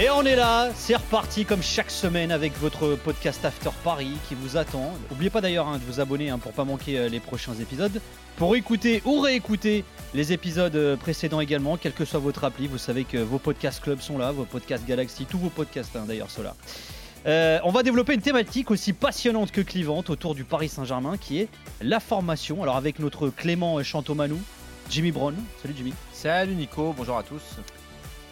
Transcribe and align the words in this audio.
Et 0.00 0.10
on 0.10 0.22
est 0.22 0.36
là, 0.36 0.70
c'est 0.76 0.94
reparti 0.94 1.44
comme 1.44 1.60
chaque 1.60 1.90
semaine 1.90 2.30
avec 2.30 2.56
votre 2.60 2.94
podcast 2.94 3.44
After 3.44 3.70
Paris 3.82 4.12
qui 4.28 4.36
vous 4.36 4.56
attend. 4.56 4.92
N'oubliez 5.10 5.28
pas 5.28 5.40
d'ailleurs 5.40 5.66
hein, 5.66 5.78
de 5.78 5.82
vous 5.82 5.98
abonner 5.98 6.30
hein, 6.30 6.38
pour 6.38 6.52
pas 6.52 6.62
manquer 6.62 7.00
euh, 7.00 7.08
les 7.08 7.18
prochains 7.18 7.54
épisodes. 7.54 8.00
Pour 8.36 8.54
écouter 8.54 9.02
ou 9.04 9.18
réécouter 9.18 9.84
les 10.14 10.32
épisodes 10.32 10.76
euh, 10.76 10.96
précédents 10.96 11.40
également, 11.40 11.76
quelle 11.76 11.94
que 11.94 12.04
soit 12.04 12.20
votre 12.20 12.44
appli, 12.44 12.68
vous 12.68 12.78
savez 12.78 13.02
que 13.02 13.18
vos 13.18 13.40
podcasts 13.40 13.82
club 13.82 14.00
sont 14.00 14.18
là, 14.18 14.30
vos 14.30 14.44
podcasts 14.44 14.86
Galaxy, 14.86 15.26
tous 15.28 15.38
vos 15.38 15.50
podcasts 15.50 15.96
hein, 15.96 16.04
d'ailleurs 16.06 16.30
sont 16.30 16.44
là. 16.44 16.54
Euh, 17.26 17.58
on 17.64 17.72
va 17.72 17.82
développer 17.82 18.14
une 18.14 18.22
thématique 18.22 18.70
aussi 18.70 18.92
passionnante 18.92 19.50
que 19.50 19.62
clivante 19.62 20.10
autour 20.10 20.36
du 20.36 20.44
Paris 20.44 20.68
Saint-Germain 20.68 21.16
qui 21.16 21.40
est 21.40 21.48
la 21.82 21.98
formation. 21.98 22.62
Alors 22.62 22.76
avec 22.76 23.00
notre 23.00 23.30
Clément 23.30 23.82
Chantomanou, 23.82 24.38
Jimmy 24.90 25.10
Brown. 25.10 25.34
Salut 25.60 25.74
Jimmy. 25.76 25.92
Salut 26.12 26.54
Nico, 26.54 26.94
bonjour 26.96 27.18
à 27.18 27.24
tous. 27.24 27.42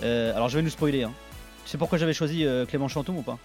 Alors 0.00 0.48
je 0.48 0.58
vais 0.58 0.62
nous 0.62 0.70
spoiler. 0.70 1.02
Hein. 1.02 1.12
Tu 1.66 1.72
sais 1.72 1.78
pourquoi 1.78 1.98
j'avais 1.98 2.14
choisi 2.14 2.46
euh, 2.46 2.64
Clément 2.64 2.88
Chantom 2.88 3.18
ou 3.18 3.22
pas? 3.22 3.38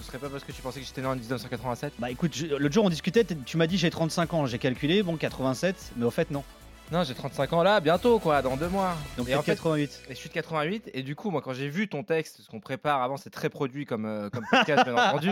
Ce 0.00 0.06
serait 0.06 0.18
pas 0.18 0.28
parce 0.28 0.44
que 0.44 0.52
tu 0.52 0.62
pensais 0.62 0.80
que 0.80 0.86
j'étais 0.86 1.00
né 1.00 1.06
en 1.08 1.16
1987 1.16 1.94
Bah 1.98 2.10
écoute, 2.10 2.32
je- 2.34 2.46
l'autre 2.46 2.72
jour 2.72 2.84
on 2.84 2.90
discutait, 2.90 3.24
t- 3.24 3.36
tu 3.44 3.56
m'as 3.56 3.66
dit 3.66 3.76
j'ai 3.76 3.90
35 3.90 4.32
ans, 4.34 4.46
j'ai 4.46 4.58
calculé, 4.58 5.02
bon 5.02 5.16
87, 5.16 5.92
mais 5.96 6.04
au 6.06 6.10
fait 6.10 6.30
non. 6.30 6.44
Non, 6.92 7.02
j'ai 7.02 7.14
35 7.14 7.52
ans 7.52 7.62
là, 7.64 7.80
bientôt 7.80 8.20
quoi, 8.20 8.42
dans 8.42 8.56
deux 8.56 8.68
mois. 8.68 8.94
Donc 9.18 9.28
et 9.28 9.34
en 9.34 9.42
peut-être 9.42 9.60
fait, 9.62 9.86
88. 9.88 10.02
et 10.08 10.14
je 10.14 10.18
suis 10.18 10.28
de 10.28 10.34
88 10.34 10.90
et 10.94 11.02
du 11.02 11.16
coup 11.16 11.30
moi 11.32 11.42
quand 11.42 11.52
j'ai 11.52 11.68
vu 11.68 11.88
ton 11.88 12.04
texte, 12.04 12.40
ce 12.42 12.48
qu'on 12.48 12.60
prépare 12.60 13.02
avant 13.02 13.16
c'est 13.16 13.30
très 13.30 13.48
produit 13.50 13.84
comme, 13.86 14.04
euh, 14.06 14.30
comme 14.30 14.44
podcast 14.48 14.84
bien 14.84 14.94
entendu, 15.08 15.30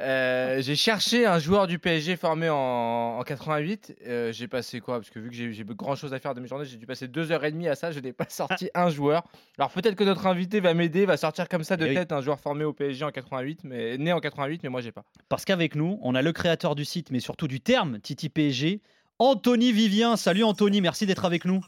euh, 0.00 0.60
j'ai 0.60 0.74
cherché 0.74 1.24
un 1.24 1.38
joueur 1.38 1.68
du 1.68 1.78
PSG 1.78 2.16
formé 2.16 2.48
en, 2.50 2.56
en 2.56 3.22
88. 3.22 3.96
Euh, 4.08 4.32
j'ai 4.32 4.48
passé 4.48 4.80
quoi? 4.80 4.96
Parce 4.98 5.10
que 5.10 5.20
vu 5.20 5.30
que 5.30 5.36
j'ai 5.36 5.64
grand 5.64 5.94
chose 5.94 6.12
à 6.14 6.18
faire 6.18 6.34
de 6.34 6.40
mes 6.40 6.48
journées, 6.48 6.64
j'ai 6.64 6.76
dû 6.76 6.86
passer 6.86 7.06
deux 7.06 7.30
heures 7.30 7.44
et 7.44 7.52
demie 7.52 7.68
à 7.68 7.76
ça, 7.76 7.92
je 7.92 8.00
n'ai 8.00 8.12
pas 8.12 8.26
sorti 8.28 8.68
un 8.74 8.90
joueur. 8.90 9.22
Alors 9.56 9.70
peut-être 9.70 9.94
que 9.94 10.02
notre 10.04 10.26
invité 10.26 10.58
va 10.58 10.74
m'aider, 10.74 11.06
va 11.06 11.16
sortir 11.16 11.48
comme 11.48 11.62
ça 11.62 11.76
de 11.76 11.86
Eh 11.86 11.90
oui. 11.90 11.94
tête 11.94 12.10
un 12.10 12.22
joueur 12.22 12.40
formé 12.40 12.64
au 12.64 12.72
PSG 12.72 13.04
en 13.04 13.12
88, 13.12 13.60
mais 13.62 13.98
né 13.98 14.12
en 14.12 14.18
88, 14.18 14.64
mais 14.64 14.68
moi 14.68 14.80
j'ai 14.80 14.90
pas. 14.90 15.04
Parce 15.28 15.44
qu'avec 15.44 15.76
nous, 15.76 16.00
on 16.02 16.16
a 16.16 16.22
le 16.22 16.32
créateur 16.32 16.74
du 16.74 16.84
site, 16.84 17.12
mais 17.12 17.20
surtout 17.20 17.46
du 17.46 17.60
terme 17.60 18.00
Titi 18.00 18.28
PSG, 18.28 18.80
Anthony 19.18 19.72
Vivien. 19.72 20.16
Salut 20.16 20.44
Anthony, 20.44 20.80
merci 20.80 21.06
d'être 21.06 21.24
avec 21.24 21.44
nous. 21.44 21.60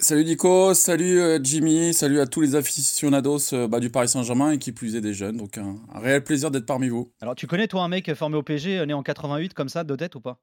Salut 0.00 0.24
Nico, 0.24 0.74
salut 0.74 1.20
euh, 1.20 1.40
Jimmy, 1.42 1.92
salut 1.92 2.20
à 2.20 2.26
tous 2.26 2.40
les 2.40 2.54
aficionados 2.54 3.52
euh, 3.52 3.66
bah, 3.66 3.80
du 3.80 3.90
Paris 3.90 4.08
Saint-Germain 4.08 4.52
et 4.52 4.58
qui 4.58 4.70
plus 4.70 4.94
est 4.94 5.00
des 5.00 5.14
jeunes. 5.14 5.36
Donc 5.36 5.58
un, 5.58 5.76
un 5.92 5.98
réel 5.98 6.22
plaisir 6.22 6.52
d'être 6.52 6.66
parmi 6.66 6.88
vous. 6.88 7.10
Alors 7.20 7.34
tu 7.34 7.48
connais 7.48 7.66
toi 7.66 7.82
un 7.82 7.88
mec 7.88 8.14
formé 8.14 8.36
au 8.36 8.44
euh, 8.48 8.86
né 8.86 8.92
en 8.92 9.02
88 9.02 9.54
comme 9.54 9.68
ça, 9.68 9.82
de 9.82 9.96
tête 9.96 10.14
ou 10.14 10.20
pas? 10.20 10.38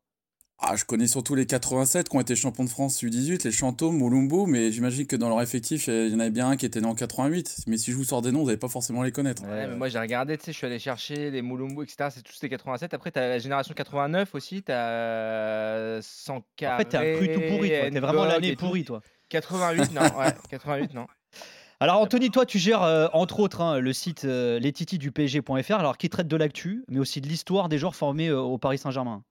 Ah, 0.60 0.76
je 0.78 0.86
connais 0.86 1.08
surtout 1.08 1.36
les 1.36 1.46
87 1.46 2.08
qui 2.08 2.16
ont 2.16 2.22
été 2.22 2.36
champions 2.36 2.64
de 2.64 2.70
France 2.70 3.04
U18, 3.04 3.44
les 3.44 3.52
Chantômes, 3.52 3.98
Moulumbu, 3.98 4.46
mais 4.48 4.72
j'imagine 4.72 5.06
que 5.06 5.18
dans 5.18 5.28
leur 5.28 5.42
effectif, 5.42 5.88
il 5.88 6.08
y 6.08 6.16
en 6.16 6.20
avait 6.20 6.30
bien 6.30 6.50
un 6.50 6.56
qui 6.56 6.66
était 6.66 6.80
né 6.80 6.88
en 6.88 6.96
88. 6.96 7.66
Mais 7.68 7.78
si 7.78 7.92
je 7.92 7.98
vous 7.98 8.06
sors 8.06 8.22
des 8.22 8.32
noms, 8.32 8.40
vous 8.40 8.46
n'allez 8.46 8.58
pas 8.58 8.70
forcément 8.70 9.04
les 9.04 9.12
connaître. 9.12 9.44
Ouais, 9.44 9.68
mais 9.68 9.76
moi 9.76 9.90
j'ai 9.90 10.00
regardé, 10.00 10.38
tu 10.38 10.46
sais, 10.46 10.54
je 10.54 10.58
suis 10.58 10.66
allé 10.66 10.80
chercher 10.80 11.30
les 11.30 11.42
Moulumbu, 11.42 11.84
etc. 11.84 12.10
C'est 12.10 12.24
tous 12.24 12.40
les 12.42 12.50
87. 12.50 12.94
Après, 12.94 13.12
t'as 13.12 13.28
la 13.28 13.40
génération 13.40 13.74
89 13.74 14.34
aussi, 14.34 14.64
t'as 14.64 16.02
Sankara. 16.02 16.76
En 16.76 16.78
fait, 16.78 16.86
t'es 16.86 16.98
un 16.98 17.18
cru 17.18 17.34
tout 17.34 17.42
pourri, 17.42 17.70
toi. 17.70 17.92
T'es 17.92 18.00
vraiment 18.00 18.26
l'année 18.26 18.56
pourrie, 18.56 18.86
toi. 18.86 19.02
88, 19.30 19.92
non, 19.92 20.02
ouais, 20.02 20.34
88, 20.50 20.94
non. 20.94 21.08
Alors 21.82 22.00
Anthony, 22.00 22.32
toi 22.32 22.46
tu 22.46 22.58
gères 22.58 22.84
euh, 22.84 23.08
entre 23.12 23.42
autres 23.42 23.60
hein, 23.60 23.80
le 23.80 23.92
site 23.92 24.24
euh, 24.24 24.60
lestiti 24.60 24.98
du 24.98 25.12
PSG.fr, 25.12 25.76
alors 25.76 25.98
qui 25.98 26.10
traite 26.10 26.28
de 26.28 26.38
l'actu, 26.38 26.86
mais 26.88 27.00
aussi 27.00 27.20
de 27.20 27.28
l'histoire 27.28 27.68
des 27.68 27.78
joueurs 27.78 27.96
formés 27.96 28.30
euh, 28.30 28.40
au 28.40 28.58
Paris 28.58 28.78
Saint-Germain. 28.78 29.24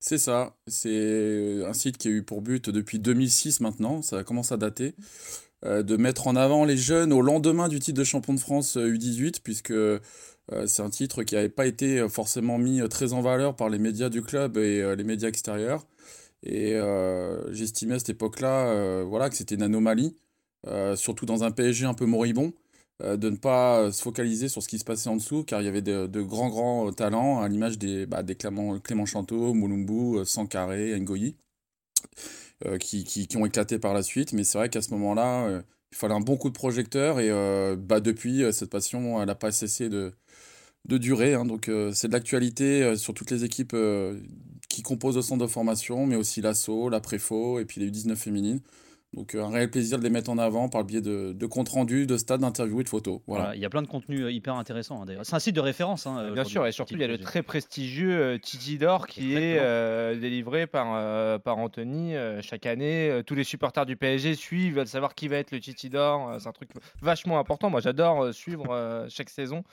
C'est 0.00 0.18
ça, 0.18 0.56
c'est 0.68 1.62
un 1.66 1.72
site 1.72 1.98
qui 1.98 2.08
a 2.08 2.10
eu 2.12 2.22
pour 2.22 2.40
but 2.40 2.70
depuis 2.70 3.00
2006 3.00 3.60
maintenant, 3.60 4.00
ça 4.00 4.22
commence 4.22 4.52
à 4.52 4.56
dater, 4.56 4.94
euh, 5.64 5.82
de 5.82 5.96
mettre 5.96 6.28
en 6.28 6.36
avant 6.36 6.64
les 6.64 6.76
jeunes 6.76 7.12
au 7.12 7.20
lendemain 7.20 7.68
du 7.68 7.80
titre 7.80 7.98
de 7.98 8.04
champion 8.04 8.32
de 8.34 8.38
France 8.40 8.76
euh, 8.76 8.92
U18, 8.92 9.40
puisque 9.42 9.72
euh, 9.72 9.98
c'est 10.66 10.82
un 10.82 10.90
titre 10.90 11.24
qui 11.24 11.34
n'avait 11.34 11.48
pas 11.48 11.66
été 11.66 11.98
euh, 11.98 12.08
forcément 12.08 12.58
mis 12.58 12.80
euh, 12.80 12.88
très 12.88 13.12
en 13.12 13.22
valeur 13.22 13.56
par 13.56 13.68
les 13.70 13.78
médias 13.78 14.08
du 14.08 14.22
club 14.22 14.56
et 14.56 14.80
euh, 14.82 14.94
les 14.94 15.04
médias 15.04 15.28
extérieurs. 15.28 15.84
Et 16.44 16.74
euh, 16.76 17.52
j'estimais 17.52 17.96
à 17.96 17.98
cette 17.98 18.10
époque-là 18.10 18.68
euh, 18.68 19.04
voilà, 19.06 19.28
que 19.30 19.36
c'était 19.36 19.56
une 19.56 19.62
anomalie, 19.62 20.16
euh, 20.68 20.96
surtout 20.96 21.26
dans 21.26 21.42
un 21.44 21.50
PSG 21.50 21.86
un 21.86 21.94
peu 21.94 22.06
moribond, 22.06 22.52
euh, 22.52 22.52
de 23.00 23.30
ne 23.30 23.36
pas 23.36 23.80
euh, 23.80 23.92
se 23.92 24.02
focaliser 24.02 24.48
sur 24.48 24.62
ce 24.62 24.68
qui 24.68 24.78
se 24.78 24.84
passait 24.84 25.08
en 25.08 25.16
dessous, 25.16 25.44
car 25.44 25.60
il 25.62 25.64
y 25.64 25.68
avait 25.68 25.82
de, 25.82 26.20
grands, 26.22 26.48
grands 26.48 26.88
euh, 26.88 26.92
talents, 26.92 27.40
à 27.40 27.48
l'image 27.48 27.78
des, 27.78 28.06
bah, 28.06 28.22
des 28.22 28.34
Clément, 28.34 28.78
Clément 28.80 29.06
Chanteau, 29.06 29.54
Moulumbu, 29.54 30.18
euh, 30.18 30.24
Sankaré, 30.24 30.98
Ngoyi, 31.00 31.36
euh, 32.66 32.78
qui, 32.78 33.04
qui, 33.04 33.26
qui 33.28 33.36
ont 33.36 33.46
éclaté 33.46 33.78
par 33.78 33.94
la 33.94 34.02
suite. 34.02 34.32
Mais 34.32 34.44
c'est 34.44 34.58
vrai 34.58 34.68
qu'à 34.68 34.82
ce 34.82 34.90
moment-là, 34.92 35.46
euh, 35.46 35.62
il 35.92 35.96
fallait 35.96 36.14
un 36.14 36.20
bon 36.20 36.36
coup 36.36 36.48
de 36.48 36.54
projecteur, 36.54 37.20
et 37.20 37.30
euh, 37.30 37.76
bah, 37.76 38.00
depuis, 38.00 38.42
euh, 38.42 38.52
cette 38.52 38.70
passion, 38.70 39.20
elle 39.20 39.26
n'a 39.26 39.34
pas 39.34 39.52
cessé 39.52 39.88
de, 39.88 40.12
de 40.86 40.98
durer. 40.98 41.34
hein. 41.34 41.44
donc 41.44 41.68
euh, 41.68 41.92
c'est 41.92 42.08
de 42.08 42.12
l'actualité 42.12 42.82
euh, 42.82 42.96
sur 42.96 43.14
toutes 43.14 43.30
les 43.30 43.44
équipes 43.44 43.74
euh, 43.74 44.18
qui 44.68 44.82
composent 44.82 45.16
le 45.16 45.22
centre 45.22 45.42
de 45.44 45.50
formation, 45.50 46.06
mais 46.06 46.16
aussi 46.16 46.40
l'ASSO, 46.42 46.88
la 46.90 47.00
Préfo, 47.00 47.58
et 47.60 47.64
puis 47.64 47.80
les 47.80 47.90
U19 47.90 48.16
féminines. 48.16 48.60
Donc 49.14 49.34
euh, 49.34 49.42
un 49.42 49.48
réel 49.50 49.70
plaisir 49.70 49.98
de 49.98 50.02
les 50.04 50.10
mettre 50.10 50.28
en 50.28 50.36
avant 50.36 50.68
par 50.68 50.82
le 50.82 50.86
biais 50.86 51.00
de, 51.00 51.32
de 51.32 51.46
comptes 51.46 51.70
rendus, 51.70 52.06
de 52.06 52.18
stades, 52.18 52.42
d'interviews 52.42 52.80
et 52.82 52.84
de 52.84 52.88
photos. 52.90 53.20
Voilà. 53.26 53.44
Voilà, 53.44 53.56
il 53.56 53.62
y 53.62 53.64
a 53.64 53.70
plein 53.70 53.80
de 53.80 53.86
contenus 53.86 54.20
euh, 54.22 54.30
hyper 54.30 54.54
intéressants 54.54 55.00
hein, 55.00 55.06
d'ailleurs. 55.06 55.24
C'est 55.24 55.34
un 55.34 55.38
site 55.38 55.56
de 55.56 55.60
référence. 55.60 56.06
hein, 56.06 56.30
Bien 56.32 56.44
sûr, 56.44 56.66
et 56.66 56.72
surtout, 56.72 56.94
il 56.94 57.00
y 57.00 57.04
a 57.04 57.06
le 57.06 57.14
Titi 57.14 57.24
très 57.24 57.42
prestigieux 57.42 58.20
euh, 58.20 58.38
Titi 58.38 58.76
d'Or 58.76 59.06
qui 59.06 59.34
est 59.34 59.58
euh, 59.58 60.14
délivré 60.14 60.66
par, 60.66 60.88
euh, 60.94 61.38
par 61.38 61.56
Anthony 61.56 62.14
euh, 62.16 62.42
chaque 62.42 62.66
année. 62.66 63.22
Tous 63.26 63.34
les 63.34 63.44
supporters 63.44 63.86
du 63.86 63.96
PSG 63.96 64.34
suivent, 64.34 64.74
veulent 64.76 64.86
savoir 64.86 65.14
qui 65.14 65.26
va 65.28 65.36
être 65.36 65.52
le 65.52 65.60
Titi 65.60 65.88
d'Or. 65.88 66.36
C'est 66.38 66.48
un 66.48 66.52
truc 66.52 66.68
vachement 67.00 67.38
important. 67.38 67.70
Moi, 67.70 67.80
j'adore 67.80 68.34
suivre 68.34 68.66
euh, 68.70 69.06
chaque 69.08 69.30
saison. 69.30 69.64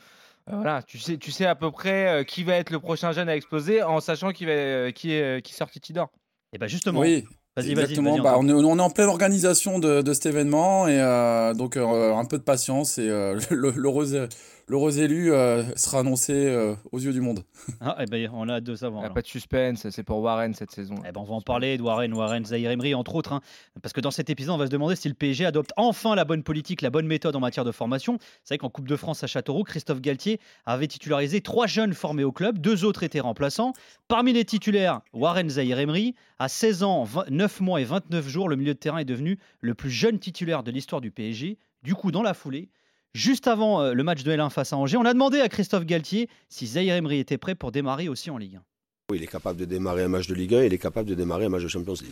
Voilà, 0.48 0.84
tu 0.84 1.00
sais, 1.00 1.18
tu 1.18 1.32
sais 1.32 1.46
à 1.48 1.56
peu 1.56 1.72
près 1.72 2.08
euh, 2.08 2.24
qui 2.24 2.44
va 2.44 2.54
être 2.56 2.70
le 2.70 2.80
prochain 2.80 3.12
jeune 3.12 3.28
à 3.30 3.36
exploser 3.36 3.82
en 3.82 4.00
sachant 4.00 4.32
qui, 4.32 4.46
va, 4.46 4.52
euh, 4.52 4.92
qui, 4.92 5.12
est, 5.12 5.44
qui 5.44 5.54
sort 5.56 5.72
Titi 5.72 5.92
d'Or. 5.92 6.12
Et 6.54 6.60
bah 6.60 6.68
justement, 6.68 7.00
Oui, 7.00 7.26
vas-y, 7.56 7.72
exactement. 7.72 8.18
Bah, 8.24 8.36
on, 8.40 8.48
est, 8.50 8.54
on 8.54 8.78
est 8.78 8.82
en 8.82 8.90
pleine 8.90 9.08
organisation 9.08 9.80
de, 9.80 10.02
de 10.02 10.14
cet 10.14 10.26
événement 10.28 10.88
et 10.88 11.00
euh, 11.00 11.54
donc 11.54 11.78
euh, 11.78 12.14
un 12.14 12.26
peu 12.26 12.38
de 12.38 12.44
patience 12.44 12.98
et 12.98 13.10
euh, 13.10 13.40
le- 13.50 13.72
l'heureux 13.72 14.28
l'heureux 14.68 15.00
élu 15.00 15.32
euh, 15.32 15.64
sera 15.76 16.00
annoncé 16.00 16.34
euh, 16.34 16.76
aux 16.92 17.00
yeux 17.00 17.14
du 17.14 17.22
monde. 17.22 17.44
Ah, 17.82 17.98
eh 18.00 18.06
ben, 18.06 18.30
on 18.34 18.50
a 18.50 18.56
hâte 18.56 18.64
de 18.64 18.76
savoir. 18.76 19.02
Il 19.02 19.04
y 19.04 19.06
a 19.06 19.06
alors. 19.08 19.16
pas 19.16 19.22
de 19.22 19.28
suspense, 19.28 19.90
c'est 19.90 20.04
pour 20.04 20.20
Warren 20.20 20.54
cette 20.54 20.72
saison. 20.72 20.96
Eh 21.08 21.12
ben, 21.12 21.22
on 21.22 21.24
va 21.24 21.36
en 21.36 21.42
parler 21.42 21.78
de 21.78 21.84
Warren, 21.84 22.14
Warren, 22.14 22.46
Zahir 22.46 22.72
Emery, 22.72 22.94
entre 22.96 23.16
autres. 23.16 23.34
hein, 23.34 23.42
parce 23.82 23.94
que 23.94 24.02
dans 24.02 24.12
cet 24.12 24.30
épisode, 24.30 24.56
on 24.56 24.58
va 24.58 24.66
se 24.66 24.72
demander 24.72 24.96
si 24.96 25.08
le 25.08 25.14
PSG 25.14 25.46
adopte 25.46 25.72
enfin 25.78 26.16
la 26.16 26.26
bonne 26.26 26.44
politique, 26.44 26.82
la 26.82 26.90
bonne 26.90 27.08
méthode 27.08 27.36
en 27.36 27.40
matière 27.40 27.66
de 27.66 27.72
formation. 27.72 28.18
C'est 28.44 28.54
vrai 28.56 28.58
qu'en 28.60 28.70
Coupe 28.70 28.88
de 28.88 28.96
France 28.96 29.24
à 29.24 29.28
Châteauroux, 29.28 29.64
Christophe 29.64 30.02
Galtier 30.02 30.40
avait 30.66 30.88
titularisé 30.88 31.42
trois 31.42 31.68
jeunes 31.68 31.94
formés 31.94 32.24
au 32.24 32.32
club, 32.32 32.60
deux 32.60 32.86
autres 32.86 33.04
étaient 33.04 33.20
remplaçants. 33.20 33.74
Parmi 34.08 34.34
les 34.34 34.46
titulaires, 34.46 35.02
Warren 35.14 35.50
Zahir 35.50 35.80
Emery, 35.80 36.16
à 36.40 36.48
16 36.48 36.84
ans, 36.84 37.04
20 37.04 37.30
9 37.30 37.62
mois 37.62 37.82
et 37.82 37.84
29 37.84 38.28
jours, 38.28 38.50
le 38.50 38.56
milieu 38.56 38.74
de 38.74 38.80
terrain 38.80 38.98
est 39.00 39.06
devenu 39.06 39.40
le 39.62 39.74
plus 39.76 39.90
jeune 39.90 40.20
titulaire 40.20 40.64
de 40.64 40.72
l'histoire 40.72 41.02
du 41.02 41.12
PSG. 41.12 41.58
Du 41.84 41.94
coup, 41.96 42.12
dans 42.12 42.24
la 42.24 42.34
foulée, 42.34 42.70
Juste 43.16 43.48
avant 43.48 43.82
euh, 43.82 43.94
le 43.94 44.04
match 44.04 44.24
de 44.24 44.32
L1 44.34 44.50
face 44.50 44.74
à 44.74 44.78
Angers, 44.78 44.98
on 44.98 45.06
a 45.06 45.14
demandé 45.14 45.40
à 45.40 45.48
Christophe 45.48 45.86
Galtier 45.86 46.28
si 46.50 46.68
Zahir 46.68 46.96
Emery 46.96 47.20
était 47.20 47.38
prêt 47.38 47.56
pour 47.56 47.72
démarrer 47.72 48.10
aussi 48.10 48.30
en 48.30 48.38
Ligue 48.38 48.58
1. 48.58 48.62
Oui, 49.10 49.20
il 49.20 49.24
est 49.24 49.28
capable 49.28 49.58
de 49.58 49.64
démarrer 49.64 50.04
un 50.04 50.10
match 50.10 50.28
de 50.28 50.34
Ligue 50.36 50.54
1, 50.54 50.64
il 50.66 50.74
est 50.74 50.78
capable 50.78 51.08
de 51.08 51.16
démarrer 51.16 51.46
un 51.46 51.50
match 51.50 51.64
de 51.64 51.70
Champions 51.70 51.94
League. 51.94 52.12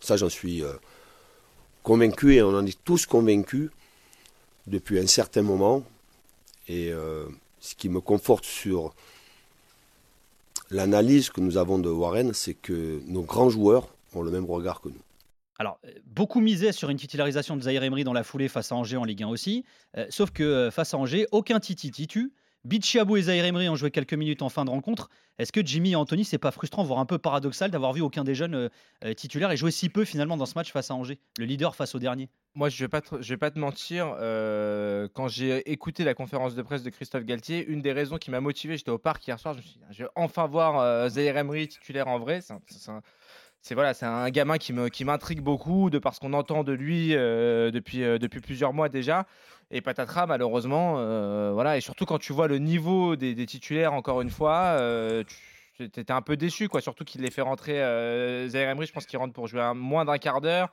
Ça, 0.00 0.16
j'en 0.16 0.30
suis 0.30 0.62
euh, 0.62 0.72
convaincu 1.82 2.36
et 2.36 2.42
on 2.42 2.56
en 2.56 2.64
est 2.64 2.82
tous 2.84 3.04
convaincus 3.04 3.68
depuis 4.66 4.98
un 4.98 5.06
certain 5.06 5.42
moment. 5.42 5.84
Et 6.68 6.90
euh, 6.90 7.26
ce 7.60 7.74
qui 7.74 7.90
me 7.90 8.00
conforte 8.00 8.46
sur 8.46 8.94
l'analyse 10.70 11.28
que 11.28 11.42
nous 11.42 11.58
avons 11.58 11.78
de 11.78 11.90
Warren, 11.90 12.32
c'est 12.32 12.54
que 12.54 13.02
nos 13.08 13.24
grands 13.24 13.50
joueurs 13.50 13.88
ont 14.14 14.22
le 14.22 14.30
même 14.30 14.46
regard 14.46 14.80
que 14.80 14.88
nous. 14.88 15.03
Alors, 15.58 15.78
euh, 15.84 15.90
beaucoup 16.06 16.40
misaient 16.40 16.72
sur 16.72 16.90
une 16.90 16.98
titularisation 16.98 17.56
de 17.56 17.62
Zahir 17.62 17.82
Emery 17.82 18.04
dans 18.04 18.12
la 18.12 18.24
foulée 18.24 18.48
face 18.48 18.72
à 18.72 18.76
Angers 18.76 18.96
en 18.96 19.04
Ligue 19.04 19.22
1 19.22 19.28
aussi. 19.28 19.64
Euh, 19.96 20.06
sauf 20.10 20.30
que 20.30 20.42
euh, 20.42 20.70
face 20.70 20.94
à 20.94 20.98
Angers, 20.98 21.26
aucun 21.32 21.60
Titi 21.60 21.90
titu. 21.90 22.32
Bichiabou 22.64 23.18
et 23.18 23.22
Zahir 23.22 23.44
Emery 23.44 23.68
ont 23.68 23.76
joué 23.76 23.90
quelques 23.90 24.14
minutes 24.14 24.40
en 24.40 24.48
fin 24.48 24.64
de 24.64 24.70
rencontre. 24.70 25.10
Est-ce 25.38 25.52
que 25.52 25.64
Jimmy 25.64 25.92
et 25.92 25.96
Anthony, 25.96 26.24
c'est 26.24 26.38
pas 26.38 26.50
frustrant, 26.50 26.82
voire 26.82 26.98
un 26.98 27.04
peu 27.04 27.18
paradoxal 27.18 27.70
d'avoir 27.70 27.92
vu 27.92 28.00
aucun 28.00 28.24
des 28.24 28.34
jeunes 28.34 28.70
titulaires 29.16 29.50
et 29.50 29.56
jouer 29.58 29.70
si 29.70 29.90
peu 29.90 30.06
finalement 30.06 30.38
dans 30.38 30.46
ce 30.46 30.54
match 30.54 30.72
face 30.72 30.90
à 30.90 30.94
Angers 30.94 31.18
Le 31.38 31.44
leader 31.44 31.76
face 31.76 31.94
au 31.94 31.98
dernier? 31.98 32.30
Moi, 32.54 32.70
je 32.70 32.86
je 32.86 33.28
vais 33.28 33.36
pas 33.36 33.50
te 33.50 33.58
mentir. 33.58 34.16
quand 35.12 35.28
j'ai 35.28 35.70
écouté 35.70 36.04
la 36.04 36.14
conférence 36.14 36.54
de 36.54 36.62
presse 36.62 36.82
de 36.82 36.88
Christophe 36.88 37.24
Galtier, 37.24 37.66
une 37.66 37.82
des 37.82 37.92
raisons 37.92 38.16
qui 38.16 38.30
m'a 38.30 38.40
motivé, 38.40 38.78
j'étais 38.78 38.90
au 38.90 38.96
parc 38.96 39.26
hier 39.26 39.38
soir, 39.38 39.54
je 39.54 39.58
me 39.58 40.06
vais 40.06 40.10
enfin 40.14 40.46
voir 40.46 40.78
euh, 40.78 41.10
Emery 41.10 41.68
titulaire 41.68 42.08
en 42.08 42.18
vrai. 42.18 42.40
C'est 43.64 43.74
voilà, 43.74 43.94
c'est 43.94 44.04
un 44.04 44.28
gamin 44.28 44.58
qui 44.58 45.04
m'intrigue 45.04 45.40
beaucoup 45.40 45.88
de 45.88 45.98
parce 45.98 46.18
qu'on 46.18 46.34
entend 46.34 46.64
de 46.64 46.72
lui 46.72 47.16
euh, 47.16 47.70
depuis 47.70 48.04
euh, 48.04 48.18
depuis 48.18 48.40
plusieurs 48.40 48.74
mois 48.74 48.90
déjà. 48.90 49.26
Et 49.70 49.80
patatras, 49.80 50.26
malheureusement, 50.26 50.96
euh, 50.98 51.50
voilà, 51.54 51.78
et 51.78 51.80
surtout 51.80 52.04
quand 52.04 52.18
tu 52.18 52.34
vois 52.34 52.46
le 52.46 52.58
niveau 52.58 53.16
des, 53.16 53.46
titulaires, 53.46 53.94
encore 53.94 54.20
une 54.20 54.28
fois, 54.28 54.76
tu 55.76 55.84
étais 55.84 56.12
un 56.12 56.22
peu 56.22 56.36
déçu, 56.36 56.68
quoi. 56.68 56.80
Surtout 56.80 57.04
qu'il 57.04 57.22
les 57.22 57.30
fait 57.30 57.42
rentrer. 57.42 57.82
Euh, 57.82 58.48
Emery, 58.50 58.86
je 58.86 58.92
pense 58.92 59.06
qu'il 59.06 59.18
rentre 59.18 59.32
pour 59.32 59.48
jouer 59.48 59.60
un, 59.60 59.74
moins 59.74 60.04
d'un 60.04 60.18
quart 60.18 60.40
d'heure. 60.40 60.70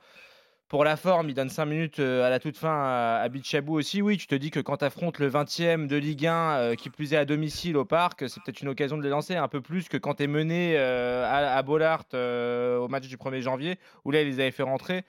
Pour 0.72 0.84
la 0.84 0.96
forme, 0.96 1.28
il 1.28 1.34
donne 1.34 1.50
5 1.50 1.66
minutes 1.66 1.98
euh, 1.98 2.24
à 2.26 2.30
la 2.30 2.38
toute 2.40 2.56
fin 2.56 2.72
à, 2.72 3.20
à 3.22 3.28
Bichabou 3.28 3.74
aussi. 3.74 4.00
Oui, 4.00 4.16
tu 4.16 4.26
te 4.26 4.34
dis 4.34 4.50
que 4.50 4.58
quand 4.58 4.78
tu 4.78 4.86
affrontes 4.86 5.18
le 5.18 5.28
20e 5.28 5.86
de 5.86 5.96
Ligue 5.96 6.26
1, 6.26 6.32
euh, 6.32 6.74
qui 6.76 6.88
plus 6.88 7.12
est 7.12 7.18
à 7.18 7.26
domicile 7.26 7.76
au 7.76 7.84
parc, 7.84 8.26
c'est 8.26 8.42
peut-être 8.42 8.62
une 8.62 8.68
occasion 8.68 8.96
de 8.96 9.02
les 9.02 9.10
lancer 9.10 9.36
un 9.36 9.48
peu 9.48 9.60
plus 9.60 9.90
que 9.90 9.98
quand 9.98 10.14
tu 10.14 10.22
es 10.22 10.26
mené 10.26 10.76
euh, 10.78 11.26
à, 11.26 11.58
à 11.58 11.62
Bollard 11.62 12.04
euh, 12.14 12.78
au 12.78 12.88
match 12.88 13.06
du 13.06 13.18
1er 13.18 13.42
janvier, 13.42 13.78
où 14.06 14.12
là, 14.12 14.22
ils 14.22 14.28
les 14.28 14.40
avaient 14.40 14.50
fait 14.50 14.62
rentrer. 14.62 15.04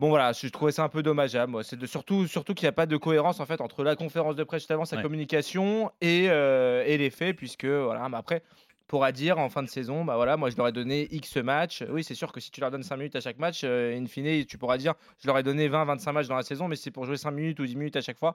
Bon 0.00 0.10
voilà, 0.10 0.32
je 0.32 0.46
trouvais 0.48 0.72
ça 0.72 0.84
un 0.84 0.90
peu 0.90 1.02
dommageable. 1.02 1.50
Moi. 1.50 1.64
C'est 1.64 1.76
de, 1.78 1.86
surtout, 1.86 2.26
surtout 2.26 2.52
qu'il 2.52 2.66
n'y 2.66 2.70
a 2.70 2.72
pas 2.72 2.84
de 2.84 2.98
cohérence 2.98 3.40
en 3.40 3.46
fait 3.46 3.62
entre 3.62 3.82
la 3.84 3.96
conférence 3.96 4.36
de 4.36 4.44
presse 4.44 4.60
juste 4.60 4.70
avant 4.70 4.84
sa 4.84 4.96
Ouais. 4.96 5.02
communication 5.02 5.90
et, 6.02 6.26
euh, 6.28 6.84
et 6.86 6.98
les 6.98 7.08
faits, 7.08 7.36
puisque 7.36 7.64
voilà, 7.64 8.06
mais 8.10 8.18
après 8.18 8.42
pourra 8.90 9.12
dire 9.12 9.38
en 9.38 9.48
fin 9.48 9.62
de 9.62 9.68
saison, 9.68 10.04
bah 10.04 10.16
voilà, 10.16 10.36
moi 10.36 10.50
je 10.50 10.56
leur 10.56 10.66
ai 10.68 10.72
donné 10.72 11.06
X 11.14 11.36
matchs. 11.36 11.84
Oui, 11.90 12.02
c'est 12.02 12.16
sûr 12.16 12.32
que 12.32 12.40
si 12.40 12.50
tu 12.50 12.60
leur 12.60 12.70
donnes 12.70 12.82
5 12.82 12.96
minutes 12.96 13.16
à 13.16 13.20
chaque 13.20 13.38
match, 13.38 13.62
euh, 13.64 13.96
in 13.96 14.06
fine, 14.06 14.44
tu 14.44 14.58
pourras 14.58 14.78
dire 14.78 14.94
je 15.22 15.28
leur 15.28 15.38
ai 15.38 15.42
donné 15.42 15.68
20-25 15.68 16.12
matchs 16.12 16.26
dans 16.28 16.36
la 16.36 16.42
saison, 16.42 16.66
mais 16.68 16.76
c'est 16.76 16.90
pour 16.90 17.04
jouer 17.06 17.16
5 17.16 17.30
minutes 17.30 17.60
ou 17.60 17.66
10 17.66 17.76
minutes 17.76 17.96
à 17.96 18.00
chaque 18.00 18.18
fois. 18.18 18.34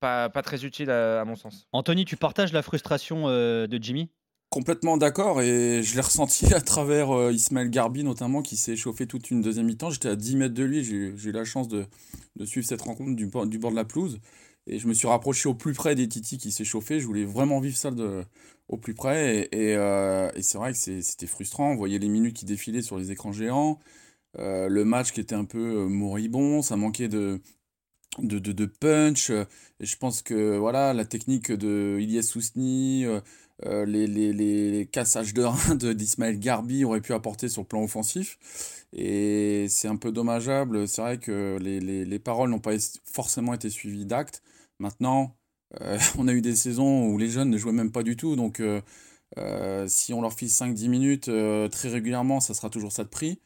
Pas, 0.00 0.28
pas 0.30 0.42
très 0.42 0.64
utile 0.64 0.90
à, 0.90 1.20
à 1.20 1.24
mon 1.24 1.36
sens. 1.36 1.66
Anthony, 1.72 2.04
tu 2.04 2.16
partages 2.16 2.52
la 2.52 2.62
frustration 2.62 3.24
euh, 3.28 3.66
de 3.66 3.78
Jimmy? 3.82 4.08
Complètement 4.50 4.96
d'accord 4.98 5.40
et 5.40 5.82
je 5.82 5.94
l'ai 5.94 6.00
ressenti 6.00 6.52
à 6.54 6.60
travers 6.60 7.10
euh, 7.10 7.32
Ismaël 7.32 7.70
Garbi 7.70 8.04
notamment 8.04 8.42
qui 8.42 8.56
s'est 8.56 8.76
chauffé 8.76 9.06
toute 9.06 9.30
une 9.30 9.40
deuxième 9.42 9.66
mi-temps. 9.66 9.90
J'étais 9.90 10.08
à 10.08 10.16
10 10.16 10.36
mètres 10.36 10.54
de 10.54 10.64
lui, 10.64 10.84
j'ai 10.84 10.94
eu- 10.94 11.14
j'ai 11.16 11.30
eu 11.30 11.32
la 11.32 11.44
chance 11.44 11.68
de, 11.68 11.86
de 12.36 12.44
suivre 12.44 12.66
cette 12.66 12.82
rencontre 12.82 13.16
du, 13.16 13.26
bord- 13.26 13.46
du 13.46 13.58
bord 13.58 13.70
de 13.70 13.76
la 13.76 13.84
pelouse 13.84 14.20
et 14.66 14.78
je 14.78 14.86
me 14.86 14.92
suis 14.94 15.08
rapproché 15.08 15.48
au 15.48 15.54
plus 15.54 15.72
près 15.72 15.94
des 15.94 16.06
Titi 16.08 16.36
qui 16.38 16.52
s'est 16.52 16.64
chauffé. 16.64 17.00
Je 17.00 17.06
voulais 17.06 17.24
vraiment 17.24 17.60
vivre 17.60 17.76
ça 17.76 17.90
de, 17.90 18.24
au 18.72 18.78
plus 18.78 18.94
près 18.94 19.48
et, 19.52 19.76
euh, 19.76 20.30
c'est 20.40 20.58
vrai 20.58 20.72
que 20.72 20.78
c'était 20.78 21.26
frustrant. 21.26 21.72
On 21.72 21.76
voyait 21.76 21.98
les 21.98 22.08
minutes 22.08 22.34
qui 22.36 22.46
défilaient 22.46 22.82
sur 22.82 22.98
les 22.98 23.12
écrans 23.12 23.32
géants, 23.32 23.78
euh, 24.38 24.68
le 24.68 24.84
match 24.84 25.12
qui 25.12 25.20
était 25.20 25.34
un 25.34 25.44
peu 25.44 25.84
euh, 25.84 25.88
moribond, 25.88 26.62
ça 26.62 26.76
manquait 26.76 27.08
de, 27.08 27.40
punch. 28.80 29.30
je 29.80 29.96
pense 29.96 30.22
que 30.22 30.56
voilà, 30.56 30.94
la 30.94 31.04
technique 31.04 31.52
de 31.52 31.98
Ilyes 32.00 32.22
Sousni, 32.22 33.06
les, 33.62 34.88
cassages 34.90 35.34
de 35.34 35.42
reins 35.44 35.74
d'Ismaël 35.76 36.38
Garbi 36.38 36.84
auraient 36.84 37.00
pu 37.02 37.12
apporter 37.12 37.48
sur 37.48 37.62
le 37.62 37.68
plan 37.68 37.82
offensif. 37.82 38.38
Et 38.94 39.66
c'est 39.68 39.88
un 39.88 39.96
peu 39.96 40.12
dommageable. 40.12 40.88
C'est 40.88 41.02
vrai 41.02 41.18
que 41.18 41.58
les, 41.60 41.80
les, 41.80 42.04
les 42.04 42.18
paroles 42.18 42.50
n'ont 42.50 42.58
pas 42.58 42.72
forcément 43.04 43.54
été 43.54 43.70
suivies 43.70 44.06
d'actes. 44.06 44.42
Maintenant, 44.78 45.36
euh, 45.80 45.98
on 46.18 46.28
a 46.28 46.32
eu 46.32 46.42
des 46.42 46.56
saisons 46.56 47.06
où 47.08 47.18
les 47.18 47.28
jeunes 47.28 47.50
ne 47.50 47.58
jouaient 47.58 47.72
même 47.72 47.92
pas 47.92 48.02
du 48.02 48.16
tout. 48.16 48.36
Donc, 48.36 48.60
euh, 48.60 48.80
euh, 49.38 49.86
si 49.88 50.12
on 50.12 50.20
leur 50.20 50.32
file 50.34 50.48
5-10 50.48 50.88
minutes 50.88 51.30
très 51.70 51.88
régulièrement, 51.88 52.40
ça 52.40 52.54
sera 52.54 52.70
toujours 52.70 52.92
ça 52.92 53.04
de 53.04 53.08
prix. 53.08 53.40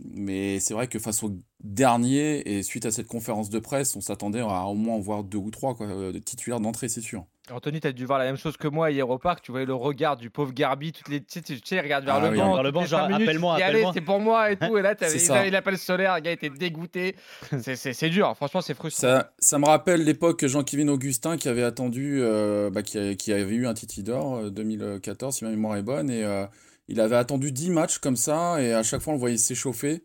Mais 0.00 0.60
c'est 0.60 0.74
vrai 0.74 0.88
que 0.88 0.98
face 0.98 1.22
au 1.24 1.36
dernier, 1.60 2.48
et 2.48 2.62
suite 2.62 2.86
à 2.86 2.92
cette 2.92 3.08
conférence 3.08 3.50
de 3.50 3.58
presse, 3.58 3.96
on 3.96 4.00
s'attendait 4.00 4.40
à 4.40 4.66
au 4.66 4.74
moins 4.74 4.98
voir 4.98 5.24
deux 5.24 5.38
ou 5.38 5.50
trois 5.50 5.74
quoi, 5.74 5.88
titulaires 6.24 6.60
d'entrée, 6.60 6.88
c'est 6.88 7.00
sûr. 7.00 7.26
Anthony, 7.52 7.80
tu 7.80 7.86
as 7.88 7.92
dû 7.92 8.04
voir 8.04 8.18
la 8.18 8.24
même 8.26 8.36
chose 8.36 8.56
que 8.56 8.68
moi 8.68 8.90
hier 8.90 9.08
au 9.08 9.18
parc. 9.18 9.42
Tu 9.42 9.50
voyais 9.50 9.66
le 9.66 9.74
regard 9.74 10.16
du 10.16 10.30
pauvre 10.30 10.52
Garbi. 10.52 10.92
Toutes 10.92 11.08
les, 11.08 11.20
tu 11.20 11.26
sais, 11.28 11.42
tu 11.42 11.58
sais, 11.64 11.76
il 11.76 11.80
regarde 11.80 12.04
vers 12.04 12.16
Ah 12.16 12.20
le 12.26 12.30
oui, 12.30 12.38
banc. 12.38 12.54
vers 12.54 12.62
le 12.62 12.70
banc, 12.70 12.84
genre, 12.84 13.00
appelle-moi, 13.00 13.16
il 13.16 13.18
dit, 13.18 13.22
appelle-moi. 13.24 13.54
Allez, 13.84 13.84
c'est 13.94 14.00
pour 14.00 14.20
moi 14.20 14.50
et 14.50 14.56
tout. 14.56 14.76
Et 14.76 14.82
là, 14.82 14.94
il 15.46 15.52
l'appel 15.52 15.78
solaire. 15.78 16.14
Le 16.16 16.20
gars 16.20 16.32
était 16.32 16.50
dégoûté. 16.50 17.16
C'est- 17.60 18.08
dur. 18.10 18.34
Franchement, 18.36 18.60
c'est 18.60 18.74
frustrant. 18.74 19.00
Ça, 19.08 19.32
ça 19.38 19.58
me 19.58 19.66
rappelle 19.66 20.04
l'époque 20.04 20.46
Jean-Kévin 20.46 20.88
Augustin 20.88 21.36
qui 21.36 21.48
avait 21.48 21.62
attendu, 21.62 22.18
euh, 22.22 22.70
bah, 22.70 22.82
qui, 22.82 22.98
a- 22.98 23.14
qui 23.14 23.32
avait 23.32 23.54
eu 23.54 23.66
un 23.66 23.74
Titi 23.74 24.02
d'or 24.02 24.36
euh, 24.36 24.50
2014, 24.50 25.36
si 25.36 25.44
ma 25.44 25.50
mémoire 25.50 25.76
est 25.76 25.82
bonne, 25.82 26.10
et 26.10 26.24
euh, 26.24 26.44
il 26.88 27.00
avait 27.00 27.16
attendu 27.16 27.52
10 27.52 27.70
matchs 27.70 27.98
comme 27.98 28.16
ça, 28.16 28.60
et 28.62 28.72
à 28.72 28.82
chaque 28.82 29.00
fois 29.02 29.12
on 29.12 29.16
le 29.16 29.20
voyait 29.20 29.36
s'échauffer, 29.36 30.02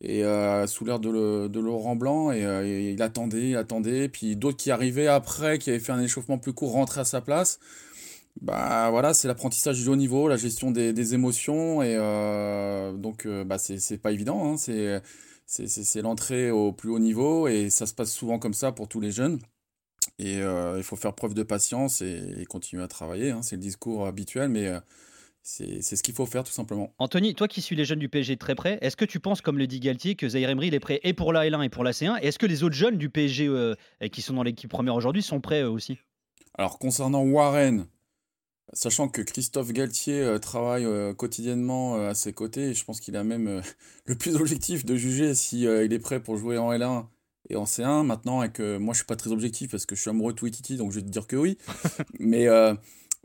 et 0.00 0.24
euh, 0.24 0.66
sous 0.66 0.84
l'air 0.84 1.00
de, 1.00 1.58
Laurent 1.58 1.96
Blanc, 1.96 2.30
et, 2.30 2.44
euh, 2.44 2.64
et 2.64 2.92
il 2.92 3.02
attendait, 3.02 3.50
il 3.50 3.56
attendait, 3.56 4.08
puis 4.08 4.36
d'autres 4.36 4.56
qui 4.56 4.70
arrivaient 4.70 5.08
après, 5.08 5.58
qui 5.58 5.70
avaient 5.70 5.80
fait 5.80 5.92
un 5.92 6.00
échauffement 6.00 6.38
plus 6.38 6.52
court, 6.52 6.72
rentraient 6.72 7.00
à 7.00 7.04
sa 7.04 7.20
place. 7.20 7.58
Bah 8.40 8.88
voilà, 8.90 9.14
c'est 9.14 9.26
l'apprentissage 9.28 9.78
du 9.82 9.88
haut 9.88 9.96
niveau, 9.96 10.28
la 10.28 10.36
gestion 10.36 10.70
des, 10.70 11.14
émotions, 11.14 11.82
et 11.82 11.96
euh, 11.98 12.92
donc 12.92 13.26
bah, 13.26 13.58
c'est 13.58 13.98
pas 13.98 14.12
évident, 14.12 14.52
hein, 14.52 14.56
c'est 14.56 15.02
c'est 15.46 16.02
l'entrée 16.02 16.50
au 16.50 16.72
plus 16.72 16.90
haut 16.90 16.98
niveau 16.98 17.48
et 17.48 17.70
ça 17.70 17.86
se 17.86 17.94
passe 17.94 18.12
souvent 18.12 18.38
comme 18.38 18.52
ça 18.52 18.70
pour 18.70 18.86
tous 18.86 19.00
les 19.00 19.10
jeunes. 19.10 19.38
Et 20.18 20.40
il 20.40 20.82
faut 20.82 20.96
faire 20.96 21.14
preuve 21.14 21.34
de 21.34 21.42
patience 21.42 22.02
et, 22.02 22.44
continuer 22.48 22.82
à 22.82 22.88
travailler. 22.88 23.30
hein. 23.30 23.40
C'est 23.42 23.56
le 23.56 23.62
discours 23.62 24.06
habituel, 24.06 24.50
mais 24.50 24.70
c'est 25.42 25.96
ce 25.96 26.02
qu'il 26.02 26.14
faut 26.14 26.26
faire 26.26 26.44
tout 26.44 26.52
simplement. 26.52 26.92
Anthony, 26.98 27.34
toi 27.34 27.48
qui 27.48 27.62
suis 27.62 27.74
les 27.74 27.84
jeunes 27.84 27.98
du 27.98 28.08
PSG 28.08 28.34
de 28.34 28.38
très 28.38 28.54
près, 28.54 28.78
est-ce 28.82 28.96
que 28.96 29.04
tu 29.04 29.18
penses, 29.18 29.40
comme 29.40 29.58
le 29.58 29.66
dit 29.66 29.80
Galtier, 29.80 30.14
que 30.14 30.28
Zaire 30.28 30.50
Emery 30.50 30.68
il 30.68 30.74
est 30.74 30.80
prêt 30.80 31.00
et 31.02 31.14
pour 31.14 31.32
la 31.32 31.48
L1 31.48 31.64
et 31.64 31.68
pour 31.68 31.84
la 31.84 31.92
C1 31.92 32.18
Et 32.22 32.26
est-ce 32.26 32.38
que 32.38 32.46
les 32.46 32.64
autres 32.64 32.74
jeunes 32.74 32.98
du 32.98 33.08
PSG 33.08 33.46
euh, 33.46 33.74
qui 34.12 34.20
sont 34.20 34.34
dans 34.34 34.42
l'équipe 34.42 34.70
première 34.70 34.94
aujourd'hui 34.94 35.22
sont 35.22 35.40
prêts 35.40 35.62
aussi? 35.62 35.98
Alors 36.54 36.78
concernant 36.78 37.22
Warren, 37.22 37.86
sachant 38.74 39.08
que 39.08 39.22
Christophe 39.22 39.72
Galtier 39.72 40.20
euh, 40.20 40.38
travaille 40.38 40.84
euh, 40.84 41.14
quotidiennement 41.14 41.94
à 41.94 42.14
ses 42.14 42.34
côtés, 42.34 42.74
je 42.74 42.84
pense 42.84 43.00
qu'il 43.00 43.16
a 43.16 43.24
même 43.24 43.62
le 44.04 44.14
plus 44.16 44.36
objectif 44.36 44.84
de 44.84 44.96
juger 44.96 45.34
si 45.34 45.62
il 45.62 45.92
est 45.92 45.98
prêt 45.98 46.20
pour 46.20 46.36
jouer 46.36 46.58
en 46.58 46.72
L1 46.72 47.06
et 47.48 47.56
en 47.56 47.64
C1 47.64 48.04
maintenant, 48.04 48.42
et 48.42 48.50
que 48.50 48.76
moi 48.76 48.92
je 48.92 48.98
suis 48.98 49.06
pas 49.06 49.16
très 49.16 49.32
objectif 49.32 49.70
parce 49.70 49.86
que 49.86 49.96
je 49.96 50.02
suis 50.02 50.10
amoureux 50.10 50.32
de 50.34 50.38
Touititi, 50.38 50.76
donc 50.76 50.90
je 50.90 50.96
vais 50.96 51.06
te 51.06 51.10
dire 51.10 51.26
que 51.26 51.36
oui. 51.36 51.56
mais 52.18 52.46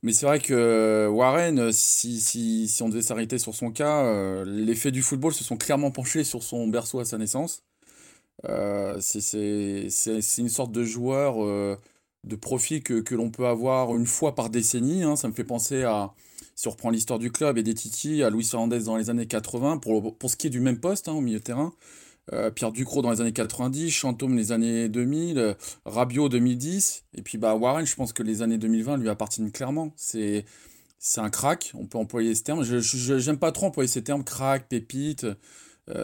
mais 0.03 0.13
c'est 0.13 0.25
vrai 0.25 0.39
que 0.39 1.07
Warren, 1.11 1.59
euh, 1.59 1.71
si, 1.71 2.19
si, 2.21 2.67
si 2.67 2.83
on 2.83 2.89
devait 2.89 3.01
s'arrêter 3.01 3.39
sur 3.39 3.55
son 3.55 3.71
cas, 3.71 4.03
euh, 4.05 4.45
les 4.45 4.75
faits 4.75 4.93
du 4.93 5.01
football 5.01 5.33
se 5.33 5.43
sont 5.43 5.57
clairement 5.57 5.91
penchés 5.91 6.23
sur 6.25 6.43
son 6.43 6.67
berceau 6.67 6.99
à 6.99 7.05
sa 7.05 7.17
naissance. 7.17 7.63
Euh, 8.45 8.97
c'est 9.01 9.87
une 10.37 10.49
sorte 10.49 10.71
de 10.71 10.83
joueur 10.83 11.43
euh, 11.43 11.77
de 12.25 12.35
profil 12.35 12.83
que, 12.83 13.01
que 13.01 13.15
l'on 13.15 13.29
peut 13.31 13.47
avoir 13.47 13.95
une 13.95 14.05
fois 14.07 14.35
par 14.35 14.49
décennie. 14.49 15.03
hein. 15.03 15.15
Ça 15.15 15.27
me 15.29 15.33
fait 15.33 15.43
penser 15.45 15.83
à, 15.83 16.13
si 16.55 16.67
on 16.67 16.71
reprend 16.71 16.89
l'histoire 16.89 17.19
du 17.19 17.31
club 17.31 17.57
et 17.57 17.63
des 17.63 17.73
Titi, 17.73 18.23
à 18.23 18.29
Luis 18.29 18.45
Fernandez 18.45 18.81
dans 18.81 18.97
les 18.97 19.09
années 19.09 19.27
80, 19.27 19.77
pour, 19.79 20.17
pour 20.17 20.29
ce 20.29 20.35
qui 20.37 20.47
est 20.47 20.49
du 20.49 20.59
même 20.59 20.79
poste 20.79 21.07
hein, 21.07 21.13
au 21.13 21.21
milieu 21.21 21.39
de 21.39 21.43
terrain. 21.43 21.73
Euh, 22.31 22.51
Pierre 22.51 22.71
Ducrot 22.71 23.01
dans 23.01 23.11
les 23.11 23.19
années 23.19 23.33
90, 23.33 23.91
Chantôme 23.91 24.37
les 24.37 24.53
années 24.53 24.87
2000, 24.87 25.37
euh, 25.37 25.53
Rabiot 25.85 26.29
2010, 26.29 27.03
et 27.15 27.21
puis 27.21 27.37
bah 27.37 27.55
Warren, 27.55 27.85
je 27.85 27.95
pense 27.95 28.13
que 28.13 28.23
les 28.23 28.41
années 28.41 28.57
2020 28.57 28.97
lui 28.97 29.09
appartiennent 29.09 29.51
clairement. 29.51 29.93
C'est 29.97 30.45
un 31.17 31.29
crack, 31.29 31.71
on 31.75 31.85
peut 31.85 31.97
employer 31.97 32.33
ce 32.33 32.43
terme. 32.43 32.63
Je 32.63 32.79
j'aime 32.79 33.37
pas 33.37 33.51
trop 33.51 33.65
employer 33.65 33.89
ces 33.89 34.03
termes, 34.03 34.23
crack, 34.23 34.69
pépite, 34.69 35.25
euh, 35.25 35.35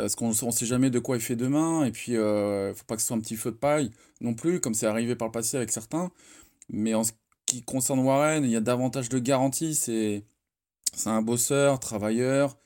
parce 0.01 0.15
qu'on 0.15 0.31
on 0.41 0.51
sait 0.51 0.65
jamais 0.65 0.89
de 0.89 0.99
quoi 0.99 1.15
il 1.15 1.21
fait 1.21 1.37
demain, 1.37 1.85
et 1.85 1.91
puis 1.91 2.17
euh, 2.17 2.73
faut 2.73 2.83
pas 2.85 2.95
que 2.95 3.01
ce 3.01 3.07
soit 3.07 3.17
un 3.17 3.21
petit 3.21 3.37
feu 3.37 3.51
de 3.51 3.57
paille 3.57 3.91
non 4.19 4.33
plus, 4.33 4.59
comme 4.59 4.73
c'est 4.73 4.87
arrivé 4.87 5.15
par 5.15 5.29
le 5.29 5.31
passé 5.31 5.55
avec 5.55 5.71
certains. 5.71 6.11
Mais 6.69 6.93
en 6.93 7.03
ce 7.05 7.13
qui 7.45 7.63
concerne 7.63 7.99
Warren, 7.99 8.43
il 8.43 8.51
y 8.51 8.57
a 8.57 8.61
davantage 8.61 9.09
de 9.09 9.19
garanties. 9.19 9.75
C'est 9.75 10.25
c'est 10.93 11.09
un 11.09 11.21
bosseur, 11.21 11.79
travailleur, 11.79 12.57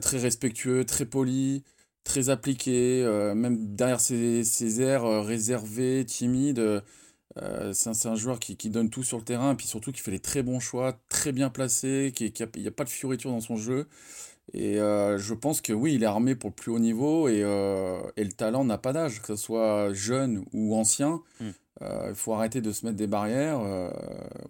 très 0.00 0.18
respectueux, 0.18 0.84
très 0.84 1.04
poli, 1.04 1.64
très 2.04 2.30
appliqué, 2.30 3.02
euh, 3.04 3.34
même 3.34 3.74
derrière 3.74 4.00
ses, 4.00 4.44
ses 4.44 4.80
airs 4.82 5.04
euh, 5.04 5.20
réservés, 5.22 6.04
timides. 6.06 6.58
euh, 6.58 7.72
c'est 7.72 7.90
un, 7.90 7.94
c'est 7.94 8.08
un 8.08 8.16
joueur 8.16 8.38
qui, 8.40 8.56
qui 8.56 8.70
donne 8.70 8.90
tout 8.90 9.04
sur 9.04 9.18
le 9.18 9.24
terrain, 9.24 9.52
et 9.52 9.56
puis 9.56 9.66
surtout 9.66 9.92
qui 9.92 10.00
fait 10.00 10.10
les 10.10 10.18
très 10.18 10.42
bons 10.42 10.60
choix, 10.60 10.98
très 11.08 11.32
bien 11.32 11.48
placé, 11.50 12.12
qui, 12.14 12.32
qui 12.32 12.42
a- 12.42 12.48
il 12.56 12.62
n'y 12.62 12.68
a 12.68 12.72
pas 12.72 12.84
de 12.84 12.88
fioriture 12.88 13.30
dans 13.30 13.40
son 13.40 13.56
jeu. 13.56 13.86
Et 14.52 14.78
je 14.78 15.34
pense 15.34 15.60
que 15.60 15.72
oui, 15.72 15.94
il 15.94 16.02
est 16.02 16.06
armé 16.06 16.34
pour 16.34 16.50
le 16.50 16.54
plus 16.56 16.72
haut 16.72 16.80
niveau, 16.80 17.28
et, 17.28 17.38
et 18.16 18.24
le 18.24 18.32
talent 18.32 18.64
n'a 18.64 18.78
pas 18.78 18.92
d'âge, 18.92 19.20
que 19.22 19.28
ce 19.28 19.36
soit 19.36 19.92
jeune 19.92 20.44
ou 20.52 20.74
ancien. 20.74 21.22
Mm. 21.40 21.50
Euh, 21.82 22.06
il 22.08 22.14
faut 22.16 22.34
arrêter 22.34 22.60
de 22.60 22.72
se 22.72 22.84
mettre 22.84 22.96
des 22.98 23.06
barrières. 23.06 23.60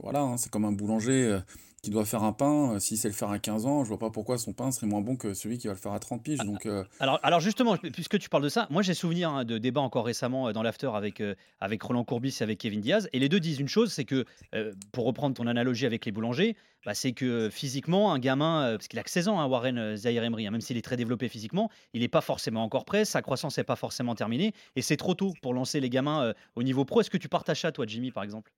voilà, 0.03 0.21
hein, 0.23 0.39
c'est 0.39 0.51
comme 0.51 0.65
un 0.65 0.73
boulanger 0.73 1.39
qui 1.83 1.91
doit 1.91 2.05
faire 2.05 2.23
un 2.23 2.33
pain. 2.33 2.75
euh, 2.75 2.79
S'il 2.79 2.99
sait 2.99 3.09
le 3.09 3.15
faire 3.15 3.31
à 3.31 3.39
15 3.39 3.67
ans, 3.67 3.85
je 3.85 3.89
vois 3.89 3.99
pas 3.99 4.11
pourquoi 4.11 4.37
son 4.39 4.53
pain 4.53 4.71
serait 4.71 4.87
moins 4.87 5.01
bon 5.01 5.17
que 5.17 5.33
celui 5.35 5.59
qui 5.59 5.67
va 5.67 5.73
le 5.73 5.79
faire 5.79 5.93
à 5.93 5.99
30 5.99 6.23
piges. 6.23 6.39
Donc, 6.39 6.67
euh, 6.67 6.85
alors, 6.99 7.19
alors 7.23 7.41
justement, 7.41 7.77
puisque 7.77 8.19
tu 8.19 8.29
parles 8.29 8.43
de 8.43 8.49
ça, 8.49 8.67
moi 8.71 8.83
j'ai 8.83 8.95
souvenir 8.95 9.31
hein, 9.31 9.45
de 9.45 9.59
débats 9.59 9.81
encore 9.81 10.05
récemment 10.05 10.49
euh, 10.49 10.53
dans 10.53 10.63
l'after 10.63 10.91
avec, 10.95 11.21
euh, 11.21 11.35
avec 11.61 11.83
Roland 11.83 12.05
Courbis 12.05 12.37
et 12.41 12.43
avec 12.43 12.59
Kevin 12.59 12.81
Diaz, 12.81 13.09
et 13.13 13.19
les 13.19 13.29
deux 13.29 13.41
disent 13.41 13.61
une 13.61 13.69
chose, 13.69 13.93
c'est 13.93 14.05
que, 14.05 14.25
euh, 14.55 14.73
pour 14.93 15.07
reprendre 15.07 15.35
ton 15.35 15.47
analogie 15.47 15.87
avec 15.87 16.05
les 16.05 16.13
boulangers, 16.13 16.55
bah, 16.85 16.95
c'est 16.95 17.13
que 17.13 17.49
physiquement, 17.51 18.13
un 18.13 18.19
gamin, 18.19 18.73
parce 18.77 18.89
qu'il 18.89 18.99
a 18.99 19.03
que 19.03 19.11
16 19.11 19.29
ans, 19.29 19.41
hein, 19.41 19.47
Warren 19.47 19.97
Zahir 19.97 20.23
Emery, 20.25 20.47
hein, 20.47 20.51
même 20.51 20.61
s'il 20.61 20.77
est 20.77 20.83
très 20.83 20.97
développé 20.97 21.29
physiquement, 21.29 21.71
il 21.95 22.01
n'est 22.01 22.09
pas 22.09 22.23
forcément 22.23 22.63
encore 22.63 22.85
prêt, 22.85 23.05
sa 23.05 23.21
croissance 23.23 23.57
n'est 23.59 23.65
pas 23.65 23.77
forcément 23.77 24.15
terminée, 24.15 24.53
et 24.77 24.83
c'est 24.83 24.97
trop 24.97 25.15
tôt 25.15 25.33
pour 25.43 25.53
lancer 25.55 25.81
les 25.81 25.91
gamins 25.91 26.33
au 26.57 26.63
niveau 26.63 26.85
pro. 26.87 27.01
Est-ce 27.01 27.11
que 27.11 27.19
tu 27.19 27.29
partages 27.29 27.61
ça, 27.61 27.73
toi, 27.73 27.85
Jimmy, 27.87 28.11
par 28.11 28.23
exemple? 28.23 28.51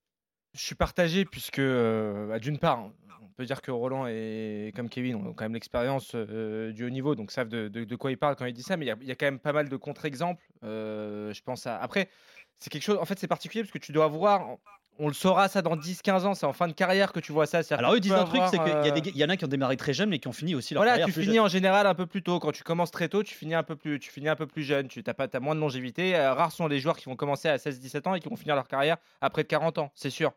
Je 0.53 0.61
suis 0.61 0.75
partagé 0.75 1.25
puisque, 1.25 1.59
bah, 1.61 2.39
d'une 2.39 2.59
part, 2.59 2.79
on 3.21 3.27
peut 3.35 3.45
dire 3.45 3.61
que 3.61 3.71
Roland 3.71 4.05
et 4.07 4.71
comme 4.75 4.89
Kevin 4.89 5.15
ont 5.15 5.33
quand 5.33 5.45
même 5.45 5.55
l'expérience 5.55 6.11
euh, 6.13 6.71
du 6.71 6.85
haut 6.85 6.89
niveau, 6.91 7.15
donc 7.15 7.31
savent 7.31 7.47
de, 7.49 7.67
de- 7.67 7.83
de 7.83 7.95
quoi 7.95 8.11
ils 8.11 8.17
parlent 8.17 8.35
quand 8.35 8.45
ils 8.45 8.53
disent 8.53 8.65
ça, 8.67 8.77
mais 8.77 8.85
il 8.85 8.89
y 8.89 8.91
a- 8.91 8.97
il 9.01 9.07
y, 9.07 9.11
a 9.11 9.15
quand 9.15 9.25
même 9.25 9.39
pas 9.39 9.53
mal 9.53 9.69
de 9.69 9.75
contre-exemples. 9.75 10.43
Euh, 10.63 11.33
je 11.33 11.41
pense 11.41 11.65
à... 11.65 11.77
Après, 11.77 12.09
c'est 12.59 12.69
quelque 12.69 12.83
chose, 12.83 12.97
en 12.99 13.05
fait, 13.05 13.17
c'est 13.17 13.27
particulier 13.27 13.63
parce 13.63 13.71
que 13.71 13.79
tu 13.79 13.91
dois 13.91 14.07
voir, 14.07 14.45
on 14.99 15.07
le 15.07 15.13
saura 15.15 15.47
ça 15.47 15.63
dans 15.63 15.75
10-15 15.75 16.25
ans, 16.27 16.35
c'est 16.35 16.45
en 16.45 16.53
fin 16.53 16.67
de 16.67 16.73
carrière 16.73 17.11
que 17.11 17.19
tu 17.19 17.31
vois 17.31 17.47
ça. 17.47 17.61
Alors 17.71 17.93
eux 17.93 17.95
tu 17.95 18.01
disent 18.01 18.11
un 18.13 18.25
truc, 18.25 18.41
c'est 18.51 18.59
qu'il 18.59 18.67
y, 18.67 18.89
a 18.89 18.91
des- 18.91 19.09
il 19.09 19.17
y 19.17 19.25
en 19.25 19.29
a 19.29 19.35
qui 19.37 19.45
ont 19.45 19.47
démarré 19.47 19.75
très 19.75 19.93
jeunes 19.93 20.09
mais 20.09 20.19
qui 20.19 20.27
ont 20.27 20.31
fini 20.33 20.53
aussi 20.53 20.75
leur 20.75 20.81
voilà, 20.81 20.91
carrière 20.91 21.07
tu 21.07 21.13
plus 21.13 21.23
finis 21.23 21.35
jeune. 21.37 21.45
en 21.45 21.47
général 21.47 21.87
un 21.87 21.95
peu 21.95 22.05
plus 22.05 22.21
tôt. 22.21 22.39
Quand 22.39 22.51
tu 22.51 22.61
commences 22.63 22.91
très 22.91 23.09
tôt, 23.09 23.23
tu 23.23 23.33
finis 23.33 23.55
un 23.55 23.63
peu 23.63 23.75
plus, 23.75 23.99
tu 23.99 24.11
finis 24.11 24.29
un 24.29 24.35
peu 24.35 24.45
plus 24.45 24.61
jeune. 24.61 24.87
Tu 24.87 25.01
n'as 25.05 25.15
pas, 25.15 25.27
t'as 25.27 25.39
moins 25.39 25.55
de 25.55 25.59
longévité. 25.59 26.15
Euh, 26.15 26.35
rares 26.35 26.51
sont 26.51 26.67
les 26.67 26.79
joueurs 26.79 26.97
qui 26.97 27.05
vont 27.05 27.15
commencer 27.15 27.49
à 27.49 27.57
16-17 27.57 28.05
ans 28.07 28.13
et 28.13 28.19
qui 28.19 28.29
vont 28.29 28.35
finir 28.35 28.53
leur 28.53 28.67
carrière 28.67 28.97
à 29.19 29.31
près 29.31 29.41
de 29.41 29.47
40 29.47 29.79
ans, 29.79 29.91
c'est 29.95 30.11
sûr. 30.11 30.31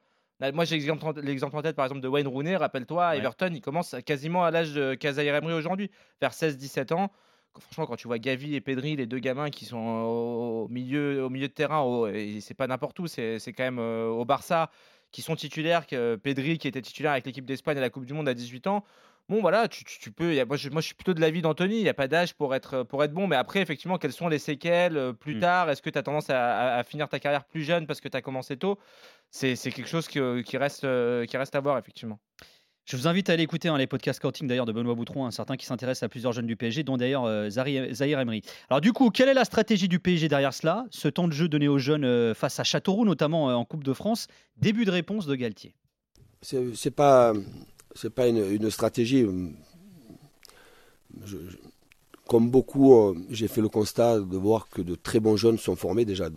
Moi, 0.52 0.64
j'ai 0.64 0.76
l'exemple 0.76 1.56
en- 1.56 1.62
tête, 1.62 1.76
par 1.76 1.86
exemple, 1.86 2.00
de 2.02 2.08
Wayne 2.08 2.26
Rooney. 2.28 2.56
Rappelle-toi, 2.56 3.10
Ouais. 3.10 3.18
Everton, 3.18 3.50
il 3.54 3.60
commence 3.60 3.94
quasiment 4.04 4.44
à 4.44 4.50
l'âge 4.50 4.72
de 4.74 4.94
Kazair 4.94 5.34
Emery 5.34 5.54
aujourd'hui, 5.54 5.90
vers 6.20 6.32
16-17 6.34 6.92
ans. 6.92 7.10
Franchement, 7.58 7.86
quand 7.86 7.96
tu 7.96 8.06
vois 8.06 8.18
Gavi 8.18 8.54
et 8.54 8.60
Pedri, 8.60 8.96
les 8.96 9.06
deux 9.06 9.18
gamins 9.18 9.48
qui 9.48 9.64
sont 9.64 9.78
au 9.78 10.68
milieu, 10.68 11.24
au 11.24 11.30
milieu 11.30 11.48
de 11.48 11.52
terrain, 11.54 11.80
au- 11.80 12.06
et 12.06 12.40
c'est 12.42 12.52
pas 12.52 12.66
n'importe 12.66 12.98
où, 13.00 13.06
c'est 13.06 13.38
c'est 13.38 13.54
quand 13.54 13.64
même 13.64 13.78
euh, 13.78 14.08
au 14.08 14.26
Barça, 14.26 14.70
qui 15.10 15.22
sont 15.22 15.36
titulaires, 15.36 15.86
que 15.86 16.16
Pedri 16.16 16.58
qui 16.58 16.68
était 16.68 16.82
titulaire 16.82 17.12
avec 17.12 17.24
l'équipe 17.24 17.46
d'Espagne 17.46 17.78
à 17.78 17.80
la 17.80 17.88
Coupe 17.88 18.04
du 18.04 18.12
Monde 18.12 18.28
à 18.28 18.34
18 18.34 18.66
ans. 18.66 18.84
Bon, 19.28 19.40
voilà, 19.40 19.66
tu, 19.66 19.84
tu- 19.84 19.98
tu 19.98 20.12
peux. 20.12 20.34
y 20.34 20.40
a- 20.40 20.44
moi, 20.44 20.56
je, 20.56 20.68
moi, 20.70 20.80
je 20.80 20.86
suis 20.86 20.94
plutôt 20.94 21.12
de 21.14 21.20
l'avis 21.20 21.42
d'Anthony. 21.42 21.78
Il 21.78 21.82
n'y 21.82 21.88
a 21.88 21.94
pas 21.94 22.06
d'âge 22.06 22.34
pour 22.34 22.54
être, 22.54 22.84
pour 22.84 23.02
être 23.02 23.12
bon. 23.12 23.26
Mais 23.26 23.34
après, 23.36 23.60
effectivement, 23.60 23.98
quelles 23.98 24.12
sont 24.12 24.28
les 24.28 24.38
séquelles 24.38 24.96
euh, 24.96 25.12
plus 25.12 25.34
Mm. 25.36 25.40
tard? 25.40 25.70
Est-ce 25.70 25.82
que 25.82 25.90
tu 25.90 25.98
as 25.98 26.02
tendance 26.04 26.30
à, 26.30 26.56
à- 26.56 26.78
à 26.78 26.84
finir 26.84 27.08
ta 27.08 27.18
carrière 27.18 27.44
plus 27.44 27.62
jeune 27.64 27.86
parce 27.88 28.00
que 28.00 28.08
tu 28.08 28.16
as 28.16 28.22
commencé 28.22 28.56
tôt? 28.56 28.78
C'est 29.30 29.56
c'est 29.56 29.72
quelque 29.72 29.88
chose 29.88 30.06
que- 30.06 30.42
qui, 30.42 30.56
reste, 30.56 30.84
euh, 30.84 31.24
qui 31.26 31.36
reste 31.36 31.54
à 31.56 31.60
voir, 31.60 31.76
effectivement. 31.78 32.20
Je 32.88 32.96
vous 32.96 33.08
invite 33.08 33.28
à 33.28 33.32
aller 33.32 33.42
écouter 33.42 33.66
hein, 33.68 33.76
les 33.76 33.88
podcasts 33.88 34.18
scouting 34.20 34.46
d'ailleurs 34.46 34.64
de 34.64 34.70
Benoît 34.70 34.94
Boutron, 34.94 35.26
un 35.26 35.32
certain 35.32 35.56
qui 35.56 35.66
s'intéresse 35.66 36.04
à 36.04 36.08
plusieurs 36.08 36.32
jeunes 36.32 36.46
du 36.46 36.54
PSG, 36.54 36.84
dont 36.84 36.96
d'ailleurs 36.96 37.24
euh, 37.24 37.50
Zahir 37.50 38.20
Emery. 38.20 38.42
Alors 38.70 38.80
du 38.80 38.92
coup, 38.92 39.10
quelle 39.10 39.28
est 39.28 39.34
la 39.34 39.44
stratégie 39.44 39.88
du 39.88 39.98
PSG 39.98 40.28
derrière 40.28 40.54
cela? 40.54 40.86
Ce 40.90 41.08
temps 41.08 41.26
de 41.26 41.32
jeu 41.32 41.48
donné 41.48 41.66
aux 41.66 41.78
jeunes 41.78 42.04
euh, 42.04 42.32
face 42.32 42.60
à 42.60 42.64
Châteauroux, 42.64 43.04
notamment 43.04 43.50
euh, 43.50 43.54
en 43.54 43.64
Coupe 43.64 43.82
de 43.82 43.92
France? 43.92 44.28
Début 44.56 44.84
de 44.84 44.92
réponse 44.92 45.26
de 45.26 45.34
Galtier. 45.34 45.74
C'est 46.42 46.76
c'est 46.76 46.92
pas, 46.92 47.32
c'est 47.96 48.10
pas 48.10 48.28
une, 48.28 48.70
stratégie. 48.70 49.26
Comme 52.28 52.50
beaucoup, 52.50 52.94
euh, 52.94 53.14
j'ai 53.30 53.48
fait 53.48 53.60
le 53.60 53.68
constat 53.68 54.20
de 54.20 54.36
voir 54.36 54.68
que 54.68 54.82
de 54.82 54.94
très 54.94 55.20
bons 55.20 55.36
jeunes 55.36 55.58
sont 55.58 55.76
formés 55.76 56.04
déjà, 56.04 56.28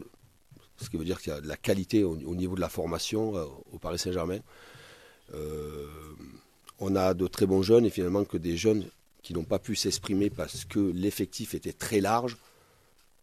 ce 0.78 0.90
qui 0.90 0.98
veut 0.98 1.06
dire 1.06 1.20
qu'il 1.20 1.34
y 1.34 1.36
a 1.36 1.42
de 1.42 1.48
la 1.48 1.58
qualité 1.58 2.04
au, 2.04 2.12
au 2.12 2.36
niveau 2.36 2.56
de 2.56 2.62
la 2.62 2.70
formation 2.70 3.36
euh, 3.36 3.46
au 3.72 3.80
Paris 3.80 3.98
Saint-Germain. 3.98 4.40
Euh, 5.34 5.88
on 6.80 6.96
a 6.96 7.14
de 7.14 7.28
très 7.28 7.46
bons 7.46 7.62
jeunes 7.62 7.86
et 7.86 7.90
finalement 7.90 8.24
que 8.24 8.38
des 8.38 8.56
jeunes 8.56 8.86
qui 9.22 9.34
n'ont 9.34 9.44
pas 9.44 9.60
pu 9.60 9.76
s'exprimer 9.76 10.30
parce 10.30 10.64
que 10.64 10.80
l'effectif 10.80 11.54
était 11.54 11.74
très 11.74 12.02
large 12.02 12.38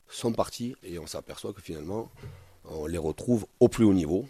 sont 0.08 0.32
partis 0.32 0.76
et 0.82 0.98
on 0.98 1.06
s'aperçoit 1.06 1.52
que 1.52 1.62
finalement 1.62 2.10
on 2.68 2.86
les 2.86 2.98
retrouve 2.98 3.46
au 3.60 3.68
plus 3.68 3.84
haut 3.84 3.94
niveau. 3.94 4.26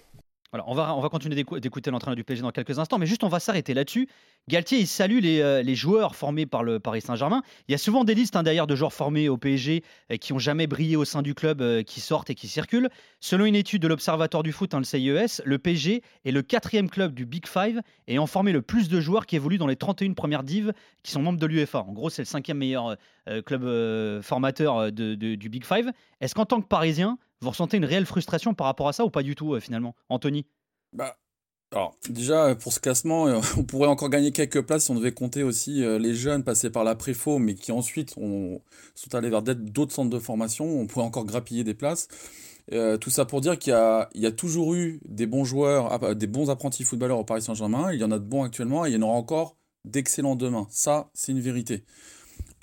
On 0.66 0.74
va, 0.74 0.94
on 0.94 1.00
va 1.00 1.08
continuer 1.08 1.34
d'écou- 1.34 1.58
d'écouter 1.60 1.90
l'entraîneur 1.90 2.16
du 2.16 2.24
PSG 2.24 2.42
dans 2.42 2.50
quelques 2.50 2.78
instants, 2.78 2.98
mais 2.98 3.06
juste 3.06 3.24
on 3.24 3.28
va 3.28 3.40
s'arrêter 3.40 3.74
là-dessus. 3.74 4.08
Galtier, 4.48 4.78
il 4.78 4.86
salue 4.86 5.18
les, 5.18 5.40
euh, 5.40 5.74
joueurs 5.74 6.14
formés 6.14 6.46
par 6.46 6.62
le 6.62 6.78
Paris 6.78 7.00
Saint-Germain. 7.00 7.42
Il 7.66 7.72
y 7.72 7.74
a 7.74 7.78
souvent 7.78 8.04
des 8.04 8.14
listes 8.14 8.36
hein, 8.36 8.44
d'ailleurs 8.44 8.68
de 8.68 8.76
joueurs 8.76 8.92
formés 8.92 9.28
au 9.28 9.36
PSG 9.36 9.82
euh, 10.12 10.16
qui 10.18 10.32
ont 10.32 10.38
jamais 10.38 10.68
brillé 10.68 10.94
au 10.94 11.04
sein 11.04 11.22
du 11.22 11.34
club, 11.34 11.60
euh, 11.60 11.82
qui 11.82 12.00
sortent 12.00 12.30
et 12.30 12.36
qui 12.36 12.46
circulent. 12.46 12.88
Selon 13.18 13.44
une 13.44 13.56
étude 13.56 13.82
de 13.82 13.88
l'Observatoire 13.88 14.44
du 14.44 14.52
foot, 14.52 14.72
hein, 14.72 14.78
le 14.78 14.84
CIES, 14.84 15.42
le 15.44 15.58
PSG 15.58 16.02
est 16.24 16.30
le 16.30 16.42
quatrième 16.42 16.88
club 16.88 17.12
du 17.12 17.26
Big 17.26 17.46
Five 17.48 17.80
ayant 18.06 18.26
formé 18.28 18.52
le 18.52 18.62
plus 18.62 18.88
de 18.88 19.00
joueurs 19.00 19.26
qui 19.26 19.34
évoluent 19.34 19.58
dans 19.58 19.66
les 19.66 19.74
31 19.76 20.12
premières 20.12 20.44
dives 20.44 20.72
qui 21.02 21.10
sont 21.10 21.22
membres 21.22 21.40
de 21.40 21.46
l'UEFA. 21.46 21.80
En 21.80 21.92
gros, 21.92 22.08
c'est 22.08 22.22
le 22.22 22.26
cinquième 22.26 22.58
meilleur 22.58 22.96
club 23.44 24.22
formateur 24.22 24.92
du 24.92 25.48
Big 25.48 25.64
Five. 25.64 25.90
Est-ce 26.20 26.34
qu'en 26.34 26.46
tant 26.46 26.60
que 26.60 26.68
Parisien, 26.68 27.18
vous 27.40 27.50
ressentez 27.50 27.76
une 27.76 27.84
réelle 27.84 28.06
frustration 28.06 28.54
par 28.54 28.66
rapport 28.66 28.88
à 28.88 28.92
ça 28.92 29.04
ou 29.04 29.10
pas 29.10 29.22
du 29.22 29.34
tout 29.34 29.54
euh, 29.54 29.60
finalement 29.60 29.94
Anthony? 30.08 30.46
Bah, 30.92 31.18
alors, 31.72 31.96
déjà, 32.08 32.54
pour 32.54 32.72
ce 32.72 32.80
classement, 32.80 33.26
euh, 33.26 33.40
on 33.58 33.64
pourrait 33.64 33.88
encore 33.88 34.08
gagner 34.08 34.32
quelques 34.32 34.62
places 34.62 34.84
si 34.84 34.90
on 34.90 34.94
devait 34.94 35.12
compter 35.12 35.42
aussi 35.42 35.82
euh, 35.82 35.98
les 35.98 36.14
jeunes 36.14 36.44
passés 36.44 36.70
par 36.70 36.84
la 36.84 36.94
préfo, 36.94 37.38
mais 37.38 37.54
qui 37.54 37.72
ensuite 37.72 38.14
ont- 38.16 38.62
sont 38.94 39.14
allés 39.14 39.30
vers 39.30 39.42
d'autres 39.42 39.92
centres 39.92 40.10
de 40.10 40.18
formation. 40.18 40.64
On 40.64 40.86
pourrait 40.86 41.04
encore 41.04 41.24
grappiller 41.24 41.64
des 41.64 41.74
places. 41.74 42.08
Euh, 42.72 42.96
tout 42.96 43.10
ça 43.10 43.24
pour 43.24 43.40
dire 43.40 43.58
qu'il 43.58 43.72
y 43.72 44.26
a, 44.26 44.32
toujours 44.32 44.74
eu 44.74 45.00
des 45.04 45.26
bons 45.26 45.44
joueurs, 45.44 45.92
ah, 45.92 45.98
bah, 45.98 46.14
des 46.14 46.26
bons 46.26 46.50
apprentis 46.50 46.84
footballeurs 46.84 47.18
au 47.18 47.24
Paris 47.24 47.42
Saint-Germain. 47.42 47.92
Il 47.92 48.00
y 48.00 48.04
en 48.04 48.10
a 48.10 48.18
de 48.18 48.24
bons 48.24 48.42
actuellement 48.44 48.86
et 48.86 48.90
il 48.90 48.94
y 48.94 48.96
en 48.96 49.02
aura 49.02 49.14
encore 49.14 49.56
d'excellents 49.84 50.36
demain. 50.36 50.66
Ça, 50.70 51.10
c'est 51.14 51.32
une 51.32 51.40
vérité. 51.40 51.84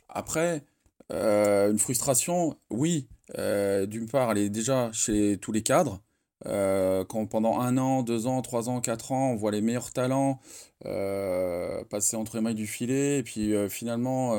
Après, 0.10 0.65
euh, 1.12 1.72
une 1.72 1.80
frustration, 1.80 2.58
oui. 2.70 3.08
Euh, 3.38 3.86
D'une 3.86 4.08
part, 4.08 4.32
elle 4.32 4.38
est 4.38 4.50
déjà 4.50 4.92
chez 4.92 5.38
tous 5.38 5.51
les 5.51 5.63
cadres. 5.63 6.01
Euh, 6.46 7.06
quand 7.06 7.25
pendant 7.25 7.60
un 7.60 7.77
an, 7.77 8.03
deux 8.03 8.27
ans, 8.27 8.42
trois 8.42 8.70
ans, 8.70 8.82
quatre 8.82 9.13
ans, 9.13 9.32
on 9.32 9.36
voit 9.36 9.51
les 9.51 9.62
meilleurs 9.62 9.92
talents 9.94 10.42
euh, 10.86 11.86
passer 11.86 12.18
entre 12.18 12.36
les 12.36 12.42
mailles 12.42 12.53
du 12.53 12.68
filet 12.68 13.20
et 13.20 13.24
puis 13.24 13.53
finalement 13.70 14.36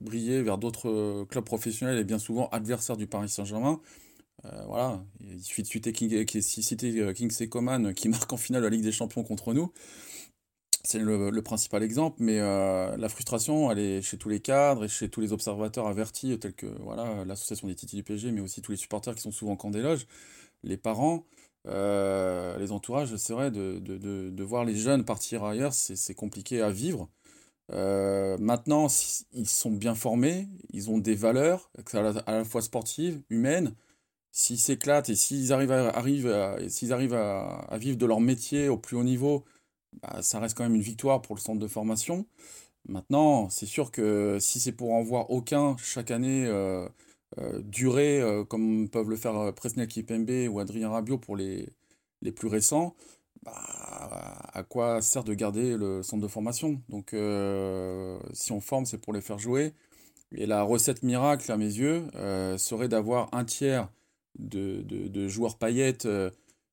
briller 0.00 0.42
vers 0.42 0.56
d'autres 0.56 1.24
clubs 1.24 1.44
professionnels 1.44 1.98
et 1.98 2.04
bien 2.04 2.18
souvent 2.18 2.48
adversaires 2.48 2.96
du 2.96 3.06
Paris 3.06 3.28
Saint-Germain. 3.28 3.80
Voilà, 4.68 5.04
il 5.20 5.42
suffit 5.42 5.62
de 5.62 5.66
citer 5.66 5.92
King, 5.92 6.24
citer, 6.40 7.48
Coman 7.50 7.92
qui 7.92 8.08
marque 8.08 8.32
en 8.32 8.38
finale 8.38 8.62
la 8.62 8.70
Ligue 8.70 8.84
des 8.84 8.92
Champions 8.92 9.22
contre 9.22 9.52
nous. 9.52 9.70
C'est 10.90 11.00
le, 11.00 11.42
principal 11.42 11.82
exemple, 11.82 12.16
mais 12.18 12.40
euh, 12.40 12.96
la 12.96 13.10
frustration, 13.10 13.70
elle 13.70 13.78
est 13.78 14.00
chez 14.00 14.16
tous 14.16 14.30
les 14.30 14.40
cadres 14.40 14.84
et 14.86 14.88
chez 14.88 15.10
tous 15.10 15.20
les 15.20 15.34
observateurs 15.34 15.86
avertis, 15.86 16.38
tels 16.38 16.54
que 16.54 16.64
voilà, 16.80 17.26
l'association 17.26 17.68
des 17.68 17.74
Titi 17.74 17.96
du 17.96 18.02
PSG, 18.02 18.32
mais 18.32 18.40
aussi 18.40 18.62
tous 18.62 18.70
les 18.70 18.78
supporters 18.78 19.14
qui 19.14 19.20
sont 19.20 19.30
souvent 19.30 19.52
en 19.52 19.56
camp 19.56 19.68
des 19.70 19.82
loges, 19.82 20.06
les 20.62 20.78
parents, 20.78 21.26
euh, 21.66 22.56
les 22.58 22.72
entourages. 22.72 23.14
C'est 23.16 23.34
vrai, 23.34 23.50
de, 23.50 23.78
de, 23.80 23.98
de, 24.30 24.44
voir 24.44 24.64
les 24.64 24.76
jeunes 24.76 25.04
partir 25.04 25.44
ailleurs, 25.44 25.74
c'est 25.74 26.14
compliqué 26.14 26.62
à 26.62 26.70
vivre. 26.70 27.10
Euh, 27.72 28.38
maintenant, 28.38 28.86
ils 29.34 29.48
sont 29.48 29.72
bien 29.72 29.94
formés, 29.94 30.48
ils 30.72 30.88
ont 30.90 30.98
des 30.98 31.14
valeurs, 31.16 31.70
à 31.92 32.32
la, 32.32 32.44
fois 32.46 32.62
sportives, 32.62 33.20
humaines. 33.28 33.74
S'ils 34.32 34.58
s'éclatent 34.58 35.10
et 35.10 35.16
s'ils 35.16 35.52
arrivent 35.52 35.72
arrivent 35.72 36.28
à- 36.28 36.56
arrivent 36.92 37.14
à 37.14 37.78
vivre 37.78 37.98
de 37.98 38.06
leur 38.06 38.20
métier 38.20 38.68
au 38.70 38.78
plus 38.78 38.96
haut 38.96 39.04
niveau, 39.04 39.44
bah, 40.02 40.22
ça 40.22 40.40
reste 40.40 40.56
quand 40.56 40.64
même 40.64 40.74
une 40.74 40.82
victoire 40.82 41.22
pour 41.22 41.34
le 41.36 41.40
centre 41.40 41.60
de 41.60 41.68
formation. 41.68 42.26
Maintenant, 42.88 43.50
c'est 43.50 43.66
sûr 43.66 43.90
que 43.90 44.38
si 44.40 44.60
c'est 44.60 44.72
pour 44.72 44.92
en 44.94 45.02
voir 45.02 45.30
aucun 45.30 45.76
chaque 45.78 46.10
année 46.10 46.46
euh, 46.46 46.88
euh, 47.38 47.60
durer, 47.62 48.20
euh, 48.20 48.44
comme 48.44 48.88
peuvent 48.88 49.10
le 49.10 49.16
faire 49.16 49.36
euh, 49.36 49.52
Presnel 49.52 49.86
Kipembe 49.86 50.48
ou 50.50 50.60
Adrien 50.60 50.88
Rabiot 50.88 51.18
pour 51.18 51.36
les, 51.36 51.68
les 52.22 52.32
plus 52.32 52.48
récents, 52.48 52.96
bah, 53.42 53.52
à 54.52 54.62
quoi 54.64 55.02
sert 55.02 55.24
de 55.24 55.34
garder 55.34 55.76
le 55.76 56.02
centre 56.02 56.22
de 56.22 56.28
formation? 56.28 56.82
Donc, 56.88 57.14
si 58.32 58.52
on 58.52 58.60
forme, 58.60 58.86
c'est 58.86 58.98
pour 58.98 59.12
les 59.12 59.20
faire 59.20 59.38
jouer. 59.38 59.74
Et 60.32 60.46
la 60.46 60.62
recette 60.62 61.02
miracle, 61.02 61.50
à 61.52 61.56
mes 61.56 61.66
yeux, 61.66 62.06
serait 62.58 62.88
d'avoir 62.88 63.28
un 63.32 63.44
tiers 63.44 63.90
de, 64.38 64.82
de, 64.82 65.28
joueurs 65.28 65.58
paillettes, 65.58 66.08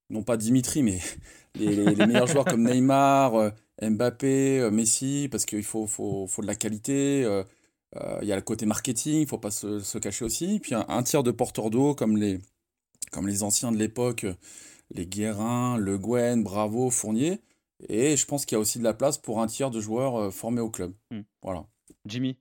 non 0.10 0.24
pas 0.24 0.38
Dimitri, 0.38 0.84
mais 0.84 1.00
les, 1.56 1.76
les- 1.76 1.96
les 1.96 2.06
meilleurs 2.08 2.28
joueurs 2.28 2.46
comme 2.46 2.64
Neymar, 2.64 3.36
euh, 3.36 3.50
Mbappé, 3.82 4.60
euh, 4.60 4.72
Messi, 4.72 5.28
parce 5.32 5.46
qu'il 5.46 5.64
faut, 5.64 5.88
faut, 5.88 6.28
faut 6.28 6.42
de 6.42 6.48
la 6.48 6.56
qualité. 6.56 7.24
euh, 7.24 7.44
euh, 7.98 8.20
Il 8.22 8.28
y 8.28 8.32
a 8.32 8.36
le 8.36 8.42
côté 8.42 8.66
marketing, 8.66 9.16
il 9.16 9.22
ne 9.22 9.26
faut 9.28 9.38
pas 9.38 9.52
se, 9.52 9.80
se 9.80 9.98
cacher 9.98 10.26
aussi. 10.26 10.60
Puis 10.60 10.76
un, 10.76 10.86
un 10.88 11.04
tiers 11.04 11.24
de 11.24 11.32
porteurs 11.32 11.70
d'eau, 11.70 11.96
comme 11.96 12.18
les, 12.18 12.40
comme 13.12 13.28
les 13.28 13.44
anciens 13.44 13.72
de 13.72 13.78
l'époque, 13.78 14.26
les 14.94 15.06
Guérin, 15.08 15.78
Le 15.78 15.98
Guen, 15.98 16.44
Bravo, 16.44 16.90
Fournier. 16.90 17.42
Et 17.90 18.16
je 18.16 18.26
pense 18.26 18.46
qu'il 18.46 18.56
y 18.56 18.58
a 18.58 18.60
aussi 18.60 18.80
de 18.80 18.84
la 18.84 18.94
place 18.94 19.18
pour 19.18 19.42
un 19.42 19.48
tiers 19.48 19.72
de 19.72 19.82
joueurs 19.82 20.34
formés 20.34 20.62
au 20.62 20.70
club. 20.70 20.94
Hmm. 21.12 21.22
Voilà. 21.42 21.66
Jimmy? 22.06 22.38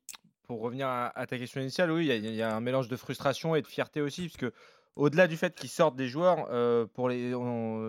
Pour 0.47 0.61
revenir 0.61 0.87
à, 0.87 1.07
à 1.19 1.27
ta 1.27 1.39
question 1.39 1.61
initiale, 1.61 1.91
oui, 1.91 2.07
il 2.07 2.27
y 2.27 2.37
y, 2.37 2.43
a 2.43 2.55
un 2.55 2.61
mélange 2.61 2.89
de 2.89 2.97
frustration 2.97 3.57
et 3.57 3.63
de 3.63 3.67
fierté 3.67 4.03
aussi, 4.03 4.29
parce 4.29 4.37
que 4.37 4.53
au-delà 4.97 5.27
du 5.27 5.37
fait 5.37 5.55
qu'ils 5.55 5.69
sortent 5.71 5.97
des 5.97 6.07
joueurs, 6.09 6.47
euh, 6.53 6.87
pour 6.95 7.09
les, 7.09 7.33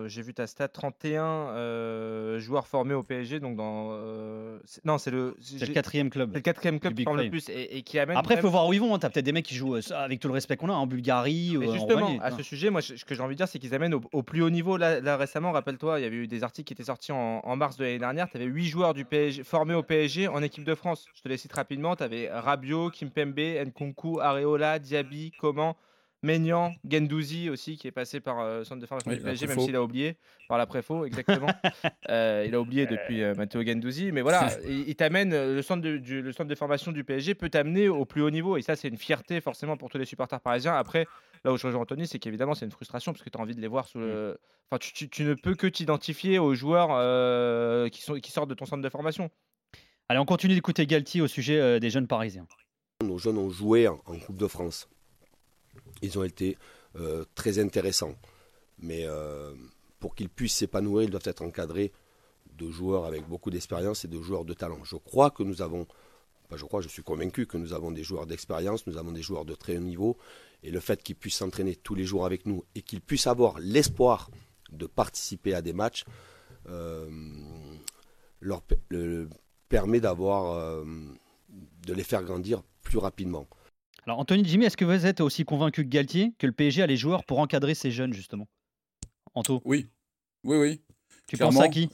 j'ai 0.08 0.22
vu 0.22 0.34
ta 0.34 0.46
stat, 0.46 0.68
31 0.68 1.22
euh, 1.24 2.38
joueurs 2.40 2.66
formés 2.66 2.94
au 2.94 3.02
PSG, 3.02 3.38
donc 3.40 3.56
dans, 3.56 3.90
euh, 3.92 4.58
c'est- 4.64 4.84
non, 4.84 4.98
c'est 4.98 5.10
le, 5.12 5.36
quatrième 5.72 6.10
club. 6.10 6.30
c'est 6.32 6.38
le 6.38 6.42
quatrième 6.42 6.80
club 6.80 6.94
qui 6.94 7.04
forme 7.04 7.20
le 7.20 7.30
plus 7.30 7.48
et, 7.48 7.78
et 7.78 7.82
qui 7.82 7.98
amène. 7.98 8.16
Après, 8.16 8.34
il 8.34 8.36
même- 8.38 8.42
faut 8.42 8.50
voir 8.50 8.66
où 8.66 8.72
ils 8.72 8.80
vont. 8.80 8.98
Tu 8.98 9.06
as 9.06 9.10
peut-être 9.10 9.24
des 9.24 9.32
mecs 9.32 9.44
qui 9.46 9.54
jouent, 9.54 9.76
avec 9.94 10.18
tout 10.20 10.28
le 10.28 10.34
respect 10.34 10.56
qu'on 10.56 10.68
a, 10.68 10.72
en 10.72 10.86
Bulgarie 10.86 11.56
Mais 11.58 11.66
ou 11.66 11.70
en 11.70 11.72
justement, 11.74 12.06
Roumanie. 12.06 12.18
à 12.22 12.30
ce 12.32 12.42
sujet, 12.42 12.70
moi, 12.70 12.82
ce 12.82 13.04
que 13.04 13.14
j'ai 13.14 13.22
envie 13.22 13.34
de 13.34 13.38
dire, 13.38 13.48
c'est 13.48 13.58
qu'ils 13.58 13.74
amènent 13.74 13.94
au, 13.94 14.00
au 14.12 14.22
plus 14.22 14.42
haut 14.42 14.50
niveau. 14.50 14.76
Là, 14.76 15.00
là, 15.00 15.16
récemment, 15.16 15.52
rappelle-toi, 15.52 16.00
il 16.00 16.02
y 16.02 16.06
avait 16.06 16.16
eu 16.16 16.26
des 16.26 16.42
articles 16.42 16.66
qui 16.66 16.72
étaient 16.74 16.84
sortis 16.84 17.12
en, 17.12 17.40
en 17.44 17.56
mars 17.56 17.76
de 17.76 17.84
l'année 17.84 17.98
dernière. 17.98 18.28
Tu 18.28 18.36
avais 18.36 18.46
8 18.46 18.66
joueurs 18.66 18.94
du 18.94 19.04
PSG, 19.04 19.44
formés 19.44 19.74
au 19.74 19.82
PSG 19.84 20.28
en 20.28 20.42
équipe 20.42 20.64
de 20.64 20.74
France. 20.74 21.06
Je 21.14 21.22
te 21.22 21.28
les 21.28 21.36
cite 21.36 21.52
rapidement. 21.52 21.94
Tu 21.94 22.02
avais 22.02 22.28
Rabiot, 22.32 22.90
Kimpembe, 22.90 23.38
Nkunku, 23.66 24.18
Areola, 24.20 24.78
Diaby, 24.80 25.30
Coman, 25.38 25.74
Maignan, 26.22 26.72
Gendouzi 26.88 27.50
aussi, 27.50 27.76
qui 27.76 27.86
est 27.86 27.92
passé 27.92 28.20
par 28.20 28.44
le 28.44 28.64
centre 28.64 28.80
de 28.80 28.86
formation 28.86 29.10
Oui, 29.10 29.18
du 29.18 29.22
PSG, 29.22 29.46
même 29.46 29.56
s'il 29.60 29.76
a 29.76 29.82
oublié, 29.82 30.16
par 30.48 30.58
l'après-faux, 30.58 31.04
exactement. 31.04 31.48
Euh, 32.08 32.44
il 32.46 32.54
a 32.54 32.60
oublié 32.60 32.86
depuis 32.86 33.22
euh, 33.22 33.34
Matteo 33.34 33.64
Gendouzi. 33.64 34.12
Mais 34.12 34.22
voilà, 34.22 34.48
il, 34.64 34.88
il 34.88 34.94
t'amène, 34.94 35.32
euh, 35.32 35.54
le 35.56 35.62
centre, 35.62 35.82
de, 35.82 35.96
du- 35.96 36.22
le 36.22 36.32
centre 36.32 36.48
de 36.48 36.54
formation 36.54 36.92
du 36.92 37.02
PSG 37.02 37.34
peut 37.34 37.48
t'amener 37.48 37.88
au 37.88 38.04
plus 38.04 38.22
haut 38.22 38.30
niveau. 38.30 38.56
Et 38.56 38.62
ça, 38.62 38.76
c'est 38.76 38.86
une 38.88 38.96
fierté 38.96 39.40
forcément 39.40 39.76
pour 39.76 39.88
tous 39.90 39.98
les 39.98 40.04
supporters 40.04 40.40
parisiens. 40.40 40.74
Après, 40.76 41.06
là 41.44 41.52
où 41.52 41.56
je 41.56 41.66
rejoins 41.66 41.82
Anthony, 41.82 42.06
c'est 42.06 42.20
qu'évidemment, 42.20 42.54
c'est 42.54 42.64
une 42.64 42.70
frustration 42.70 43.12
parce 43.12 43.24
que 43.24 43.30
tu 43.30 43.36
as 43.38 43.40
envie 43.40 43.56
de 43.56 43.60
les 43.60 43.66
voir 43.66 43.88
sous 43.88 43.98
le. 43.98 44.38
Enfin, 44.70 44.78
tu, 44.78 44.92
tu- 44.92 45.08
tu 45.08 45.24
ne 45.24 45.34
peux 45.34 45.54
que 45.56 45.66
t'identifier 45.66 46.38
aux 46.38 46.54
joueurs 46.54 46.90
euh, 46.92 47.88
qui, 47.88 48.02
sont, 48.02 48.14
qui 48.20 48.30
sortent 48.30 48.50
de 48.50 48.54
ton 48.54 48.66
centre 48.66 48.82
de 48.82 48.88
formation. 48.88 49.30
Allez, 50.08 50.20
on 50.20 50.24
continue 50.26 50.54
d'écouter 50.54 50.86
Galtier 50.86 51.20
au 51.22 51.26
sujet 51.26 51.58
euh, 51.60 51.78
des 51.80 51.90
jeunes 51.90 52.06
parisiens. 52.06 52.46
Nos 53.04 53.18
jeunes 53.18 53.38
ont 53.38 53.50
joué 53.50 53.88
en, 53.88 54.00
en 54.06 54.18
Coupe 54.20 54.38
de 54.38 54.46
France. 54.46 54.88
Ils 56.02 56.18
ont 56.18 56.24
été 56.24 56.56
euh, 56.96 57.24
très 57.34 57.58
intéressants. 57.58 58.14
Mais 58.78 59.02
euh, 59.06 59.54
pour 60.00 60.14
qu'ils 60.14 60.28
puissent 60.28 60.56
s'épanouir, 60.56 61.04
ils 61.04 61.10
doivent 61.10 61.22
être 61.26 61.42
encadrés 61.42 61.92
de 62.56 62.70
joueurs 62.70 63.04
avec 63.04 63.26
beaucoup 63.26 63.50
d'expérience 63.50 64.04
et 64.04 64.08
de 64.08 64.20
joueurs 64.20 64.44
de 64.44 64.54
talent. 64.54 64.82
Je 64.84 64.96
crois 64.96 65.30
que 65.30 65.42
nous 65.42 65.62
avons, 65.62 65.86
je 66.54 66.64
crois, 66.64 66.80
je 66.80 66.88
suis 66.88 67.02
convaincu 67.02 67.46
que 67.46 67.56
nous 67.58 67.72
avons 67.72 67.90
des 67.90 68.02
joueurs 68.02 68.26
d'expérience, 68.26 68.86
nous 68.86 68.96
avons 68.98 69.12
des 69.12 69.22
joueurs 69.22 69.44
de 69.44 69.54
très 69.54 69.76
haut 69.76 69.80
niveau. 69.80 70.16
Et 70.62 70.70
le 70.70 70.80
fait 70.80 71.02
qu'ils 71.02 71.16
puissent 71.16 71.36
s'entraîner 71.36 71.76
tous 71.76 71.94
les 71.94 72.04
jours 72.04 72.24
avec 72.24 72.46
nous 72.46 72.64
et 72.74 72.82
qu'ils 72.82 73.00
puissent 73.02 73.26
avoir 73.26 73.58
l'espoir 73.58 74.30
de 74.72 74.86
participer 74.86 75.54
à 75.54 75.62
des 75.62 75.72
matchs 75.74 76.04
euh, 76.68 77.08
leur 78.40 78.62
pe- 78.62 78.76
le- 78.88 79.28
permet 79.68 80.00
d'avoir, 80.00 80.82
de 81.86 81.92
les 81.92 82.04
faire 82.04 82.22
grandir 82.22 82.62
plus 82.82 82.98
rapidement. 82.98 83.46
Alors, 84.06 84.20
Anthony 84.20 84.44
Jimmy, 84.44 84.66
est-ce 84.66 84.76
que 84.76 84.84
vous 84.84 85.04
êtes 85.04 85.20
aussi 85.20 85.44
convaincu 85.44 85.82
que 85.84 85.88
Galtier 85.88 86.32
que 86.38 86.46
le 86.46 86.52
PSG 86.52 86.82
a 86.82 86.86
les 86.86 86.96
joueurs 86.96 87.24
pour 87.24 87.40
encadrer 87.40 87.74
ces 87.74 87.90
jeunes, 87.90 88.12
justement? 88.12 88.46
Anto, 89.34 89.60
Oui, 89.64 89.88
oui, 90.44 90.56
oui. 90.56 90.80
tu 91.26 91.36
penses 91.36 91.58
à 91.58 91.68
qui? 91.68 91.88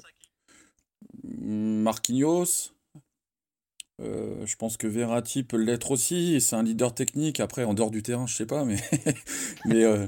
Marquinhos. 1.25 2.73
Euh, 4.01 4.45
je 4.47 4.57
pense 4.57 4.77
que 4.77 4.87
Verratti 4.87 5.43
peut 5.43 5.57
l'être 5.57 5.91
aussi. 5.91 6.41
C'est 6.41 6.57
un 6.57 6.63
leader 6.63 6.95
technique. 6.95 7.41
Après, 7.41 7.65
en 7.65 7.73
dehors 7.73 7.91
du 7.91 8.03
terrain, 8.03 8.27
je 8.27 8.35
sais 8.35 8.47
pas, 8.47 8.65
mais 8.65 8.77
mais 9.65 9.83
euh, 9.85 10.07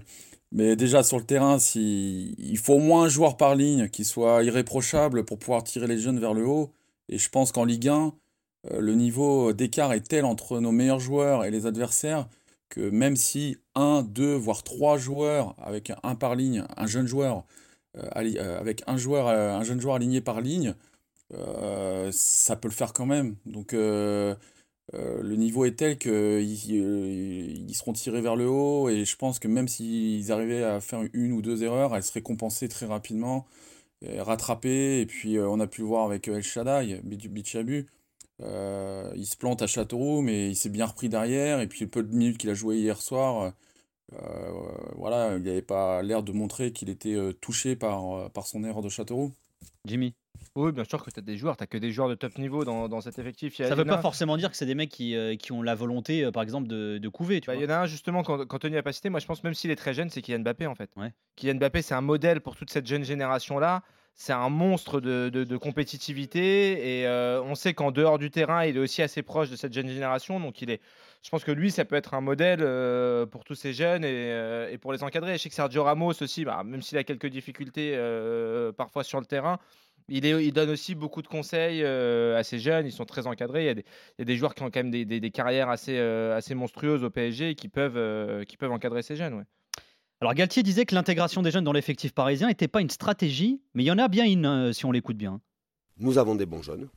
mais 0.52 0.76
déjà 0.76 1.02
sur 1.02 1.18
le 1.18 1.24
terrain, 1.24 1.58
si 1.58 2.34
il 2.38 2.58
faut 2.58 2.74
au 2.74 2.80
moins 2.80 3.04
un 3.04 3.08
joueur 3.08 3.36
par 3.36 3.54
ligne 3.54 3.88
qui 3.88 4.04
soit 4.04 4.42
irréprochable 4.44 5.24
pour 5.24 5.38
pouvoir 5.38 5.64
tirer 5.64 5.86
les 5.86 5.98
jeunes 5.98 6.20
vers 6.20 6.34
le 6.34 6.46
haut. 6.46 6.72
Et 7.08 7.18
je 7.18 7.28
pense 7.28 7.52
qu'en 7.52 7.64
Ligue 7.64 7.88
1, 7.88 8.06
euh, 8.06 8.10
le 8.70 8.94
niveau 8.94 9.52
d'écart 9.52 9.92
est 9.92 10.08
tel 10.08 10.24
entre 10.24 10.60
nos 10.60 10.72
meilleurs 10.72 11.00
joueurs 11.00 11.44
et 11.44 11.50
les 11.50 11.66
adversaires 11.66 12.28
que 12.70 12.80
même 12.90 13.16
si 13.16 13.56
un, 13.74 14.02
deux, 14.02 14.34
voire 14.34 14.62
trois 14.62 14.98
joueurs 14.98 15.54
avec 15.58 15.92
un 16.02 16.14
par 16.16 16.34
ligne, 16.34 16.64
un 16.76 16.86
jeune 16.86 17.06
joueur 17.06 17.44
euh, 17.96 18.08
euh, 18.16 18.60
avec 18.60 18.82
un 18.86 18.96
euh, 18.96 19.62
jeune 19.64 19.80
joueur 19.80 19.96
aligné 19.96 20.20
par 20.20 20.40
ligne, 20.40 20.74
euh, 21.34 22.10
ça 22.12 22.56
peut 22.56 22.68
le 22.68 22.74
faire 22.74 22.92
quand 22.92 23.06
même. 23.06 23.36
Donc 23.46 23.74
euh, 23.74 24.34
euh, 24.94 25.22
le 25.22 25.36
niveau 25.36 25.64
est 25.64 25.76
tel 25.76 25.98
qu'ils 25.98 26.70
ils 26.70 27.74
seront 27.74 27.92
tirés 27.92 28.20
vers 28.20 28.36
le 28.36 28.48
haut 28.48 28.88
et 28.88 29.04
je 29.04 29.16
pense 29.16 29.38
que 29.38 29.48
même 29.48 29.68
s'ils 29.68 30.32
arrivaient 30.32 30.64
à 30.64 30.80
faire 30.80 31.00
une 31.12 31.32
ou 31.32 31.42
deux 31.42 31.62
erreurs, 31.62 31.96
elles 31.96 32.02
seraient 32.02 32.22
compensées 32.22 32.68
très 32.68 32.86
rapidement, 32.86 33.46
rattrapées. 34.18 35.00
Et 35.00 35.06
puis 35.06 35.36
euh, 35.38 35.48
on 35.48 35.60
a 35.60 35.66
pu 35.66 35.82
le 35.82 35.86
voir 35.88 36.04
avec 36.06 36.28
euh, 36.28 36.36
El 36.36 36.42
Shaddai, 36.42 37.00
Bich- 37.04 37.28
Bichabu. 37.28 37.86
Euh, 38.42 39.10
il 39.14 39.26
se 39.26 39.36
plante 39.36 39.62
à 39.62 39.66
Châteauroux, 39.66 40.22
mais 40.22 40.50
il 40.50 40.56
s'est 40.56 40.68
bien 40.70 40.86
repris 40.86 41.08
derrière. 41.08 41.60
Et 41.60 41.66
puis 41.68 41.80
le 41.84 41.88
peu 41.90 42.02
de 42.02 42.14
minutes 42.14 42.38
qu'il 42.38 42.50
a 42.50 42.54
joué 42.54 42.78
hier 42.78 43.00
soir, 43.00 43.52
euh, 44.12 44.16
voilà, 44.96 45.36
il 45.36 45.42
n'avait 45.42 45.62
pas 45.62 46.02
l'air 46.02 46.22
de 46.22 46.32
montrer 46.32 46.72
qu'il 46.72 46.88
était 46.90 47.14
euh, 47.14 47.32
touché 47.32 47.76
par, 47.76 48.16
euh, 48.16 48.28
par 48.28 48.46
son 48.46 48.64
erreur 48.64 48.82
de 48.82 48.88
Châteauroux. 48.88 49.32
Jimmy 49.86 50.14
Oui, 50.56 50.72
bien 50.72 50.84
sûr 50.84 51.02
que 51.04 51.10
tu 51.10 51.18
as 51.18 51.22
des 51.22 51.36
joueurs, 51.36 51.56
tu 51.56 51.66
que 51.66 51.78
des 51.78 51.90
joueurs 51.90 52.08
de 52.08 52.14
top 52.14 52.36
niveau 52.38 52.64
dans, 52.64 52.88
dans 52.88 53.00
cet 53.00 53.18
effectif. 53.18 53.56
Ça 53.56 53.68
y 53.68 53.74
veut 53.74 53.84
pas 53.84 53.98
un- 53.98 54.02
forcément 54.02 54.36
dire 54.36 54.50
que 54.50 54.56
c'est 54.56 54.66
des 54.66 54.74
mecs 54.74 54.90
qui, 54.90 55.14
euh, 55.16 55.36
qui 55.36 55.52
ont 55.52 55.62
la 55.62 55.74
volonté, 55.74 56.24
euh, 56.24 56.30
par 56.32 56.42
exemple, 56.42 56.66
de, 56.68 56.98
de 56.98 57.08
couver. 57.08 57.40
Tu 57.40 57.46
Bah, 57.46 57.54
Il 57.54 57.62
y 57.62 57.66
en 57.66 57.70
a 57.70 57.78
un 57.78 57.86
justement 57.86 58.22
quand- 58.22 58.44
qu'Anthony 58.46 58.76
a 58.76 58.82
pas 58.82 58.92
cité, 58.92 59.08
moi 59.10 59.20
je 59.20 59.26
pense 59.26 59.42
même 59.44 59.54
s'il 59.54 59.70
est 59.70 59.76
très 59.76 59.94
jeune, 59.94 60.10
c'est 60.10 60.22
Kylian 60.22 60.40
Mbappé 60.40 60.66
en 60.66 60.74
fait. 60.74 60.90
Ouais. 60.96 61.12
Kylian 61.36 61.54
Mbappé 61.56 61.82
c'est 61.82 61.94
un 61.94 62.00
modèle 62.02 62.40
pour 62.40 62.56
toute 62.56 62.70
cette 62.70 62.86
jeune 62.86 63.04
génération 63.04 63.58
là. 63.58 63.82
C'est 64.16 64.32
un 64.32 64.48
monstre 64.48 65.00
de, 65.00 65.56
compétitivité 65.56 67.00
et 67.00 67.06
euh, 67.06 67.42
on 67.42 67.56
sait 67.56 67.74
qu'en 67.74 67.90
dehors 67.90 68.18
du 68.18 68.30
terrain 68.30 68.64
il 68.64 68.76
est 68.76 68.80
aussi 68.80 69.02
assez 69.02 69.22
proche 69.22 69.50
de 69.50 69.56
cette 69.56 69.72
jeune 69.72 69.88
génération. 69.88 70.38
Donc 70.38 70.62
il 70.62 70.70
est, 70.70 70.80
je 71.22 71.30
pense 71.30 71.42
que 71.42 71.50
lui 71.50 71.72
ça 71.72 71.84
peut 71.84 71.96
être 71.96 72.14
un 72.14 72.20
modèle 72.20 72.60
euh, 72.62 73.26
pour 73.26 73.44
tous 73.44 73.56
ces 73.56 73.72
jeunes 73.72 74.04
et, 74.04 74.30
euh, 74.30 74.70
et 74.70 74.78
pour 74.78 74.92
les 74.92 75.02
encadrer. 75.02 75.36
Je 75.36 75.42
sais 75.42 75.48
que 75.48 75.54
Sergio 75.54 75.82
Ramos 75.82 76.22
aussi, 76.22 76.44
bah, 76.44 76.62
même 76.64 76.80
s'il 76.80 76.96
a 76.96 77.02
quelques 77.02 77.26
difficultés 77.26 77.98
parfois 78.76 79.02
sur 79.02 79.18
le 79.18 79.26
terrain. 79.26 79.58
Il, 80.08 80.52
donne 80.52 80.70
aussi 80.70 80.94
beaucoup 80.94 81.22
de 81.22 81.28
conseils 81.28 81.82
à 81.82 82.42
ces 82.44 82.58
jeunes, 82.58 82.86
ils 82.86 82.92
sont 82.92 83.06
très 83.06 83.26
encadrés. 83.26 83.62
Il 83.62 83.66
y 84.18 84.22
a 84.22 84.24
des, 84.24 84.36
joueurs 84.36 84.54
qui 84.54 84.62
ont 84.62 84.70
quand 84.70 84.84
même 84.84 84.90
des, 84.90 85.30
carrières 85.30 85.70
assez, 85.70 86.54
monstrueuses 86.54 87.02
au 87.02 87.10
PSG 87.10 87.50
et 87.50 87.54
qui 87.56 87.68
peuvent, 87.68 88.44
encadrer 88.62 89.02
ces 89.02 89.16
jeunes. 89.16 89.44
Alors 90.24 90.32
Galtier 90.32 90.62
disait 90.62 90.86
que 90.86 90.94
l'intégration 90.94 91.42
des 91.42 91.50
jeunes 91.50 91.64
dans 91.64 91.72
l'effectif 91.74 92.12
parisien 92.12 92.48
n'était 92.48 92.66
pas 92.66 92.80
une 92.80 92.88
stratégie, 92.88 93.60
mais 93.74 93.82
il 93.82 93.86
y 93.86 93.90
en 93.90 93.98
a 93.98 94.08
bien 94.08 94.24
une 94.24 94.46
euh, 94.46 94.72
si 94.72 94.86
on 94.86 94.90
l'écoute 94.90 95.18
bien. 95.18 95.42
Nous 95.98 96.16
avons 96.16 96.34
des 96.34 96.46
bons 96.46 96.62
jeunes. 96.62 96.88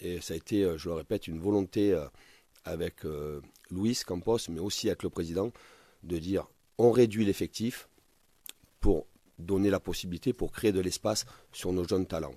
Et 0.00 0.20
ça 0.20 0.34
a 0.34 0.36
été, 0.36 0.64
euh, 0.64 0.76
je 0.76 0.90
le 0.90 0.94
répète, 0.94 1.26
une 1.26 1.38
volonté 1.38 1.94
euh, 1.94 2.04
avec 2.62 3.06
euh, 3.06 3.40
Luis 3.70 3.98
Campos, 4.06 4.50
mais 4.50 4.60
aussi 4.60 4.88
avec 4.88 5.02
le 5.02 5.08
président, 5.08 5.50
de 6.02 6.18
dire 6.18 6.46
on 6.76 6.90
réduit 6.90 7.24
l'effectif 7.24 7.88
pour 8.80 9.06
donner 9.38 9.70
la 9.70 9.80
possibilité, 9.80 10.34
pour 10.34 10.52
créer 10.52 10.72
de 10.72 10.80
l'espace 10.80 11.24
sur 11.52 11.72
nos 11.72 11.88
jeunes 11.88 12.04
talents. 12.04 12.34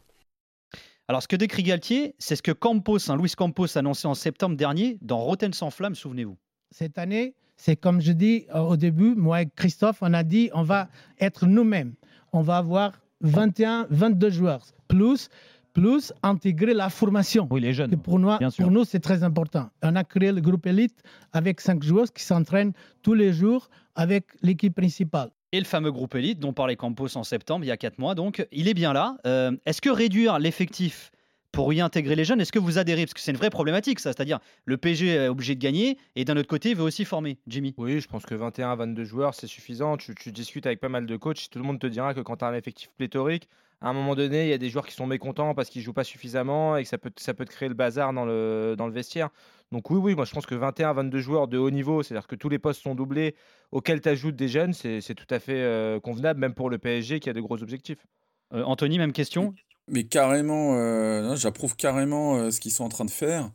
Alors 1.10 1.21
ce 1.21 1.27
que 1.27 1.36
décrit 1.36 1.63
Galtier, 1.63 2.15
c'est 2.19 2.38
ce 2.38 2.41
que 2.41 2.53
Campos, 2.53 3.12
hein, 3.12 3.17
Luis 3.17 3.33
Campos 3.36 3.77
annoncé 3.77 4.07
en 4.07 4.15
septembre 4.15 4.55
dernier 4.55 4.97
dans 5.01 5.19
Rotten 5.19 5.51
sans 5.51 5.71
flamme, 5.71 5.95
souvenez-vous. 5.95 6.38
Cette 6.71 6.97
année, 6.97 7.36
c'est 7.58 7.76
comme 7.76 8.02
je 8.02 8.12
dis 8.12 8.46
euh, 8.54 8.60
au 8.60 8.78
début, 8.78 9.15
moi 9.15 9.41
et 9.41 9.50
Christophe, 9.56 9.98
on 10.02 10.13
a 10.13 10.24
dit 10.24 10.50
on 10.54 10.63
va 10.63 10.88
être 11.20 11.46
nous-mêmes. 11.46 11.93
On 12.32 12.41
va 12.41 12.58
avoir 12.58 12.93
21, 13.22 13.88
22 13.89 14.30
joueurs, 14.30 14.62
plus, 14.88 15.30
plus 15.74 16.13
intégrer 16.24 16.74
la 16.74 16.89
formation. 16.89 17.48
Oui, 17.50 17.62
les 17.62 17.74
jeunes. 17.74 17.98
Pour 17.98 18.20
nous, 18.20 18.38
bien 18.38 18.50
sûr. 18.50 18.63
pour 18.63 18.72
nous 18.72 18.86
c'est 18.86 19.00
très 19.00 19.24
important. 19.24 19.70
On 19.82 19.96
a 19.96 20.04
créé 20.04 20.32
le 20.32 20.41
groupe 20.41 20.65
élite 20.67 21.02
avec 21.34 21.60
cinq 21.60 21.84
joueurs 21.84 22.12
qui 22.13 22.24
s'entraînent 22.24 22.74
tous 23.02 23.13
les 23.15 23.34
jours 23.34 23.70
avec 23.96 24.26
l'équipe 24.41 24.76
principale. 24.76 25.32
Et 25.54 25.60
le 25.60 25.65
fameux 25.65 25.91
groupe 25.91 26.13
élite 26.15 26.39
dont 26.39 26.52
parlait 26.52 26.76
Campos 26.76 27.15
en 27.15 27.24
septembre, 27.24 27.63
il 27.63 27.70
y 27.70 27.72
a 27.72 27.78
4 27.78 28.00
mois, 28.00 28.15
donc 28.15 28.46
il 28.52 28.67
est 28.67 28.74
bien 28.74 28.91
là. 28.91 29.17
Euh, 29.26 29.52
est-ce 29.65 29.82
que 29.82 29.89
réduire 29.89 30.39
l'effectif 30.39 31.10
pour 31.51 31.73
y 31.73 31.81
intégrer 31.81 32.15
les 32.15 32.25
jeunes, 32.25 32.41
est-ce 32.41 32.51
que 32.51 32.60
vous 32.60 32.77
adhérez? 32.77 33.05
Parce 33.05 33.13
que 33.13 33.19
c'est 33.19 33.31
une 33.31 33.38
vraie 33.38 33.49
problématique, 33.49 33.99
ça. 33.99 34.13
C'est-à-dire, 34.13 34.39
le 34.65 34.77
PSG 34.77 35.07
est 35.07 35.27
obligé 35.27 35.55
de 35.55 35.60
gagner 35.60 35.97
et 36.15 36.25
d'un 36.25 36.38
autre 36.38 36.47
côté, 36.47 36.71
il 36.71 36.75
veut 36.75 36.83
aussi 36.83 37.05
former. 37.05 37.38
Jimmy 37.47 37.73
Oui, 37.77 37.99
je 37.99 38.07
pense 38.07 38.25
que 38.25 38.36
21, 38.36 38.75
22 38.75 39.03
joueurs, 39.03 39.33
c'est 39.33 39.47
suffisant. 39.47 39.97
Tu, 39.97 40.13
tu 40.15 40.31
discutes 40.31 40.65
avec 40.65 40.79
pas 40.79 40.89
mal 40.89 41.05
de 41.05 41.17
coachs, 41.17 41.49
tout 41.49 41.60
le 41.60 41.65
monde 41.65 41.79
te 41.79 41.88
dira 41.88 42.13
que 42.13 42.21
quand 42.21 42.38
tu 42.38 42.45
as 42.45 42.49
un 42.49 42.53
effectif 42.53 42.89
pléthorique, 42.97 43.47
à 43.81 43.89
un 43.89 43.93
moment 43.93 44.15
donné, 44.15 44.45
il 44.45 44.49
y 44.49 44.53
a 44.53 44.57
des 44.57 44.69
joueurs 44.69 44.88
qui 44.88 44.93
sont 44.93 45.05
mécontents 45.05 45.53
parce 45.53 45.69
qu'ils 45.69 45.83
jouent 45.83 45.93
pas 45.93 46.03
suffisamment 46.03 46.77
et 46.77 46.83
que 46.83 46.89
ça 46.89 46.97
peut, 46.97 47.12
ça 47.17 47.33
peut 47.33 47.45
te 47.45 47.51
créer 47.51 47.69
le 47.69 47.75
bazar 47.75 48.12
dans 48.12 48.25
le, 48.25 48.75
dans 48.77 48.88
le 48.88 48.93
vestiaire. 48.93 49.29
Donc 49.71 49.91
oui, 49.91 49.97
oui, 49.97 50.15
moi 50.15 50.25
je 50.25 50.31
pense 50.31 50.45
que 50.45 50.55
21, 50.55 50.93
22 50.93 51.19
joueurs 51.19 51.47
de 51.47 51.57
haut 51.57 51.69
niveau, 51.69 52.01
c'est-à-dire 52.01 52.27
que 52.27 52.36
tous 52.36 52.49
les 52.49 52.57
postes 52.57 52.81
sont 52.81 52.95
doublés, 52.95 53.36
auxquels 53.71 54.01
tu 54.01 54.10
ajoutes 54.10 54.36
des 54.36 54.47
jeunes, 54.47 54.73
c'est 54.73 55.01
c'est 55.01 55.13
tout 55.13 55.27
à 55.29 55.39
fait 55.39 55.62
euh, 55.62 55.99
convenable, 55.99 56.39
même 56.39 56.53
pour 56.53 56.69
le 56.69 56.77
PSG 56.77 57.19
qui 57.19 57.29
a 57.29 57.33
de 57.33 57.41
gros 57.41 57.62
objectifs. 57.62 58.07
Euh, 58.53 58.63
Anthony, 58.63 58.97
même 58.97 59.12
question? 59.12 59.53
Mais 59.89 60.04
carrément, 60.04 60.76
euh, 60.76 61.36
j'approuve 61.36 61.76
carrément 61.78 62.36
euh, 62.38 62.52
ce 62.52 62.60
qu'ils 62.60 62.71
sont 62.73 62.84
en 62.84 62.89
train 62.89 63.06
de 63.06 63.12
faire. 63.12 63.52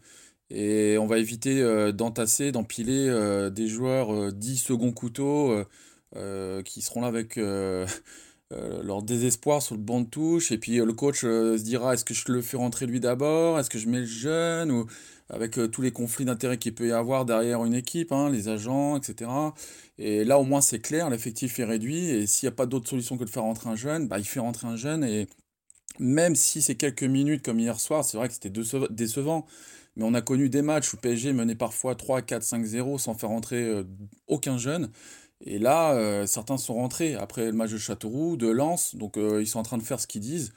Et 0.51 0.97
on 0.99 1.07
va 1.07 1.19
éviter 1.19 1.61
euh, 1.61 1.93
d'entasser, 1.93 2.53
d'empiler 2.53 3.09
des 3.51 3.69
joueurs 3.69 4.13
euh, 4.15 4.33
dits 4.33 4.57
second 4.59 4.93
couteau 4.93 5.51
euh, 5.53 5.65
euh, 6.17 6.63
qui 6.63 6.83
seront 6.83 7.03
là 7.03 7.09
avec 7.09 7.37
leur 8.51 9.03
désespoir 9.03 9.63
sur 9.63 9.75
le 9.75 9.81
banc 9.83 10.01
de 10.01 10.07
touche. 10.09 10.53
Et 10.53 10.59
puis 10.59 10.77
le 10.77 10.93
coach 10.93 11.21
se 11.23 11.63
dira 11.63 11.95
est-ce 11.95 12.05
que 12.05 12.15
je 12.15 12.31
le 12.33 12.43
fais 12.43 12.57
rentrer 12.57 12.87
lui 12.87 13.01
d'abord? 13.01 13.59
Est-ce 13.59 13.71
que 13.71 13.79
je 13.79 13.89
mets 13.89 14.01
le 14.01 14.07
jeune? 14.07 14.71
Ou 14.71 14.87
avec 15.31 15.59
tous 15.71 15.81
les 15.81 15.93
conflits 15.93 16.27
d'intérêts 16.27 16.59
qu'il 16.59 16.75
peut 16.75 16.89
y 16.89 16.93
avoir 16.93 17.25
derrière 17.25 17.65
une 17.65 17.73
équipe, 17.75 18.13
hein, 18.13 18.29
les 18.29 18.49
agents, 18.49 18.99
etc. 18.99 19.31
Et 19.97 20.25
là, 20.25 20.39
au 20.39 20.45
moins, 20.45 20.61
c'est 20.61 20.81
clair, 20.81 21.09
l'effectif 21.09 21.59
est 21.59 21.65
réduit. 21.65 22.11
Et 22.11 22.27
s'il 22.27 22.47
n'y 22.47 22.53
a 22.53 22.57
pas 22.57 22.67
d'autre 22.67 22.89
solution 22.89 23.17
que 23.17 23.25
de 23.25 23.31
faire 23.31 23.45
rentrer 23.45 23.71
un 23.71 23.77
jeune, 23.77 24.09
bah, 24.09 24.19
il 24.19 24.27
fait 24.27 24.41
rentrer 24.41 24.67
un 24.67 24.77
jeune. 24.77 25.05
Et 25.05 25.27
même 26.03 26.37
si 26.37 26.63
c'est 26.63 26.77
quelques 26.77 27.05
minutes 27.05 27.45
comme 27.45 27.61
hier 27.61 27.81
soir, 27.81 28.05
c'est 28.05 28.17
vrai 28.19 28.29
que 28.29 28.35
c'était 28.35 28.51
déceva- 28.51 28.91
décevant. 28.93 29.47
Mais 29.97 30.05
on 30.05 30.15
a 30.15 30.23
connu 30.23 30.49
des 30.51 30.63
matchs 30.63 30.93
où 30.95 30.97
PSG 30.97 31.33
menait 31.33 31.55
parfois 31.55 31.95
3, 31.95 32.23
4, 32.23 32.43
5, 32.43 32.65
0 32.65 32.99
sans 32.99 33.15
faire 33.15 33.29
rentrer 33.31 33.63
euh, 33.65 33.85
aucun 34.27 34.59
jeune. 34.59 34.91
Et 35.43 35.59
là, 35.59 35.95
euh, 35.95 36.27
certains 36.27 36.57
sont 36.59 36.75
rentrés 36.75 37.15
après 37.15 37.47
le 37.47 37.53
match 37.53 37.73
de 37.73 37.79
Châteauroux, 37.79 38.37
de 38.37 38.49
Lens. 38.49 38.95
Donc 38.97 39.17
euh, 39.19 39.43
ils 39.43 39.47
sont 39.47 39.59
en 39.61 39.63
train 39.65 39.79
de 39.79 39.83
faire 39.83 40.01
ce 40.01 40.07
qu'ils 40.07 40.23
disent. 40.23 40.53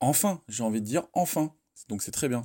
Enfin, 0.00 0.40
j'ai 0.48 0.64
envie 0.64 0.80
de 0.82 0.86
dire 0.86 1.08
enfin. 1.14 1.54
Donc 1.88 2.02
c'est 2.02 2.12
très 2.12 2.28
bien. 2.28 2.44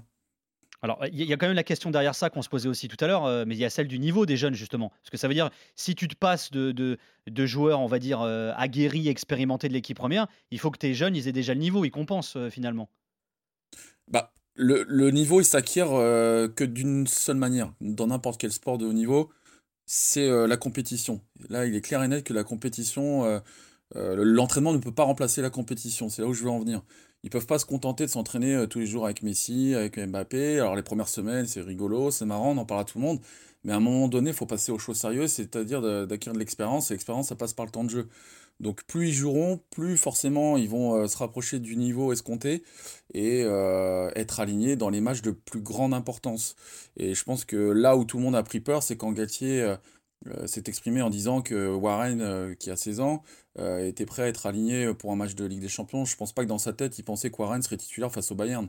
Alors, 0.84 1.04
il 1.12 1.24
y 1.24 1.34
a 1.34 1.38
quand 1.38 1.48
même 1.48 1.56
la 1.56 1.64
question 1.64 1.90
derrière 1.90 2.14
ça 2.14 2.30
qu'on 2.30 2.44
se 2.44 2.50
posait 2.50 2.70
aussi 2.70 2.88
tout 2.88 3.04
à 3.04 3.08
l'heure, 3.08 3.26
euh, 3.26 3.46
mais 3.48 3.56
il 3.56 3.60
y 3.60 3.66
a 3.66 3.70
celle 3.70 3.88
du 3.88 3.98
niveau 3.98 4.26
des 4.28 4.38
jeunes, 4.38 4.54
justement. 4.54 4.90
Parce 4.90 5.10
que 5.10 5.18
ça 5.18 5.28
veut 5.28 5.34
dire, 5.34 5.50
si 5.76 5.96
tu 5.96 6.08
te 6.08 6.16
passes 6.16 6.52
de, 6.52 6.72
de, 6.72 7.46
joueurs, 7.46 7.80
on 7.80 7.88
va 7.88 7.98
dire, 7.98 8.22
euh, 8.22 8.54
aguerris, 8.56 9.08
expérimentés 9.08 9.70
de 9.70 9.74
l'équipe 9.74 9.98
première, 9.98 10.28
il 10.52 10.60
faut 10.60 10.70
que 10.70 10.78
tes 10.78 10.94
jeunes, 10.94 11.16
ils 11.16 11.28
aient 11.28 11.34
déjà 11.34 11.56
le 11.56 11.62
niveau, 11.62 11.84
ils 11.84 11.92
compensent 11.92 12.38
euh, 12.38 12.50
finalement. 12.52 12.90
Bah, 14.08 14.32
le, 14.54 14.86
le 14.88 15.10
niveau, 15.10 15.42
il 15.42 15.46
s'acquiert 15.46 15.88
que 15.88 16.64
d'une 16.64 17.08
seule 17.08 17.38
manière. 17.38 17.74
Dans 17.82 18.08
n'importe 18.08 18.40
quel 18.40 18.52
sport 18.52 18.78
de 18.78 18.86
haut 18.86 18.94
niveau, 18.94 19.32
c'est 19.86 20.28
la 20.48 20.58
compétition. 20.58 21.22
Là, 21.50 21.66
il 21.66 21.76
est 21.76 21.82
clair 21.82 22.02
et 22.02 22.08
net 22.08 22.24
que 22.24 22.34
la 22.34 22.44
compétition, 22.44 23.42
l'entraînement 23.94 24.74
ne 24.74 24.80
peut 24.80 24.94
pas 24.94 25.04
remplacer 25.04 25.44
la 25.44 25.52
compétition. 25.52 26.10
C'est 26.10 26.24
là 26.24 26.28
où 26.28 26.34
je 26.34 26.44
veux 26.44 26.50
en 26.50 26.60
venir. 26.60 26.82
Ils 27.24 27.30
peuvent 27.30 27.48
pas 27.48 27.60
se 27.60 27.66
contenter 27.66 28.06
de 28.06 28.12
s'entraîner 28.12 28.56
euh, 28.56 28.68
tous 28.68 28.80
les 28.80 28.86
jours 28.86 29.06
avec 29.06 29.24
Messi, 29.24 29.74
avec 29.76 30.00
Mbappé. 30.00 30.60
Alors 30.60 30.76
les 30.76 30.84
premières 30.84 31.10
semaines, 31.10 31.46
c'est 31.46 31.62
rigolo, 31.62 32.12
c'est 32.12 32.26
marrant, 32.26 32.52
on 32.52 32.58
en 32.58 32.66
parle 32.66 32.82
à 32.82 32.86
tout 32.86 33.00
le 33.00 33.04
monde. 33.04 33.20
Mais 33.64 33.74
à 33.74 33.78
un 33.78 33.82
moment 33.82 34.08
donné, 34.08 34.30
il 34.30 34.36
faut 34.36 34.46
passer 34.46 34.72
aux 34.72 34.80
choses 34.80 34.98
sérieuses, 34.98 35.32
c'est-à-dire 35.32 35.82
d'acquérir 36.08 36.34
de 36.34 36.40
l'expérience. 36.40 36.92
Et 36.92 36.94
l'expérience, 36.94 37.28
ça 37.30 37.36
passe 37.36 37.54
par 37.54 37.66
le 37.66 37.72
temps 37.72 37.84
de 37.84 37.90
jeu. 37.90 38.08
Donc 38.60 38.84
plus 38.86 39.10
ils 39.10 39.14
joueront, 39.14 39.60
plus 39.70 39.98
forcément 39.98 40.58
ils 40.58 40.70
vont 40.70 40.96
euh, 40.96 41.08
se 41.08 41.18
rapprocher 41.18 41.60
du 41.60 41.76
niveau 41.76 42.12
escompté 42.12 42.64
et 43.14 43.44
euh, 43.44 44.10
être 44.16 44.40
alignés 44.40 44.76
dans 44.76 44.90
les 44.90 45.00
matchs 45.00 45.22
de 45.22 45.32
plus 45.32 45.62
grande 45.62 45.94
importance. 45.94 46.56
Et 46.98 47.14
je 47.14 47.24
pense 47.24 47.46
que 47.46 47.56
là 47.56 47.96
où 47.96 48.04
tout 48.04 48.18
le 48.18 48.24
monde 48.24 48.36
a 48.36 48.44
pris 48.44 48.60
peur, 48.60 48.82
c'est 48.82 48.98
quand 48.98 49.14
euh, 49.20 49.78
s'est 50.46 50.64
exprimé 50.68 51.02
en 51.02 51.10
disant 51.10 51.42
que 51.42 51.74
Warren, 51.76 52.22
euh, 52.22 52.54
qui 52.56 52.70
a 52.72 52.76
16 52.76 53.00
ans, 53.00 53.24
euh, 53.60 53.88
était 53.88 54.06
prêt 54.06 54.24
à 54.24 54.28
être 54.28 54.46
aligné 54.46 54.94
pour 54.94 55.12
un 55.12 55.16
match 55.16 55.36
de 55.36 55.46
Ligue 55.46 55.62
des 55.62 55.70
Champions. 55.70 56.06
Je 56.06 56.16
pense 56.16 56.34
pas 56.34 56.44
que 56.44 56.50
dans 56.50 56.58
sa 56.58 56.74
tête, 56.74 56.98
il 57.00 57.04
pensait 57.04 57.30
que 57.30 57.38
Warren 57.38 57.62
serait 57.62 57.78
titulaire 57.78 58.12
face 58.12 58.32
au 58.32 58.36
Bayern. 58.36 58.68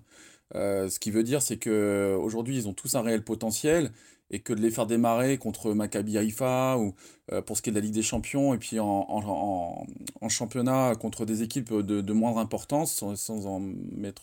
Euh, 0.55 0.89
ce 0.89 0.99
qui 0.99 1.11
veut 1.11 1.23
dire, 1.23 1.43
c'est 1.43 1.59
que 1.59 2.17
aujourd'hui, 2.21 2.57
ils 2.57 2.69
ont 2.69 2.73
tous 2.73 2.95
un 2.95 3.03
réel 3.03 3.23
potentiel 3.23 3.93
et 4.31 4.41
que 4.41 4.53
de 4.53 4.61
les 4.61 4.71
faire 4.71 4.87
démarrer 4.87 5.39
contre 5.39 5.73
Maccabi 5.73 6.19
Haïfa 6.19 6.77
ou 6.79 6.95
euh, 7.33 7.43
pour 7.43 7.57
ce 7.57 7.63
qui 7.63 7.71
est 7.71 7.73
de 7.73 7.79
la 7.79 7.85
Ligue 7.85 7.95
des 7.95 8.03
Champions 8.03 8.55
et 8.55 8.59
puis 8.59 8.79
en, 8.81 9.87
championnat 10.29 10.95
contre 10.97 11.25
des 11.25 11.43
équipes 11.43 11.73
de, 11.73 12.13
moindre 12.13 12.39
importance 12.39 13.05
sans, 13.15 13.47
en 13.47 13.63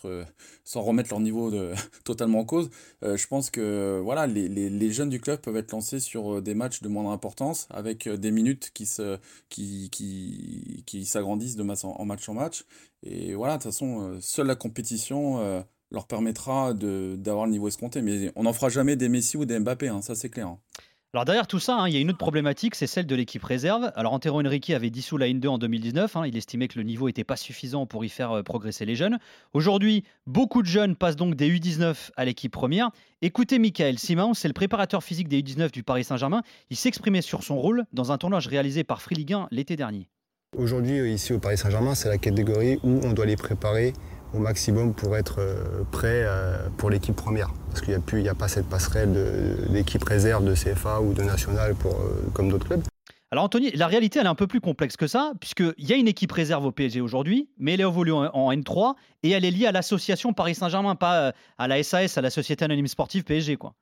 euh, 0.04 0.24
remettre 0.74 1.10
leur 1.10 1.20
niveau 1.20 1.52
totalement 2.04 2.40
en 2.40 2.44
cause, 2.44 2.70
euh, 3.02 3.16
je 3.16 3.26
pense 3.26 3.50
que 3.50 4.00
voilà, 4.02 4.26
les, 4.26 4.92
jeunes 4.92 5.10
du 5.10 5.20
club 5.20 5.40
peuvent 5.40 5.56
être 5.56 5.72
lancés 5.72 6.00
sur 6.00 6.40
des 6.40 6.54
matchs 6.54 6.82
de 6.82 6.88
moindre 6.88 7.10
importance 7.10 7.66
avec 7.70 8.08
des 8.08 8.30
minutes 8.30 8.70
qui 8.72 8.86
se, 8.86 9.18
qui, 9.48 9.90
qui, 9.90 10.84
qui 10.86 11.04
s'agrandissent 11.04 11.56
de 11.56 11.66
en, 11.84 12.04
match 12.04 12.28
en 12.28 12.34
match. 12.34 12.64
Et 13.02 13.34
voilà, 13.34 13.54
de 13.54 13.62
toute 13.62 13.72
façon, 13.72 14.18
seule 14.20 14.46
la 14.46 14.54
compétition 14.54 15.64
leur 15.90 16.06
permettra 16.06 16.74
de, 16.74 17.16
d'avoir 17.16 17.46
le 17.46 17.52
niveau 17.52 17.68
escompté. 17.68 18.02
Mais 18.02 18.30
on 18.36 18.44
n'en 18.44 18.52
fera 18.52 18.68
jamais 18.68 18.96
des 18.96 19.08
Messi 19.08 19.36
ou 19.36 19.44
des 19.44 19.58
Mbappé, 19.58 19.88
hein, 19.88 20.02
ça 20.02 20.14
c'est 20.14 20.28
clair. 20.28 20.48
hein. 20.48 20.58
Alors 21.14 21.24
derrière 21.24 21.46
tout 21.46 21.60
ça, 21.60 21.76
hein, 21.78 21.88
il 21.88 21.94
y 21.94 21.96
a 21.96 22.00
une 22.00 22.10
autre 22.10 22.18
problématique, 22.18 22.74
c'est 22.74 22.86
celle 22.86 23.06
de 23.06 23.14
l'équipe 23.14 23.42
réserve. 23.42 23.90
Alors 23.94 24.12
Antero 24.12 24.38
Henrique 24.42 24.68
avait 24.68 24.90
dissous 24.90 25.16
la 25.16 25.28
N2 25.28 25.48
en 25.48 25.56
2019, 25.56 26.14
hein, 26.14 26.26
il 26.26 26.36
estimait 26.36 26.68
que 26.68 26.78
le 26.78 26.84
niveau 26.84 27.06
n'était 27.06 27.24
pas 27.24 27.36
suffisant 27.36 27.86
pour 27.86 28.04
y 28.04 28.10
faire 28.10 28.32
euh, 28.32 28.42
progresser 28.42 28.84
les 28.84 28.96
jeunes. 28.96 29.18
Aujourd'hui, 29.54 30.04
beaucoup 30.26 30.60
de 30.60 30.66
jeunes 30.66 30.94
passent 30.94 31.16
donc 31.16 31.34
des 31.34 31.48
U19 31.48 32.10
à 32.16 32.24
l'équipe 32.26 32.52
première. 32.52 32.90
Écoutez 33.22 33.58
Michael 33.58 33.98
Simon, 33.98 34.34
c'est 34.34 34.48
le 34.48 34.52
préparateur 34.52 35.02
physique 35.02 35.28
des 35.28 35.40
U19 35.40 35.70
du 35.70 35.82
Paris 35.82 36.04
Saint-Germain. 36.04 36.42
Il 36.68 36.76
s'exprimait 36.76 37.22
sur 37.22 37.44
son 37.44 37.56
rôle 37.56 37.84
dans 37.94 38.12
un 38.12 38.18
tournage 38.18 38.46
réalisé 38.48 38.84
par 38.84 39.00
Free 39.00 39.14
Ligue 39.14 39.32
1 39.32 39.48
l'été 39.52 39.76
dernier. 39.76 40.10
Aujourd'hui, 40.58 41.12
ici 41.12 41.32
au 41.32 41.38
Paris 41.38 41.56
Saint-Germain, 41.56 41.94
c'est 41.94 42.08
la 42.08 42.18
catégorie 42.18 42.78
où 42.82 43.00
on 43.04 43.12
doit 43.12 43.26
les 43.26 43.36
préparer 43.36 43.94
au 44.36 44.40
maximum 44.40 44.94
pour 44.94 45.16
être 45.16 45.36
euh, 45.40 45.82
prêt 45.90 46.22
euh, 46.26 46.68
pour 46.76 46.90
l'équipe 46.90 47.16
première. 47.16 47.50
Parce 47.70 47.80
qu'il 47.80 47.90
n'y 47.90 47.96
a, 47.96 48.00
plus- 48.00 48.20
il 48.20 48.24
y 48.26 48.28
a 48.28 48.34
pas 48.34 48.48
cette 48.48 48.66
passerelle 48.68 49.12
de- 49.12 49.72
d'équipe 49.72 50.04
réserve 50.04 50.44
de 50.44 50.54
CFA 50.54 51.00
ou 51.00 51.12
de 51.14 51.22
nationale 51.22 51.74
pour, 51.74 51.92
euh, 51.94 52.22
comme 52.34 52.48
d'autres 52.50 52.66
clubs. 52.66 52.82
Alors 53.32 53.44
Anthony, 53.44 53.72
la 53.72 53.88
réalité 53.88 54.20
elle 54.20 54.26
est 54.26 54.28
un 54.28 54.34
peu 54.36 54.46
plus 54.46 54.60
complexe 54.60 54.96
que 54.96 55.08
ça, 55.08 55.32
puisqu'il 55.40 55.74
y 55.78 55.92
a 55.92 55.96
une 55.96 56.06
équipe 56.06 56.30
réserve 56.30 56.64
au 56.64 56.70
PSG 56.70 57.00
aujourd'hui, 57.00 57.48
mais 57.58 57.74
elle 57.74 57.80
évolue 57.80 58.12
en, 58.12 58.24
en 58.32 58.52
N3 58.52 58.94
et 59.24 59.30
elle 59.30 59.44
est 59.44 59.50
liée 59.50 59.66
à 59.66 59.72
l'association 59.72 60.32
Paris 60.32 60.54
Saint-Germain, 60.54 60.94
pas 60.94 61.32
à 61.58 61.66
la 61.68 61.82
SAS, 61.82 62.16
à 62.16 62.20
la 62.20 62.30
Société 62.30 62.64
Anonyme 62.64 62.86
Sportive 62.86 63.24
PSG. 63.24 63.56
quoi. 63.56 63.74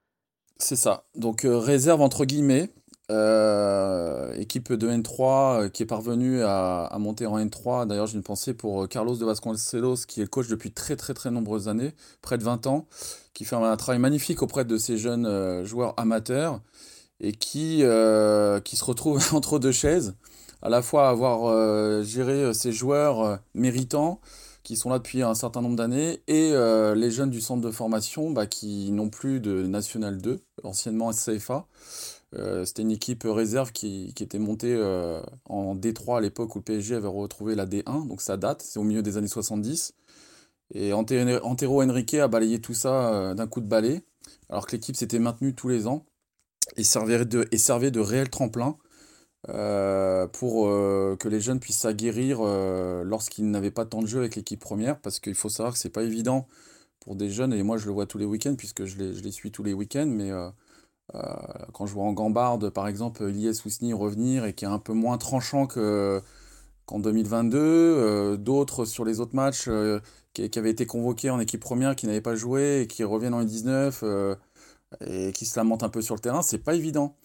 C'est 0.59 0.77
ça. 0.77 1.05
Donc 1.14 1.45
euh, 1.45 1.59
réserve 1.59 2.01
entre 2.01 2.25
guillemets, 2.25 2.71
euh, 3.11 4.33
équipe 4.37 4.73
de 4.73 4.88
N3 4.88 5.21
euh, 5.64 5.69
qui 5.69 5.83
est 5.83 5.87
parvenue 5.87 6.43
à, 6.43 6.87
à 6.87 6.99
monter 6.99 7.27
en 7.27 7.38
N3. 7.38 7.87
D'ailleurs, 7.87 8.07
j'ai 8.07 8.14
une 8.17 8.23
pensée 8.23 8.55
pour 8.55 8.85
euh, 8.85 8.87
Carlos 8.87 9.14
de 9.14 9.25
Vasconcelos 9.27 10.07
qui 10.09 10.23
est 10.23 10.27
coach 10.27 10.49
depuis 10.49 10.71
très 10.71 10.97
très 10.97 11.12
très 11.12 11.31
nombreuses 11.31 11.69
années, 11.69 11.93
près 12.23 12.38
de 12.38 12.45
20 12.45 12.67
ans, 12.67 12.87
qui 13.35 13.45
fait 13.45 13.57
un 13.57 13.77
travail 13.77 14.01
magnifique 14.01 14.43
auprès 14.43 14.64
de 14.64 14.79
ces 14.79 14.97
jeunes 14.97 15.64
joueurs 15.64 15.93
amateurs 15.99 16.61
et 17.21 17.33
qui, 17.33 17.83
qui 18.64 18.77
se 18.77 18.85
retrouve 18.85 19.23
entre 19.35 19.59
deux 19.59 19.73
chaises, 19.73 20.14
à 20.62 20.71
la 20.71 20.81
fois 20.81 21.09
avoir 21.09 22.03
géré 22.03 22.55
ces 22.55 22.73
joueurs 22.73 23.38
méritants 23.55 24.21
qui 24.62 24.77
sont 24.77 24.88
là 24.88 24.99
depuis 24.99 25.23
un 25.23 25.35
certain 25.35 25.61
nombre 25.61 25.77
d'années, 25.77 26.23
et 26.27 26.55
les 26.97 27.11
jeunes 27.11 27.31
du 27.31 27.40
centre 27.40 27.61
de 27.61 27.71
formation 27.71 28.31
bah, 28.31 28.47
qui 28.47 28.90
n'ont 28.93 29.11
plus 29.11 29.40
de 29.40 29.67
National 29.67 30.19
2, 30.19 30.40
anciennement 30.62 31.12
SCFA. 31.12 31.67
Euh, 32.37 32.64
c'était 32.64 32.83
une 32.83 32.90
équipe 32.90 33.25
réserve 33.25 33.73
qui, 33.73 34.12
était 34.20 34.38
montée 34.38 34.75
euh, 34.75 35.23
en 35.44 35.77
D3 35.77 36.18
à 36.18 36.20
l'époque 36.20 36.55
où 36.57 36.59
le 36.59 36.64
PSG 36.64 36.97
avait 36.97 37.09
retrouvé 37.09 37.55
la 37.55 37.66
D1, 37.66 38.09
donc 38.09 38.20
ça 38.20 38.37
date, 38.37 38.62
c'est 38.62 38.79
au 38.79 38.83
milieu 38.83 39.03
des 39.03 39.16
années 39.16 39.29
70. 39.29 39.94
Et 40.75 40.92
Ante- 40.92 41.12
Antero 41.42 41.83
Henrique 41.83 42.14
a 42.14 42.29
balayé 42.29 42.61
tout 42.61 42.75
ça 42.75 43.14
euh, 43.14 43.35
d'un 43.35 43.47
coup 43.47 43.61
de 43.61 43.68
balai, 43.68 44.03
alors 44.49 44.66
que 44.66 44.73
l'équipe 44.73 44.97
s'était 44.97 45.18
maintenue 45.18 45.55
tous 45.55 45.68
les 45.68 45.87
ans 45.87 46.07
et 46.77 46.85
servait 46.85 47.25
de, 47.25 48.01
réel 48.01 48.31
tremplin 48.31 48.77
pour 49.47 50.66
que 50.66 51.29
les 51.29 51.40
jeunes 51.40 51.61
puissent 51.61 51.81
s'aguerrir 51.81 52.42
lorsqu'ils 53.05 53.51
n'avaient 53.51 53.70
pas 53.70 53.85
tant 53.85 54.01
de 54.01 54.07
jeu 54.07 54.20
avec 54.20 54.35
l'équipe 54.37 54.59
première, 54.59 54.99
parce 54.99 55.20
qu'il 55.20 55.35
faut 55.35 55.51
savoir 55.51 55.75
que 55.75 55.79
c'est 55.79 55.90
pas 55.90 56.03
évident 56.03 56.49
pour 57.01 57.16
des 57.16 57.29
jeunes, 57.29 57.53
et 57.53 57.62
moi 57.62 57.77
je 57.77 57.85
le 57.85 57.92
vois 57.92 58.07
tous 58.07 58.16
les 58.16 58.25
week-ends, 58.25 58.55
puisque 58.57 58.87
je 58.87 58.97
les, 58.97 59.31
suis 59.31 59.51
tous 59.51 59.62
les 59.62 59.75
week-ends, 59.75 60.07
mais 60.09 60.31
quand 61.12 61.87
je 61.87 61.93
vois 61.93 62.05
en 62.05 62.12
Gambarde, 62.12 62.71
par 62.71 62.88
exemple, 62.88 63.23
Ilyes 63.23 63.61
Ousni 63.67 63.93
revenir 63.93 64.45
et 64.45 64.53
qui 64.53 64.64
est 64.64 64.69
un 64.69 64.79
peu 64.79 64.93
moins 64.93 65.19
tranchant 65.19 65.67
que, 65.67 66.23
qu'en 66.87 66.99
2022, 66.99 67.59
euh, 67.59 68.37
d'autres 68.37 68.85
sur 68.85 69.05
les 69.05 69.21
autres 69.21 69.35
matchs 69.37 69.67
euh, 69.69 70.01
qui, 70.33 70.51
avaient 70.59 70.71
été 70.71 70.87
convoqués 70.87 71.31
en 71.31 71.40
équipe 71.40 71.61
première, 71.61 71.97
qui 71.97 72.07
n'avaient 72.07 72.21
pas 72.21 72.35
joué 72.35 72.83
et 72.83 72.87
qui 72.87 73.05
reviennent 73.05 73.35
en 73.35 73.45
U19 73.45 74.01
euh, 74.03 74.35
et 75.07 75.33
qui 75.33 75.47
se 75.47 75.59
lamentent 75.59 75.83
un 75.83 75.88
peu 75.88 76.03
sur 76.03 76.14
le 76.14 76.21
terrain, 76.21 76.43
c'est 76.43 76.59
pas 76.59 76.75
évident. 76.75 77.17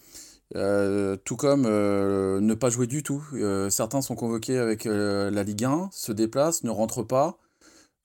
Euh, 0.56 1.16
tout 1.24 1.36
comme 1.36 1.64
euh, 1.66 2.40
ne 2.40 2.54
pas 2.54 2.70
jouer 2.70 2.86
du 2.86 3.02
tout. 3.04 3.24
Euh, 3.34 3.70
certains 3.70 4.02
sont 4.02 4.16
convoqués 4.16 4.58
avec 4.58 4.86
euh, 4.86 5.30
la 5.30 5.44
Ligue 5.44 5.64
1, 5.64 5.90
se 5.92 6.10
déplacent, 6.12 6.64
ne 6.64 6.70
rentrent 6.70 7.04
pas 7.04 7.38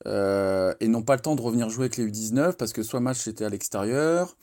euh, 0.05 0.73
et 0.79 0.87
n'ont 0.87 1.01
pas 1.01 1.15
le 1.15 1.21
temps 1.21 1.35
de 1.35 1.41
revenir 1.41 1.69
jouer 1.69 1.85
avec 1.85 1.97
les 1.97 2.05
U19 2.05 2.53
parce 2.53 2.73
que 2.73 2.83
soit 2.83 2.99
le 2.99 3.05
match 3.05 3.27
était 3.27 3.45
à 3.45 3.49
l'extérieur 3.49 4.37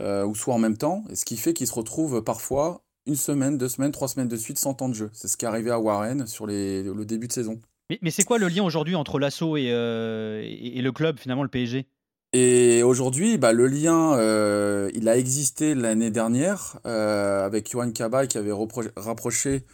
euh, 0.00 0.24
ou 0.24 0.34
soit 0.34 0.54
en 0.54 0.58
même 0.58 0.76
temps, 0.76 1.04
ce 1.14 1.24
qui 1.24 1.36
fait 1.36 1.52
qu'ils 1.52 1.66
se 1.66 1.74
retrouvent 1.74 2.22
parfois 2.22 2.82
une 3.06 3.16
semaine, 3.16 3.58
deux 3.58 3.68
semaines, 3.68 3.92
trois 3.92 4.08
semaines 4.08 4.28
de 4.28 4.36
suite 4.36 4.58
sans 4.58 4.74
temps 4.74 4.88
de 4.88 4.94
jeu. 4.94 5.10
C'est 5.12 5.28
ce 5.28 5.36
qui 5.36 5.44
est 5.44 5.48
arrivé 5.48 5.70
à 5.70 5.78
Warren 5.80 6.26
sur 6.26 6.46
les, 6.46 6.82
le 6.82 7.04
début 7.04 7.26
de 7.28 7.32
saison. 7.32 7.58
Mais, 7.90 7.98
mais 8.00 8.10
c'est 8.10 8.24
quoi 8.24 8.38
le 8.38 8.48
lien 8.48 8.62
aujourd'hui 8.62 8.94
entre 8.94 9.18
l'assaut 9.18 9.56
et, 9.56 9.70
euh, 9.72 10.40
et, 10.44 10.78
et 10.78 10.82
le 10.82 10.92
club, 10.92 11.18
finalement, 11.18 11.42
le 11.42 11.48
PSG 11.48 11.86
Et 12.32 12.82
aujourd'hui, 12.84 13.38
bah, 13.38 13.52
le 13.52 13.66
lien, 13.66 14.14
euh, 14.16 14.88
il 14.94 15.08
a 15.08 15.16
existé 15.18 15.74
l'année 15.74 16.10
dernière 16.12 16.78
euh, 16.86 17.44
avec 17.44 17.70
Johan 17.70 17.90
Cabaye 17.90 18.28
qui 18.28 18.38
avait 18.38 18.54
rapproché 18.96 19.64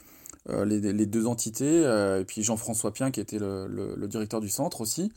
les, 0.65 0.81
les 0.95 1.05
deux 1.05 1.27
entités, 1.27 1.83
et 1.83 2.25
puis 2.25 2.43
Jean-François 2.43 2.91
Pien 2.95 3.11
qui 3.11 3.21
était 3.21 3.39
le, 3.39 3.67
le- 3.67 3.95
le 3.95 4.09
directeur 4.09 4.41
du 4.41 4.49
centre 4.49 4.81
aussi. 4.81 5.13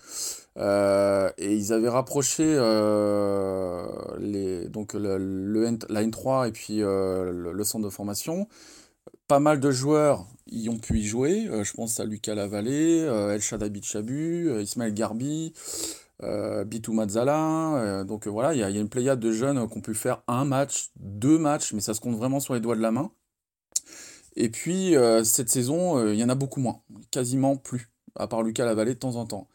Euh, 0.57 1.31
et 1.37 1.55
ils 1.55 1.71
avaient 1.71 1.89
rapproché 1.89 2.43
euh, 2.45 3.87
les, 4.19 4.67
donc 4.67 4.93
le, 4.93 5.17
le 5.17 5.77
la 5.89 6.03
N3 6.03 6.49
et 6.49 6.51
puis 6.51 6.83
euh, 6.83 7.31
le, 7.31 7.63
centre 7.63 7.85
de 7.85 7.89
formation. 7.89 8.47
Pas 9.27 9.39
mal 9.39 9.59
de 9.59 9.71
joueurs 9.71 10.27
y 10.47 10.69
ont 10.69 10.77
pu 10.77 10.99
y 10.99 11.03
jouer. 11.05 11.47
Je 11.63 11.73
pense 11.73 11.99
à 11.99 12.05
Lucas 12.05 12.35
Lavallée, 12.35 12.99
El 12.99 13.41
Shadabi 13.41 13.81
Chabu, 13.81 14.61
Ismaël 14.61 14.93
Garbi, 14.93 15.53
Bitou 16.65 16.93
Mazzala. 16.93 18.03
donc 18.03 18.27
voilà, 18.27 18.53
il 18.53 18.59
y, 18.59 18.63
a 18.63 18.69
une 18.69 18.89
pléiade 18.89 19.19
de 19.19 19.31
jeunes 19.31 19.67
qui 19.69 19.77
ont 19.77 19.81
pu 19.81 19.95
faire 19.95 20.21
un 20.27 20.43
match, 20.45 20.91
deux 20.99 21.37
matchs, 21.37 21.73
mais 21.73 21.81
ça 21.81 21.93
se 21.93 22.01
compte 22.01 22.17
vraiment 22.17 22.39
sur 22.39 22.53
les 22.53 22.59
doigts 22.59 22.75
de 22.75 22.81
la 22.81 22.91
main. 22.91 23.11
Et 24.35 24.49
puis 24.49 24.95
cette 25.23 25.49
saison, 25.49 26.05
il 26.11 26.19
y 26.19 26.23
en 26.23 26.29
a 26.29 26.35
beaucoup 26.35 26.59
moins, 26.59 26.81
quasiment 27.09 27.55
plus, 27.55 27.89
à 28.15 28.27
part 28.27 28.43
Lucas 28.43 28.65
Lavallée 28.65 28.95
de 28.95 28.99
temps 28.99 29.15
en 29.15 29.25
temps. 29.25 29.47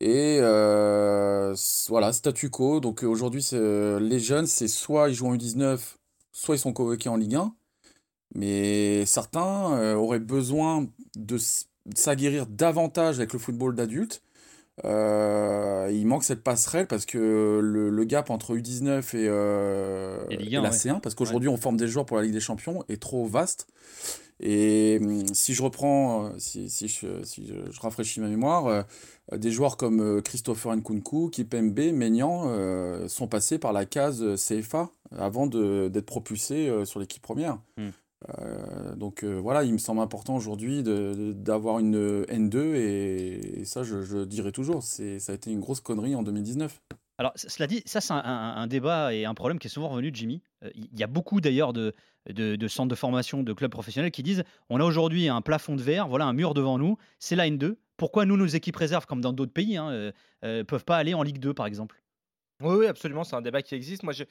Et 0.00 0.38
euh, 0.40 1.54
voilà, 1.88 2.12
statu 2.12 2.50
quo. 2.50 2.80
Donc 2.80 3.02
aujourd'hui, 3.02 3.46
euh, 3.52 3.98
les 3.98 4.20
jeunes, 4.20 4.46
c'est 4.46 4.68
soit 4.68 5.08
ils 5.08 5.14
jouent 5.14 5.28
en 5.28 5.34
U19, 5.34 5.96
soit 6.32 6.56
ils 6.56 6.60
sont 6.60 6.72
convoqués 6.72 7.08
en 7.08 7.16
Ligue 7.16 7.34
1. 7.34 7.54
Mais 8.34 9.06
certains 9.06 9.76
euh, 9.78 9.94
auraient 9.94 10.20
besoin 10.20 10.86
de 11.16 11.38
s'aguerrir 11.94 12.46
davantage 12.46 13.18
avec 13.18 13.32
le 13.32 13.38
football 13.38 13.74
d'adulte 13.74 14.22
Euh, 14.84 15.90
il 15.92 16.06
manque 16.06 16.24
cette 16.24 16.42
passerelle 16.42 16.86
parce 16.86 17.06
que 17.06 17.60
le, 17.62 17.90
le 17.90 18.04
gap 18.04 18.30
entre 18.30 18.56
U19 18.56 19.16
et, 19.16 19.26
euh, 19.28 20.24
Et 20.30 20.36
Ligue 20.36 20.54
et 20.54 20.56
1, 20.56 20.62
la 20.62 20.70
ouais. 20.70 20.76
C1, 20.76 21.00
parce 21.00 21.14
qu'aujourd'hui 21.14 21.48
on 21.48 21.56
forme 21.56 21.76
des 21.76 21.88
joueurs 21.88 22.06
pour 22.06 22.16
la 22.16 22.22
Ligue 22.22 22.32
des 22.32 22.40
Champions, 22.40 22.84
est 22.88 23.00
trop 23.00 23.26
vaste. 23.26 23.66
Et 24.40 24.98
hum, 25.00 25.26
si 25.34 25.54
je 25.54 25.62
reprends, 25.62 26.26
euh, 26.26 26.30
si, 26.38 26.70
si 26.70 26.86
je, 26.86 27.22
si 27.24 27.46
je, 27.46 27.80
rafraîchis 27.80 28.20
ma 28.20 28.28
mémoire, 28.28 28.66
euh, 28.66 28.82
des 29.36 29.50
joueurs 29.50 29.76
comme 29.76 30.22
Christopher 30.22 30.74
Nkunku, 30.76 31.30
Kipembe, 31.30 31.92
Maignan 31.92 32.48
sont 33.08 33.26
passés 33.26 33.58
par 33.58 33.74
la 33.74 33.84
case 33.84 34.24
CFA 34.36 34.90
avant 35.16 35.46
d'être 35.46 36.06
propulsés 36.06 36.72
sur 36.86 36.98
l'équipe 36.98 37.22
première. 37.22 37.58
Hmm. 37.76 37.90
Euh, 38.40 38.96
donc 38.96 39.22
euh, 39.22 39.38
voilà, 39.38 39.62
il 39.64 39.72
me 39.72 39.78
semble 39.78 40.00
important 40.00 40.34
aujourd'hui 40.34 40.82
d'avoir 40.82 41.78
une 41.78 42.24
N2 42.24 42.74
et, 42.74 43.60
et 43.60 43.64
ça 43.64 43.84
je, 43.84 44.02
je 44.02 44.24
dirais 44.24 44.50
toujours, 44.50 44.82
c'est, 44.82 45.20
ça 45.20 45.32
a 45.32 45.34
été 45.36 45.52
une 45.52 45.60
grosse 45.60 45.80
connerie 45.80 46.14
en 46.16 46.22
2019. 46.22 46.80
Alors, 47.20 47.32
cela 47.34 47.66
dit, 47.66 47.82
ça, 47.84 48.00
c'est 48.00 48.12
un, 48.12 48.22
un- 48.24 48.56
un 48.56 48.66
débat 48.68 49.12
et 49.12 49.24
un 49.24 49.34
problème 49.34 49.58
qui 49.58 49.66
est 49.66 49.70
souvent 49.70 49.88
revenu 49.88 50.12
de 50.12 50.16
Jimmy. 50.16 50.40
Euh, 50.64 50.70
Il 50.76 50.96
y 50.98 51.02
a 51.02 51.08
beaucoup 51.08 51.40
d'ailleurs 51.40 51.72
de, 51.72 51.92
de, 52.30 52.54
de 52.54 52.68
centres 52.68 52.88
de 52.88 52.94
formation, 52.94 53.42
de 53.42 53.52
clubs 53.52 53.72
professionnels 53.72 54.12
qui 54.12 54.22
disent 54.22 54.44
on 54.70 54.78
a 54.80 54.84
aujourd'hui 54.84 55.28
un 55.28 55.40
plafond 55.40 55.74
de 55.74 55.82
verre, 55.82 56.06
voilà 56.06 56.26
un 56.26 56.32
mur 56.32 56.54
devant 56.54 56.78
nous, 56.78 56.96
c'est 57.18 57.34
la 57.34 57.48
N2. 57.48 57.76
Pourquoi 57.96 58.24
nous, 58.24 58.36
nos 58.36 58.46
équipes 58.46 58.76
réserves, 58.76 59.06
comme 59.06 59.20
dans 59.20 59.32
d'autres 59.32 59.52
pays, 59.52 59.76
hein, 59.76 59.90
euh, 59.90 60.12
euh, 60.44 60.62
peuvent 60.62 60.84
pas 60.84 60.96
aller 60.96 61.14
en 61.14 61.24
Ligue 61.24 61.40
2, 61.40 61.54
par 61.54 61.66
exemple? 61.66 62.00
Oui, 62.62 62.74
oui, 62.76 62.86
absolument, 62.86 63.24
c'est 63.24 63.34
un 63.36 63.42
débat 63.42 63.62
qui 63.62 63.74
existe. 63.74 64.04
Moi, 64.04 64.12
je, 64.12 64.22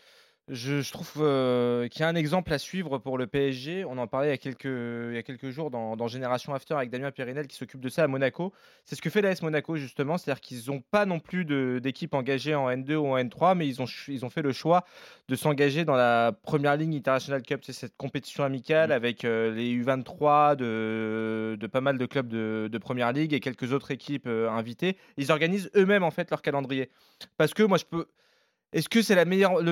je, 0.50 0.82
je 0.82 0.92
trouve 0.94 1.12
euh, 1.18 1.90
qu'il 1.90 2.00
y 2.02 2.04
a 2.04 2.08
un 2.08 2.16
exemple 2.16 2.54
à 2.54 2.58
suivre 2.58 3.00
pour 3.00 3.18
le 3.18 3.28
PSG. 3.28 3.84
On 3.84 3.98
en 3.98 4.08
parlait 4.08 4.28
il 4.28 4.32
y 4.32 4.34
a 4.34 4.38
quelques, 4.38 4.64
il 4.64 5.14
y 5.14 5.18
a 5.18 5.24
quelques 5.24 5.50
jours 5.50 5.70
dans, 5.70 5.98
dans 5.98 6.08
Génération 6.08 6.54
After 6.54 6.74
avec 6.76 6.90
Damien 6.90 7.12
Périnel 7.12 7.48
qui 7.48 7.58
s'occupe 7.58 7.82
de 7.82 7.90
ça 7.90 8.04
à 8.06 8.08
Monaco. 8.08 8.54
C'est 8.86 8.96
ce 8.96 9.02
que 9.02 9.10
fait 9.10 9.22
l'AS 9.22 9.42
Monaco, 9.42 9.76
justement. 9.76 10.18
C'est-à-dire 10.18 10.40
qu'ils 10.40 10.70
n'ont 10.70 10.80
pas 10.80 11.06
non 11.06 11.20
plus 11.20 11.44
d'équipe 11.82 12.14
engagée 12.14 12.56
en 12.56 12.70
N2 12.70 12.96
ou 12.96 13.08
en 13.08 13.18
N3, 13.18 13.58
mais 13.58 13.68
ils 13.68 13.82
ont, 13.82 13.86
ch- 13.86 14.08
ils 14.08 14.24
ont 14.24 14.30
fait 14.30 14.42
le 14.42 14.54
choix 14.54 14.86
de 15.28 15.36
s'engager 15.36 15.84
dans 15.84 15.96
la 15.98 16.32
première 16.44 16.78
ligne 16.78 16.96
International 16.96 17.42
Cup. 17.42 17.62
C'est 17.64 17.74
cette 17.74 17.98
compétition 17.98 18.46
amicale 18.46 18.94
avec 18.94 19.26
euh, 19.26 19.54
les 19.54 19.70
U23 19.84 20.56
de, 20.56 21.58
de 21.60 21.68
pas 21.68 21.82
mal 21.82 21.98
de 21.98 22.06
clubs 22.06 22.28
de, 22.30 22.70
de 22.72 22.78
première 22.78 23.12
ligue 23.12 23.34
et 23.34 23.42
quelques 23.42 23.74
autres 23.74 23.92
équipes 23.92 24.28
euh, 24.28 24.50
invitées. 24.50 24.98
Ils 25.18 25.32
organisent 25.32 25.70
eux-mêmes, 25.76 26.04
en 26.04 26.12
fait, 26.12 26.30
leur 26.30 26.42
calendrier. 26.42 26.90
Parce 27.36 27.54
que 27.54 27.64
moi, 27.64 27.78
je 27.78 27.84
peux. 27.86 28.06
Est-ce 28.74 28.90
que 28.90 29.02
c'est 29.02 29.16
le 29.16 29.24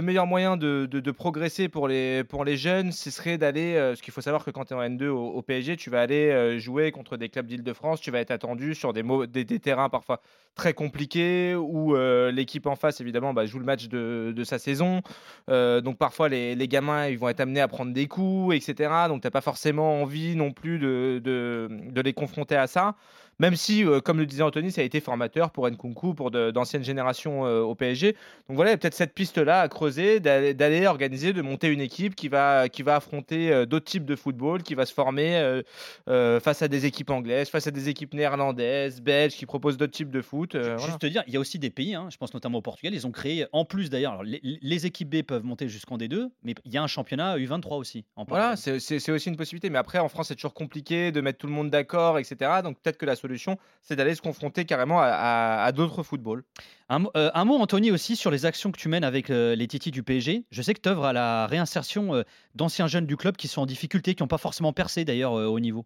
meilleur 0.02 0.26
moyen 0.26 0.56
de, 0.56 1.12
progresser 1.12 1.68
pour 1.68 1.90
les, 1.90 2.24
jeunes 2.56 2.94
Ce 2.94 3.12
serait 3.12 3.38
d'aller. 3.38 3.76
euh, 3.76 3.90
parce 3.90 4.02
qu'il 4.02 4.14
faut 4.14 4.22
savoir 4.22 4.46
que 4.46 4.52
quand 4.52 4.66
tu 4.66 4.74
es 4.74 4.78
en 4.78 4.82
N2 4.82 5.08
au, 5.08 5.42
PSG, 5.42 5.76
tu 5.76 5.90
vas 5.90 6.02
aller 6.02 6.30
euh, 6.30 6.60
jouer 6.60 6.92
contre 6.92 7.18
des 7.18 7.28
clubs 7.28 7.46
d'Île-de-France. 7.46 8.00
Tu 8.00 8.10
vas 8.10 8.20
être 8.20 8.32
attendu 8.32 8.74
sur 8.74 8.94
des, 8.94 9.60
terrains 9.60 9.90
parfois 9.90 10.22
très 10.56 10.74
compliqués 10.74 11.56
où 11.56 11.94
euh, 11.94 12.32
l'équipe 12.32 12.66
en 12.68 12.78
face, 12.78 13.02
évidemment, 13.02 13.34
bah, 13.34 13.46
joue 13.46 13.60
le 13.60 13.66
match 13.66 13.90
de, 13.90 14.44
sa 14.46 14.60
saison. 14.60 15.02
Euh, 15.50 15.82
donc 15.82 15.98
parfois, 15.98 16.30
les, 16.30 16.56
gamins 16.70 17.08
ils 17.08 17.20
vont 17.20 17.28
être 17.28 17.42
amenés 17.42 17.60
à 17.60 17.68
prendre 17.68 17.92
des 17.92 18.08
coups, 18.08 18.56
etc. 18.56 18.90
Donc 19.10 19.22
tu 19.22 19.28
n'as 19.28 19.32
pas 19.32 19.42
forcément 19.42 20.02
envie 20.02 20.38
non 20.38 20.54
plus 20.54 20.80
de 20.80 22.02
les 22.02 22.14
confronter 22.14 22.56
à 22.56 22.68
ça. 22.68 22.96
Même 23.40 23.56
si, 23.56 23.84
euh, 23.84 24.00
comme 24.00 24.20
le 24.20 24.26
disait 24.26 24.44
Anthony, 24.44 24.72
ça 24.72 24.82
a 24.82 24.84
été 24.84 25.00
formateur 25.00 25.52
pour 25.52 25.70
Nkunku, 25.70 26.14
pour 26.14 26.32
d'anciennes 26.32 26.84
générations 26.84 27.46
euh, 27.46 27.62
au 27.62 27.76
PSG. 27.76 28.14
Donc 28.48 28.56
voilà, 28.56 28.72
il 28.72 28.74
y 28.74 28.76
a 28.76 28.78
peut-être 28.78 28.94
cette 28.94 29.14
piste-là 29.14 29.62
à 29.62 29.68
creuser, 29.68 30.20
d'aller 30.20 30.88
organiser, 30.88 31.34
de 31.34 31.42
monter 31.42 31.68
une 31.68 31.82
équipe 31.82 32.16
qui 32.16 32.30
va, 32.30 32.70
qui 32.70 32.82
va 32.82 32.96
affronter 32.96 33.52
euh, 33.52 33.66
d'autres 33.66 33.86
types 33.86 34.06
de 34.06 34.16
football, 34.16 34.64
qui 34.64 34.76
va 34.76 34.86
se 34.86 34.94
former 34.94 35.62
face 36.06 36.62
à 36.62 36.68
des 36.68 36.86
équipes 36.86 37.10
anglaises, 37.10 37.50
face 37.50 37.68
à 37.68 37.72
des 37.72 37.90
équipes 37.90 38.14
néerlandaises, 38.14 39.02
belges, 39.02 39.36
qui 39.36 39.46
proposent 39.46 39.78
d'autres 39.78 39.94
types 39.94 40.12
de 40.12 40.22
foot. 40.22 40.56
voilà. 40.56 40.78
Juste 40.78 41.00
te 41.00 41.08
dire, 41.08 41.24
il 41.28 41.34
y 41.34 41.38
a 41.38 41.40
aussi 41.40 41.60
des 41.60 41.70
pays, 41.70 41.96
hein, 41.96 42.08
je 42.12 42.18
pense 42.18 42.34
notamment 42.34 42.60
au 42.60 42.62
Portugal, 42.62 42.94
ils 42.94 43.06
ont 43.06 43.12
créé, 43.12 43.46
en 43.52 43.66
plus 43.66 43.90
d'ailleurs, 43.90 44.24
les, 44.24 44.40
les 44.44 44.86
équipes 44.86 45.10
B 45.10 45.22
peuvent 45.24 45.44
monter 45.44 45.68
jusqu'en 45.68 45.98
D2, 45.98 46.30
mais 46.44 46.56
il 46.64 46.74
y 46.74 46.78
a 46.78 46.84
un 46.84 46.88
championnat 46.88 47.38
U23 47.38 47.78
aussi. 47.78 48.06
En 48.16 48.26
Voilà, 48.26 48.56
c'est 48.56 49.12
aussi 49.12 49.30
une 49.30 49.38
possibilité. 49.38 49.70
Mais 49.70 49.80
après, 49.80 50.00
en 50.00 50.10
France, 50.10 50.28
c'est 50.28 50.36
toujours 50.36 50.54
compliqué 50.54 51.12
de 51.12 51.22
mettre 51.22 51.40
tout 51.40 51.48
le 51.48 51.54
monde 51.54 51.70
d'accord, 51.70 52.20
etc. 52.20 52.62
Donc 52.64 52.80
peut-être 52.80 52.98
que 52.98 53.06
la 53.06 53.16
solution, 53.26 53.58
c'est 53.82 53.96
d'aller 53.96 54.16
se 54.16 54.22
confronter 54.22 54.66
carrément 54.66 55.00
à, 55.02 55.06
à- 55.08 55.64
à 55.66 55.72
d'autres 55.72 56.04
footballs. 56.04 56.44
Un, 56.90 57.00
mot- 57.00 57.12
euh, 57.18 57.32
un 57.34 57.46
mot, 57.46 57.56
Anthony, 57.58 57.92
aussi 57.92 58.16
sur 58.16 58.30
les 58.32 58.46
actions 58.46 58.72
que 58.72 58.78
tu 58.78 58.88
mènes 58.90 59.04
avec 59.04 59.30
euh, 59.30 59.56
les 59.56 59.68
Titis 59.68 59.92
du 59.92 60.04
PSG. 60.04 60.44
Je 60.52 60.62
sais 60.62 60.74
que 60.74 60.82
tu 60.82 60.90
œuvres 60.90 61.06
à 61.06 61.14
la 61.14 61.48
réinsertion 61.48 62.14
euh, 62.16 62.24
d'anciens 62.54 62.88
jeunes 62.88 63.08
du 63.08 63.18
club 63.18 63.36
qui 63.36 63.48
sont 63.48 63.62
en 63.62 63.66
difficulté, 63.66 64.14
qui 64.16 64.22
n'ont 64.24 64.28
pas 64.28 64.38
forcément 64.38 64.74
percé 64.74 65.04
d'ailleurs 65.06 65.34
euh, 65.38 65.46
au 65.48 65.60
niveau. 65.60 65.86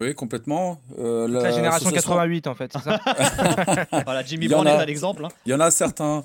Oui, 0.00 0.14
complètement. 0.14 0.80
Euh, 0.98 1.26
La 1.28 1.50
génération 1.50 1.90
l'association- 1.90 2.12
88, 2.12 2.46
en 2.46 2.54
fait, 2.54 2.72
c'est 2.72 2.82
ça 2.82 3.00
voilà, 4.04 4.22
Jimmy 4.22 4.46
Brown 4.48 4.66
est 4.66 4.70
a- 4.70 4.80
un 4.80 4.86
exemple. 4.86 5.24
hein. 5.24 5.28
Il 5.44 5.50
y 5.50 5.54
en 5.54 5.60
a 5.60 5.70
certains. 5.72 6.24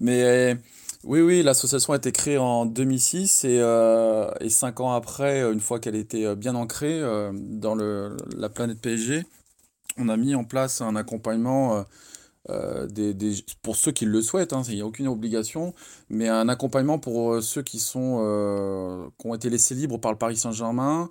Mais 0.00 0.22
euh, 0.22 0.54
oui, 1.04 1.20
oui, 1.20 1.42
l'association 1.42 1.92
a 1.92 1.96
été 1.96 2.12
créée 2.12 2.38
en 2.38 2.64
2006 2.66 3.44
et, 3.44 3.58
euh, 3.60 4.30
et 4.40 4.48
cinq 4.48 4.80
ans 4.80 4.92
après, 4.92 5.40
une 5.52 5.60
fois 5.60 5.78
qu'elle 5.80 5.96
était 5.96 6.34
bien 6.34 6.54
ancrée 6.54 6.98
euh, 6.98 7.30
dans 7.34 7.74
le, 7.74 8.16
la 8.36 8.48
planète 8.48 8.80
PSG, 8.80 9.24
on 9.98 10.08
a 10.08 10.16
mis 10.16 10.34
en 10.34 10.44
place 10.44 10.80
un 10.80 10.96
accompagnement 10.96 11.76
euh, 11.76 11.82
euh, 12.48 13.34
pour 13.62 13.76
ceux 13.76 13.92
qui 13.92 14.06
le 14.06 14.22
souhaitent, 14.22 14.52
hein, 14.52 14.62
il 14.68 14.76
n'y 14.76 14.80
a 14.80 14.86
aucune 14.86 15.08
obligation, 15.08 15.74
mais 16.08 16.28
un 16.28 16.48
accompagnement 16.48 16.98
pour 16.98 17.34
euh, 17.34 17.40
ceux 17.40 17.62
qui, 17.62 17.78
sont, 17.78 19.10
qui 19.18 19.26
ont 19.26 19.34
été 19.34 19.50
laissés 19.50 19.74
libres 19.74 19.98
par 19.98 20.12
le 20.12 20.18
Paris 20.18 20.36
Saint-Germain 20.36 21.10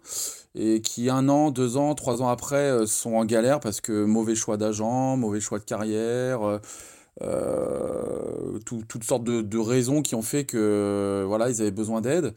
et 0.56 0.82
qui, 0.82 1.10
un 1.10 1.30
an, 1.30 1.52
deux 1.52 1.78
ans, 1.78 1.94
trois 1.96 2.22
ans 2.22 2.30
après, 2.30 2.86
sont 2.88 3.14
en 3.14 3.26
galère 3.26 3.60
parce 3.60 3.82
que 3.82 4.06
mauvais 4.06 4.36
choix 4.36 4.58
d'agent, 4.58 5.18
mauvais 5.18 5.40
choix 5.40 5.60
de 5.60 5.66
carrière. 5.66 6.60
Euh, 7.22 8.60
tout- 8.66 8.84
toutes 8.88 9.04
sortes 9.04 9.24
de, 9.26 9.58
raisons 9.58 10.02
qui 10.02 10.16
ont 10.16 10.22
fait 10.22 10.46
que 10.46 11.24
voilà 11.28 11.50
ils 11.50 11.62
avaient 11.62 11.72
besoin 11.72 12.02
d'aide. 12.02 12.34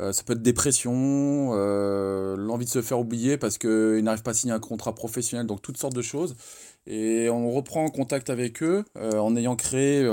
Euh, 0.00 0.12
ça 0.12 0.22
peut 0.22 0.32
être 0.32 0.42
dépression, 0.42 1.50
euh, 1.52 2.36
l'envie 2.36 2.64
de 2.64 2.70
se 2.70 2.80
faire 2.82 2.98
oublier 2.98 3.36
parce 3.36 3.58
qu'ils 3.58 4.00
n'arrivent 4.02 4.22
pas 4.22 4.30
à 4.30 4.34
signer 4.34 4.54
un 4.54 4.60
contrat 4.60 4.94
professionnel, 4.94 5.46
donc 5.46 5.60
toutes 5.62 5.76
sortes 5.76 5.94
de 5.94 6.02
choses. 6.02 6.34
Et 6.86 7.28
on 7.30 7.50
reprend 7.52 7.88
contact 7.90 8.30
avec 8.30 8.62
eux 8.62 8.84
en 8.96 9.36
ayant 9.36 9.54
créé, 9.54 10.04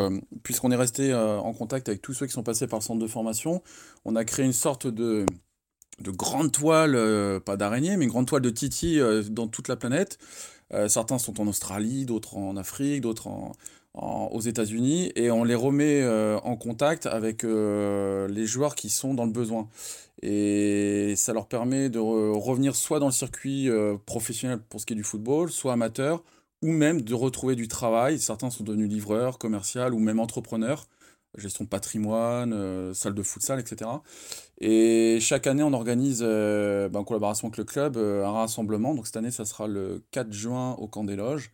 puisqu'on 0.44 0.70
est 0.72 0.76
resté 0.76 1.14
en 1.16 1.52
contact 1.54 1.90
avec 1.90 2.02
tous 2.02 2.14
ceux 2.14 2.28
qui 2.28 2.34
sont 2.34 2.44
passés 2.44 2.68
par 2.68 2.78
le 2.80 2.84
centre 2.84 3.00
de 3.02 3.08
formation, 3.08 3.64
on 4.06 4.16
a 4.16 4.24
créé 4.24 4.46
une 4.46 4.54
sorte 4.54 4.86
de, 4.86 5.26
de 6.00 6.12
grande 6.12 6.52
toile, 6.52 6.96
pas 7.42 7.58
d'araignée, 7.58 7.98
mais 7.98 8.04
une 8.06 8.12
grande 8.12 8.28
toile 8.28 8.44
de 8.44 8.52
Titi 8.52 9.00
dans 9.32 9.48
toute 9.48 9.68
la 9.68 9.78
planète. 9.78 10.20
Certains 10.88 11.18
sont 11.18 11.42
en 11.42 11.48
Australie, 11.48 12.06
d'autres 12.06 12.38
en 12.38 12.56
Afrique, 12.56 13.02
d'autres 13.02 13.26
en, 13.26 13.54
aux 13.95 14.39
États-Unis, 14.41 15.12
et 15.15 15.32
on 15.32 15.43
les 15.43 15.56
remet 15.56 16.02
euh, 16.02 16.38
en 16.41 16.56
contact 16.56 17.06
avec 17.06 17.43
euh, 17.43 18.28
les 18.28 18.45
joueurs 18.45 18.75
qui 18.75 18.89
sont 18.89 19.13
dans 19.13 19.25
le 19.25 19.32
besoin. 19.32 19.67
Et 20.21 21.13
ça 21.17 21.34
leur 21.34 21.47
permet 21.47 21.89
de 21.89 21.99
re- 21.99 22.38
revenir 22.39 22.75
soit 22.75 22.99
dans 22.99 23.08
le 23.08 23.12
circuit 23.12 23.69
euh, 23.69 23.97
professionnel 24.06 24.60
pour 24.69 24.80
ce 24.80 24.86
qui 24.86 24.93
est 24.93 24.95
du 24.95 25.04
football, 25.04 25.52
soit 25.52 25.73
amateur, 25.73 26.23
ou 26.62 26.71
même 26.71 27.02
de 27.02 27.13
retrouver 27.13 27.56
du 27.56 27.67
travail. 27.67 28.19
Certains 28.19 28.49
sont 28.49 28.63
devenus 28.63 28.89
livreurs, 28.89 29.38
commerciaux 29.38 29.89
ou 29.91 29.99
même 29.99 30.19
entrepreneurs, 30.19 30.88
gestion 31.38 31.63
de 31.63 31.69
patrimoine, 31.69 32.93
salle 32.93 33.13
de 33.15 33.23
futsal, 33.23 33.60
etc. 33.60 34.02
Et 34.62 35.19
chaque 35.21 35.47
année, 35.47 35.63
on 35.63 35.73
organise, 35.73 36.21
ben, 36.21 36.95
en 36.95 37.04
collaboration 37.04 37.47
avec 37.47 37.58
le 37.58 37.63
club, 37.63 37.97
un 37.97 38.32
rassemblement. 38.32 38.93
Donc 38.93 39.08
cette 39.08 39.17
année, 39.17 39.32
ça 39.32 39.45
sera 39.45 39.67
le 39.67 40.04
4 40.12 40.34
juin 40.34 40.73
au 40.80 40.88
Camp 40.88 41.04
des 41.06 41.15
Loges. 41.15 41.52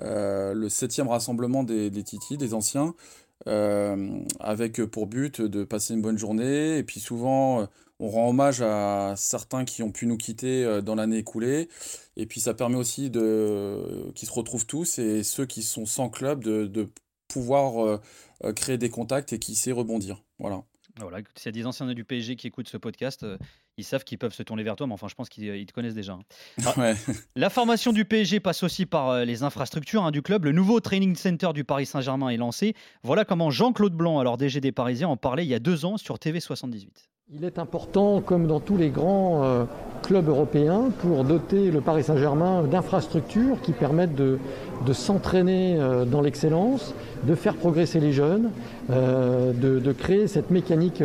Euh, 0.00 0.54
le 0.54 0.68
septième 0.68 1.08
rassemblement 1.08 1.62
des, 1.64 1.90
des 1.90 2.02
Titi, 2.02 2.36
des 2.36 2.54
anciens, 2.54 2.94
euh, 3.46 4.20
avec 4.40 4.82
pour 4.84 5.06
but 5.06 5.40
de 5.40 5.64
passer 5.64 5.94
une 5.94 6.02
bonne 6.02 6.18
journée. 6.18 6.78
Et 6.78 6.82
puis 6.82 7.00
souvent, 7.00 7.62
euh, 7.62 7.66
on 8.00 8.08
rend 8.08 8.28
hommage 8.30 8.62
à 8.62 9.14
certains 9.16 9.64
qui 9.64 9.82
ont 9.82 9.90
pu 9.90 10.06
nous 10.06 10.16
quitter 10.16 10.64
euh, 10.64 10.80
dans 10.80 10.94
l'année 10.94 11.18
écoulée. 11.18 11.68
Et 12.16 12.26
puis 12.26 12.40
ça 12.40 12.54
permet 12.54 12.76
aussi 12.76 13.10
de 13.10 14.10
qu'ils 14.14 14.28
se 14.28 14.32
retrouvent 14.32 14.66
tous 14.66 14.98
et 14.98 15.22
ceux 15.22 15.46
qui 15.46 15.62
sont 15.62 15.86
sans 15.86 16.08
club 16.08 16.44
de, 16.44 16.88
pouvoir 17.28 17.84
euh, 17.84 18.00
euh, 18.44 18.52
créer 18.52 18.78
des 18.78 18.90
contacts 18.90 19.32
et 19.32 19.38
qui 19.38 19.54
sait 19.54 19.72
rebondir. 19.72 20.22
Voilà. 20.38 20.64
Voilà, 20.98 21.18
s'il 21.36 21.46
y 21.46 21.48
a 21.50 21.52
des 21.52 21.66
anciens 21.66 21.86
du 21.92 22.04
PSG 22.04 22.34
qui 22.36 22.48
écoutent 22.48 22.68
ce 22.68 22.78
podcast, 22.78 23.22
euh, 23.22 23.38
ils 23.78 23.84
savent 23.84 24.04
qu'ils 24.04 24.18
peuvent 24.18 24.34
se 24.34 24.42
tourner 24.42 24.62
vers 24.62 24.76
toi, 24.76 24.86
mais 24.86 24.92
enfin, 24.92 25.08
je 25.08 25.14
pense 25.14 25.28
qu'ils 25.28 25.48
euh, 25.48 25.64
te 25.64 25.72
connaissent 25.72 25.94
déjà. 25.94 26.12
hein. 26.12 26.22
Alors, 26.60 26.76
Ouais. 26.78 26.94
La 27.36 27.48
formation 27.50 27.92
du 27.92 28.04
PSG 28.04 28.40
passe 28.40 28.62
aussi 28.62 28.84
par 28.86 29.08
euh, 29.10 29.24
les 29.24 29.42
infrastructures 29.42 30.04
hein, 30.04 30.10
du 30.10 30.20
club. 30.22 30.44
Le 30.44 30.52
nouveau 30.52 30.80
training 30.80 31.14
center 31.16 31.50
du 31.54 31.64
Paris 31.64 31.86
Saint-Germain 31.86 32.28
est 32.28 32.36
lancé. 32.36 32.74
Voilà 33.02 33.24
comment 33.24 33.50
Jean-Claude 33.50 33.94
Blanc, 33.94 34.18
alors 34.18 34.36
DG 34.36 34.60
des 34.60 34.72
Parisiens, 34.72 35.08
en 35.08 35.16
parlait 35.16 35.44
il 35.44 35.48
y 35.48 35.54
a 35.54 35.58
deux 35.60 35.84
ans 35.84 35.96
sur 35.96 36.16
TV78. 36.16 37.08
Il 37.34 37.44
est 37.44 37.58
important, 37.58 38.22
comme 38.22 38.46
dans 38.46 38.58
tous 38.58 38.78
les 38.78 38.88
grands 38.88 39.44
euh, 39.44 39.64
clubs 40.02 40.30
européens, 40.30 40.84
pour 41.02 41.24
doter 41.24 41.70
le 41.70 41.82
Paris 41.82 42.04
Saint-Germain 42.04 42.62
d'infrastructures 42.62 43.60
qui 43.60 43.72
permettent 43.72 44.14
de, 44.14 44.38
s'entraîner 44.94 45.76
euh, 45.78 46.06
dans 46.06 46.22
l'excellence, 46.22 46.94
de 47.24 47.34
faire 47.34 47.56
progresser 47.56 48.00
les 48.00 48.12
jeunes, 48.12 48.48
euh, 48.88 49.52
de, 49.52 49.92
créer 49.92 50.26
cette 50.26 50.50
mécanique 50.50 51.02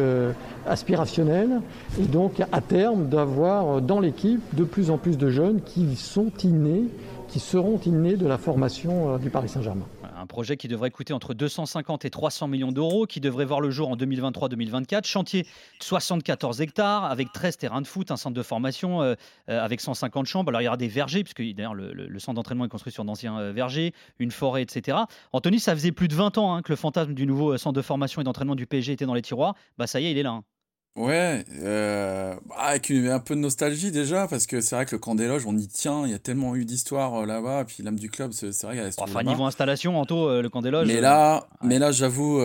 aspirationnelle 0.66 1.60
et 2.00 2.06
donc 2.06 2.42
à 2.54 2.62
terme 2.62 3.10
d'avoir 3.10 3.82
dans 3.82 4.00
l'équipe 4.00 4.40
de 4.56 4.64
plus 4.64 4.92
en 4.92 4.98
plus 4.98 5.18
de 5.18 5.30
jeunes 5.30 5.60
qui 5.60 5.98
sont 5.98 6.32
innés, 6.42 6.86
qui 7.28 7.42
seront 7.42 7.82
innés 7.86 8.16
de 8.16 8.28
la 8.28 8.38
formation 8.38 9.18
du 9.18 9.30
Paris 9.30 9.50
Saint-Germain. 9.50 9.88
Projet 10.34 10.58
qui 10.58 10.68
devrait 10.68 10.90
coûter 10.90 11.14
entre 11.14 11.36
250 11.36 12.06
et 12.06 12.10
300 12.10 12.48
millions 12.48 12.72
d'euros, 12.72 13.06
qui 13.06 13.20
devrait 13.20 13.46
voir 13.46 13.62
le 13.62 13.70
jour 13.70 13.90
en 13.90 13.96
2023-2024. 13.96 15.06
Chantier 15.06 15.44
de 15.44 15.48
74 15.80 16.60
hectares, 16.60 17.06
avec 17.06 17.32
13 17.32 17.58
terrains 17.58 17.82
de 17.82 17.86
foot, 17.86 18.10
un 18.10 18.18
centre 18.18 18.34
de 18.34 18.42
formation 18.42 19.04
euh, 19.04 19.14
euh, 19.52 19.64
avec 19.64 19.80
150 19.80 20.26
chambres. 20.26 20.50
Alors 20.50 20.62
il 20.62 20.64
y 20.64 20.68
aura 20.68 20.76
des 20.78 20.88
vergers, 20.88 21.24
puisque 21.24 21.44
d'ailleurs 21.56 21.76
le, 21.76 22.18
centre 22.18 22.34
d'entraînement 22.34 22.66
est 22.66 22.70
construit 22.70 22.92
sur 22.92 23.06
d'anciens 23.06 23.38
euh, 23.38 23.52
vergers, 23.52 23.94
une 24.18 24.32
forêt, 24.32 24.64
etc. 24.64 24.98
Anthony, 25.34 25.60
ça 25.60 25.76
faisait 25.76 25.92
plus 25.92 26.08
de 26.08 26.16
20 26.16 26.40
ans 26.40 26.56
hein, 26.56 26.64
que 26.64 26.72
le 26.72 26.78
fantasme 26.78 27.14
du 27.14 27.28
nouveau 27.28 27.56
centre 27.60 27.76
de 27.76 27.84
formation 27.84 28.20
et 28.20 28.24
d'entraînement 28.24 28.56
du 28.56 28.66
PSG 28.66 28.94
était 28.94 29.06
dans 29.06 29.14
les 29.14 29.22
tiroirs. 29.22 29.54
Bah 29.78 29.86
ça 29.86 30.00
y 30.00 30.08
est, 30.08 30.12
il 30.14 30.18
est 30.18 30.24
là. 30.24 30.32
hein. 30.32 30.44
Ouais, 30.96 31.44
euh, 31.60 32.36
bah, 32.46 32.56
avec 32.60 32.92
une- 32.92 33.08
un 33.08 33.20
peu 33.20 33.34
de 33.34 33.40
nostalgie 33.40 33.90
déjà, 33.90 34.28
parce 34.28 34.46
que 34.46 34.62
c'est 34.62 34.76
vrai 34.76 34.86
que 34.86 34.92
le 34.92 35.00
camp 35.00 35.16
des 35.16 35.28
loges, 35.28 35.48
on 35.48 35.58
y 35.58 35.68
tient, 35.68 36.06
il 36.06 36.12
y 36.12 36.14
a 36.14 36.20
tellement 36.20 36.56
eu 36.56 36.66
d'histoires 36.66 37.24
euh, 37.24 37.26
là-bas, 37.26 37.62
et 37.62 37.66
puis 37.66 37.82
l'âme 37.82 37.98
du 37.98 38.12
club, 38.12 38.32
c'est 38.32 38.50
vrai 38.62 38.76
qu'elle 38.76 38.92
Enfin, 39.00 39.24
niveau 39.24 39.44
installation, 39.46 40.00
Anto, 40.00 40.30
euh, 40.30 40.44
le 40.44 40.50
camp 40.50 40.62
des 40.62 40.70
loges. 40.70 40.88
Mais 40.88 40.98
euh, 40.98 41.02
là, 41.02 41.48
mais 41.64 41.80
là, 41.80 41.92
j'avoue, 41.92 42.40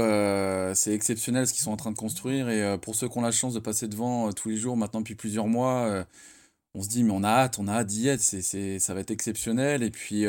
c'est 0.74 0.94
exceptionnel 0.94 1.46
ce 1.46 1.52
qu'ils 1.52 1.62
sont 1.62 1.72
en 1.72 1.76
train 1.76 1.90
de 1.92 1.96
construire. 1.98 2.48
Et 2.48 2.78
pour 2.78 2.94
ceux 2.94 3.08
qui 3.08 3.18
ont 3.18 3.22
la 3.22 3.32
chance 3.32 3.52
de 3.52 3.60
passer 3.60 3.86
devant 3.86 4.32
tous 4.32 4.48
les 4.48 4.56
jours, 4.56 4.78
maintenant 4.78 5.00
depuis 5.00 5.14
plusieurs 5.14 5.46
mois, 5.46 6.06
on 6.74 6.82
se 6.82 6.88
dit, 6.88 7.04
mais 7.04 7.12
on 7.12 7.24
a 7.24 7.28
hâte, 7.28 7.58
on 7.58 7.68
a 7.68 7.72
hâte 7.72 7.88
d'y 7.88 8.08
être. 8.08 8.20
C'est, 8.22 8.40
c'est, 8.40 8.78
ça 8.78 8.94
va 8.94 9.00
être 9.00 9.10
exceptionnel. 9.10 9.82
Et 9.82 9.90
puis, 9.90 10.24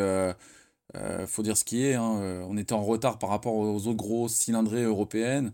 euh, 0.95 1.28
faut 1.28 1.43
dire 1.43 1.58
ce 1.58 1.63
qui 1.63 1.86
est. 1.86 1.93
hein, 1.95 2.17
euh, 2.21 2.45
on 2.49 2.58
était 2.58 2.73
en 2.73 2.84
retard 2.84 3.19
par 3.19 3.30
rapport 3.30 3.54
aux 3.56 3.88
autres 3.88 3.93
grosses 3.97 4.34
cylindrées 4.36 4.84
européennes. 4.84 5.54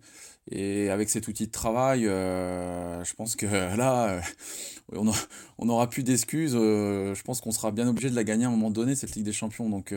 Et 0.52 0.89
avec 0.89 1.10
cet 1.10 1.28
outil 1.28 1.48
de 1.48 1.52
travail, 1.52 2.06
euh, 2.08 3.04
je 3.04 3.13
pense 3.15 3.36
que 3.36 3.45
là, 3.78 4.10
euh, 4.10 4.21
on 4.93 5.10
a- 5.10 5.15
on 5.58 5.65
n'aura 5.65 5.89
plus 5.89 6.04
d'excuses. 6.04 6.54
je 6.54 7.21
pense 7.24 7.41
qu'on 7.41 7.52
sera 7.52 7.71
bien 7.71 7.88
obligé 7.88 8.10
de 8.10 8.15
la 8.15 8.24
gagner 8.24 8.45
à 8.45 8.48
un 8.50 8.52
moment 8.52 8.69
donné, 8.71 8.95
cette 8.95 9.15
Ligue 9.15 9.26
des 9.26 9.34
Champions. 9.34 9.69
Donc, 9.69 9.93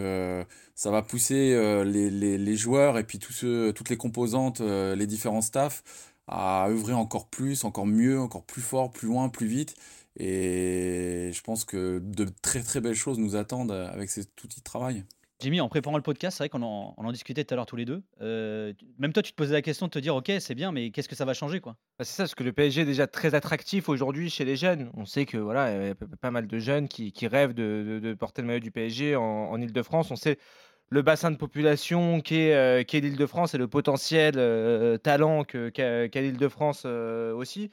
ça 0.74 0.90
va 0.90 1.02
pousser 1.02 1.54
les, 1.84 2.56
joueurs 2.56 2.98
et 2.98 3.04
puis 3.04 3.18
toutes 3.18 3.90
les 3.90 3.96
composantes, 3.96 4.60
les 4.60 5.06
différents 5.06 5.42
staffs 5.42 5.82
à 6.26 6.68
œuvrer 6.68 6.92
encore 6.94 7.28
plus, 7.28 7.64
encore 7.64 7.86
mieux, 7.86 8.20
encore 8.20 8.44
plus 8.44 8.62
fort, 8.62 8.90
plus 8.92 9.08
loin, 9.08 9.28
plus 9.28 9.46
vite. 9.46 9.74
Et 10.18 11.30
je 11.32 11.40
pense 11.42 11.64
que 11.64 12.00
de 12.04 12.26
très 12.42 12.62
très 12.62 12.80
belles 12.80 12.94
choses 12.94 13.18
nous 13.18 13.36
attendent 13.36 13.72
avec 13.72 14.10
cet 14.10 14.42
outil 14.44 14.58
de 14.60 14.64
travail. 14.64 15.04
Jimmy, 15.40 15.60
en 15.60 15.68
préparant 15.68 15.96
le 15.96 16.02
podcast, 16.02 16.36
c'est 16.36 16.44
vrai 16.44 16.48
qu'on 16.48 16.62
en, 16.62 16.94
on 16.96 17.04
en 17.04 17.12
discutait 17.12 17.44
tout 17.44 17.54
à 17.54 17.56
l'heure 17.56 17.66
tous 17.66 17.76
les 17.76 17.84
deux. 17.84 18.02
Euh, 18.20 18.72
même 18.98 19.12
toi, 19.12 19.22
tu 19.22 19.30
te 19.30 19.36
posais 19.36 19.52
la 19.52 19.62
question 19.62 19.86
de 19.86 19.90
te 19.92 19.98
dire, 20.00 20.16
ok, 20.16 20.32
c'est 20.40 20.56
bien, 20.56 20.72
mais 20.72 20.90
qu'est-ce 20.90 21.08
que 21.08 21.14
ça 21.14 21.24
va 21.24 21.32
changer, 21.32 21.60
quoi? 21.60 21.76
Bah, 21.98 22.04
c'est 22.04 22.16
ça, 22.16 22.24
parce 22.24 22.34
que 22.34 22.42
le 22.42 22.52
PSG 22.52 22.82
est 22.82 22.86
déjà 22.86 23.06
très 23.06 23.34
attractif 23.34 23.88
aujourd'hui 23.88 24.30
chez 24.30 24.44
les 24.44 24.56
jeunes. 24.56 24.90
On 24.94 25.04
sait 25.04 25.26
que 25.26 25.36
voilà, 25.36 25.72
il 25.72 25.88
y 25.88 25.90
a 25.90 25.94
pas 26.20 26.32
mal 26.32 26.48
de 26.48 26.58
jeunes 26.58 26.88
qui, 26.88 27.12
rêvent 27.28 27.54
de, 27.54 28.16
porter 28.18 28.42
le 28.42 28.48
maillot 28.48 28.60
du 28.60 28.72
PSG 28.72 29.14
en, 29.14 29.22
en 29.22 29.60
Ile-de-France. 29.60 30.10
On 30.10 30.16
sait 30.16 30.38
le 30.90 31.02
bassin 31.02 31.30
de 31.30 31.36
population 31.36 32.20
qu'est 32.20 32.54
euh, 32.54 32.82
qu'est 32.84 33.00
l'Île-de-France 33.00 33.54
et 33.54 33.58
le 33.58 33.68
potentiel 33.68 34.34
euh, 34.36 34.96
talent 34.96 35.44
qu'a 35.44 35.70
qu'a 36.08 36.20
l'Île-de-France 36.20 36.82
euh, 36.86 37.34
aussi. 37.34 37.70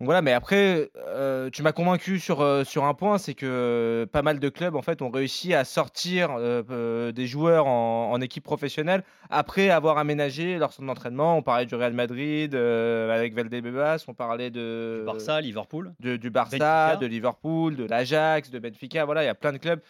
Donc 0.00 0.06
voilà, 0.06 0.22
mais 0.22 0.32
après, 0.32 0.90
euh, 1.06 1.50
tu 1.50 1.62
m'as 1.62 1.70
convaincu 1.70 2.18
sur, 2.18 2.40
euh, 2.40 2.64
sur 2.64 2.84
un 2.84 2.94
point, 2.94 3.16
c'est 3.16 3.34
que 3.34 3.46
euh, 3.46 4.06
pas 4.06 4.22
mal 4.22 4.40
de 4.40 4.48
clubs 4.48 4.74
en 4.74 4.82
fait 4.82 5.00
ont 5.02 5.08
réussi 5.10 5.54
à 5.54 5.64
sortir 5.64 6.30
des 6.38 7.26
joueurs 7.26 7.66
en, 7.66 8.10
en 8.10 8.20
équipe 8.20 8.42
professionnelle 8.42 9.04
après 9.30 9.70
avoir 9.70 9.98
aménagé 9.98 10.58
leur 10.58 10.72
centre 10.72 10.86
d'entraînement. 10.88 11.36
On 11.38 11.42
parlait 11.42 11.66
du 11.66 11.76
Real 11.76 11.92
Madrid 11.92 12.54
avec 12.54 13.34
Valdebebas, 13.34 14.04
on 14.08 14.14
parlait 14.14 14.50
de 14.50 15.04
Barça, 15.06 15.40
Liverpool. 15.40 15.92
de- 16.00 16.16
du 16.16 16.28
Barça, 16.30 16.58
Benfica. 16.58 16.96
de 16.96 17.06
Liverpool, 17.06 17.76
de 17.76 17.84
l'Ajax, 17.86 18.50
de 18.50 18.58
Benfica. 18.58 19.04
Voilà, 19.04 19.22
il 19.22 19.26
y 19.26 19.30
a 19.30 19.34
plein 19.34 19.52
de 19.52 19.58
clubs. 19.58 19.80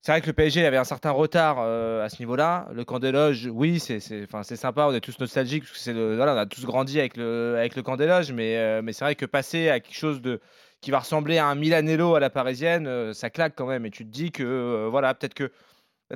C'est 0.00 0.12
vrai 0.12 0.20
que 0.20 0.26
le 0.28 0.32
PSG 0.32 0.64
avait 0.64 0.76
un 0.76 0.84
certain 0.84 1.10
retard 1.10 1.56
euh, 1.58 2.04
à 2.04 2.08
ce 2.08 2.20
niveau-là. 2.20 2.68
Le 2.72 2.84
camp 2.84 3.00
des 3.00 3.10
loges, 3.10 3.48
oui, 3.52 3.80
c'est 3.80 4.00
sympa. 4.56 4.86
On 4.86 4.94
est 4.94 5.00
tous 5.00 5.18
nostalgiques 5.18 5.64
parce 5.64 5.84
que 5.84 6.16
voilà, 6.16 6.34
on 6.34 6.38
a 6.38 6.46
tous 6.46 6.64
grandi 6.64 7.00
avec 7.00 7.16
le, 7.16 7.56
avec 7.58 7.74
le 7.74 7.82
camp 7.82 7.96
des 7.96 8.06
loges. 8.06 8.32
Mais, 8.32 8.56
euh, 8.56 8.80
mais 8.82 8.92
c'est 8.92 9.04
vrai 9.04 9.16
que 9.16 9.26
passer 9.26 9.68
à 9.68 9.80
quelque 9.80 9.96
chose 9.96 10.22
de, 10.22 10.40
qui 10.80 10.92
va 10.92 11.00
ressembler 11.00 11.38
à 11.38 11.46
un 11.46 11.56
Milanello 11.56 12.14
à 12.14 12.20
la 12.20 12.30
parisienne, 12.30 12.86
euh, 12.86 13.12
ça 13.12 13.28
claque 13.28 13.54
quand 13.56 13.66
même. 13.66 13.84
Et 13.86 13.90
tu 13.90 14.06
te 14.06 14.10
dis 14.10 14.30
que 14.30 14.88
voilà, 14.88 15.14
peut-être 15.14 15.34
que 15.34 15.50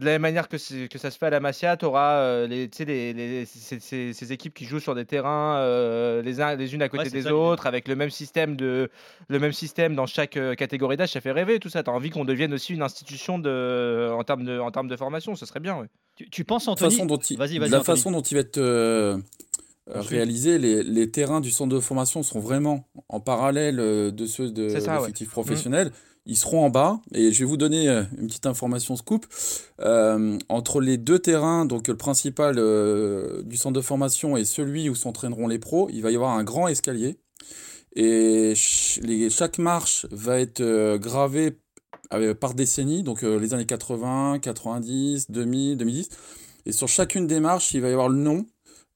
de 0.01 0.05
la 0.07 0.13
même 0.13 0.23
manière 0.23 0.49
que, 0.49 0.57
ça 0.57 1.11
se 1.11 1.19
fait 1.19 1.27
à 1.27 1.31
la 1.31 1.41
Masia, 1.41 1.77
tu 1.77 1.85
auras 1.85 2.47
les, 2.47 2.69
tu 2.71 2.79
sais, 2.79 2.85
les, 2.87 3.13
les- 3.13 3.45
ces, 3.45 3.79
ces- 3.79 4.13
ces 4.15 4.33
équipes 4.33 4.55
qui 4.55 4.65
jouent 4.65 4.81
sur 4.81 4.95
des 4.95 5.05
terrains 5.05 5.57
euh, 5.59 6.23
les, 6.23 6.41
uns, 6.41 6.57
les 6.57 6.75
unes 6.75 6.81
à 6.81 6.89
côté 6.89 7.05
Ouais, 7.05 7.11
des 7.11 7.23
ça, 7.23 7.35
autres, 7.35 7.67
avec 7.67 7.89
le 7.89 7.95
même 7.97 8.09
système, 8.09 8.57
de, 8.57 8.89
le 9.29 9.39
même 9.39 9.53
système 9.53 9.95
dans 9.95 10.07
chaque 10.07 10.37
euh, 10.39 10.55
catégorie 10.55 10.97
d'âge. 10.97 11.13
Ça 11.13 11.21
fait 11.21 11.31
rêver 11.33 11.59
tout 11.59 11.69
ça. 11.69 11.83
Tu 11.83 11.91
as 11.91 11.93
envie 11.93 12.09
qu'on 12.09 12.25
devienne 12.25 12.55
aussi 12.55 12.73
une 12.73 12.81
institution 12.83 13.39
de, 13.39 14.11
en, 14.13 14.25
termes 14.25 14.45
de, 14.45 14.59
en 14.59 14.71
termes 14.71 14.89
de 14.89 14.97
formation. 14.97 15.35
Ce 15.35 15.45
serait 15.45 15.61
bien. 15.61 15.79
ouais. 15.79 15.89
Tu, 16.17 16.31
tu 16.31 16.45
penses, 16.45 16.67
la 16.67 16.73
Anthony 16.73 16.91
façon 16.93 17.07
dont 17.07 17.19
il, 17.19 17.37
Vas-y, 17.37 17.55
de 17.57 17.61
vas-y, 17.61 17.71
la 17.71 17.81
Anthony. 17.81 17.97
façon 17.97 18.11
dont 18.13 18.23
il 18.23 18.35
va 18.35 18.41
être 18.41 18.57
euh, 18.59 19.19
euh, 19.91 20.01
réalisé, 20.01 20.59
les, 20.59 20.83
les 20.83 21.11
terrains 21.11 21.43
du 21.43 21.51
centre 21.51 21.75
de 21.75 21.81
formation 21.81 22.23
seront 22.23 22.41
vraiment 22.41 22.89
en 23.11 23.21
parallèle 23.21 23.79
euh, 23.79 24.11
de 24.11 24.25
ceux 24.27 24.51
de 24.51 24.69
ouais. 24.69 24.99
l'effectif 24.99 25.29
professionnel. 25.31 25.91
Ils 26.25 26.37
seront 26.37 26.65
en 26.65 26.71
bas. 26.71 27.01
Et 27.15 27.33
je 27.33 27.41
vais 27.41 27.45
vous 27.45 27.57
donner 27.57 27.89
euh, 27.89 28.05
une 28.19 28.29
petite 28.29 28.47
information 28.47 28.97
scoop. 28.97 29.27
Euh, 29.81 30.39
entre 30.49 30.81
les 30.81 30.97
deux 30.97 31.19
terrains, 31.19 31.65
donc 31.65 31.89
le 31.89 31.97
principal 31.97 32.57
euh, 32.59 33.43
du 33.43 33.57
centre 33.57 33.75
de 33.75 33.81
formation 33.81 34.37
et 34.37 34.45
celui 34.45 34.89
où 34.89 34.95
s'entraîneront 34.95 35.49
les 35.49 35.59
pros, 35.59 35.89
il 35.93 36.03
va 36.03 36.11
y 36.11 36.15
avoir 36.15 36.33
un 36.33 36.45
grand 36.45 36.69
escalier. 36.69 37.19
Et 37.95 38.55
chaque 38.57 39.59
marche 39.59 40.07
va 40.11 40.41
être 40.41 40.97
gravée 40.97 41.59
par 42.41 42.55
décennie, 42.55 43.03
donc 43.03 43.21
les 43.21 43.53
années 43.53 43.67
80, 43.67 44.39
90, 44.39 45.31
2000, 45.31 45.77
2010. 45.77 46.09
Et 46.65 46.73
sur 46.73 46.89
chacune 46.89 47.27
des 47.27 47.39
marches, 47.39 47.75
il 47.75 47.83
va 47.83 47.91
y 47.91 47.93
avoir 47.93 48.09
le 48.09 48.17
nom 48.17 48.47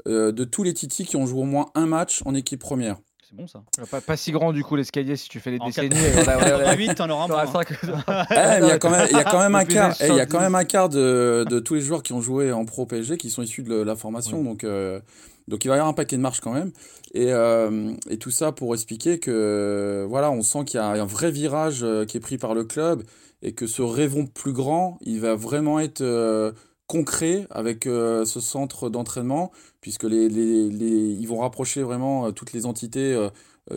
de 0.06 0.44
tous 0.44 0.62
les 0.62 0.72
titis 0.72 1.04
qui 1.04 1.16
ont 1.16 1.26
joué 1.26 1.42
au 1.42 1.44
moins 1.44 1.66
un 1.74 1.84
match 1.84 2.22
en 2.24 2.34
équipe 2.34 2.60
première. 2.60 2.96
C'est 3.28 3.34
bon, 3.36 3.46
ça. 3.48 3.62
Pas, 3.90 4.00
pas 4.00 4.16
si 4.16 4.30
grand 4.30 4.52
du 4.52 4.62
coup 4.62 4.76
l'escalier 4.76 5.16
si 5.16 5.28
tu 5.28 5.40
fais 5.40 5.50
les 5.50 5.58
En 5.60 5.66
décennies. 5.66 5.88
on 5.94 6.28
a- 6.28 6.74
8, 6.76 6.94
t'en 6.94 7.10
auras 7.10 7.26
moins, 7.26 7.44
hein. 7.44 8.24
Eh, 8.30 8.62
il 8.62 8.68
y 8.68 8.70
a 8.70 8.78
quand 8.78 8.90
même, 8.90 9.08
il 9.10 9.16
y 9.16 9.20
a 9.20 9.24
quand 9.24 9.40
même 9.40 9.54
un 9.56 9.64
quart, 9.64 9.94
eh, 10.00 10.06
il 10.08 10.14
y 10.14 10.20
a 10.20 10.26
quand 10.26 10.38
70. 10.38 10.42
même 10.44 10.54
un 10.54 10.64
quart 10.64 10.88
de, 10.88 11.44
de 11.48 11.58
tous 11.58 11.74
les 11.74 11.80
joueurs 11.80 12.02
qui 12.04 12.12
ont 12.12 12.20
joué 12.20 12.52
en 12.52 12.64
pro 12.64 12.86
PSG 12.86 13.16
qui 13.16 13.30
sont 13.30 13.42
issus 13.42 13.62
de 13.64 13.74
la 13.74 13.96
formation. 13.96 14.44
Donc, 14.44 14.62
euh, 14.62 15.00
donc 15.48 15.64
il 15.64 15.68
va 15.68 15.74
y 15.74 15.78
avoir 15.78 15.88
un 15.90 15.94
paquet 15.94 16.16
de 16.16 16.22
marches 16.22 16.40
quand 16.40 16.52
même. 16.52 16.70
Et, 17.14 17.32
euh, 17.32 17.92
et 18.08 18.18
tout 18.18 18.30
ça 18.30 18.52
pour 18.52 18.74
expliquer 18.74 19.18
que 19.18 20.06
voilà, 20.08 20.30
on 20.30 20.42
sent 20.42 20.64
qu'il 20.64 20.78
y 20.78 20.82
a 20.82 20.86
un 20.86 21.04
vrai 21.06 21.30
virage 21.32 21.80
euh, 21.82 22.04
qui 22.04 22.16
est 22.18 22.20
pris 22.20 22.38
par 22.38 22.54
le 22.54 22.62
club 22.64 23.02
et 23.42 23.52
que 23.52 23.66
ce 23.66 23.82
rêvons 23.82 24.26
plus 24.26 24.52
grand, 24.52 24.98
il 25.02 25.20
va 25.20 25.34
vraiment 25.34 25.80
être 25.80 26.00
euh, 26.00 26.52
concret 26.86 27.46
avec 27.50 27.86
euh, 27.86 28.24
ce 28.24 28.40
centre 28.40 28.88
d'entraînement, 28.88 29.50
puisque 29.80 30.04
les, 30.04 30.26
ils 30.26 31.26
vont 31.26 31.38
rapprocher 31.38 31.82
vraiment 31.82 32.26
euh, 32.26 32.30
toutes 32.30 32.52
les 32.52 32.66
entités 32.66 33.12
euh, 33.14 33.30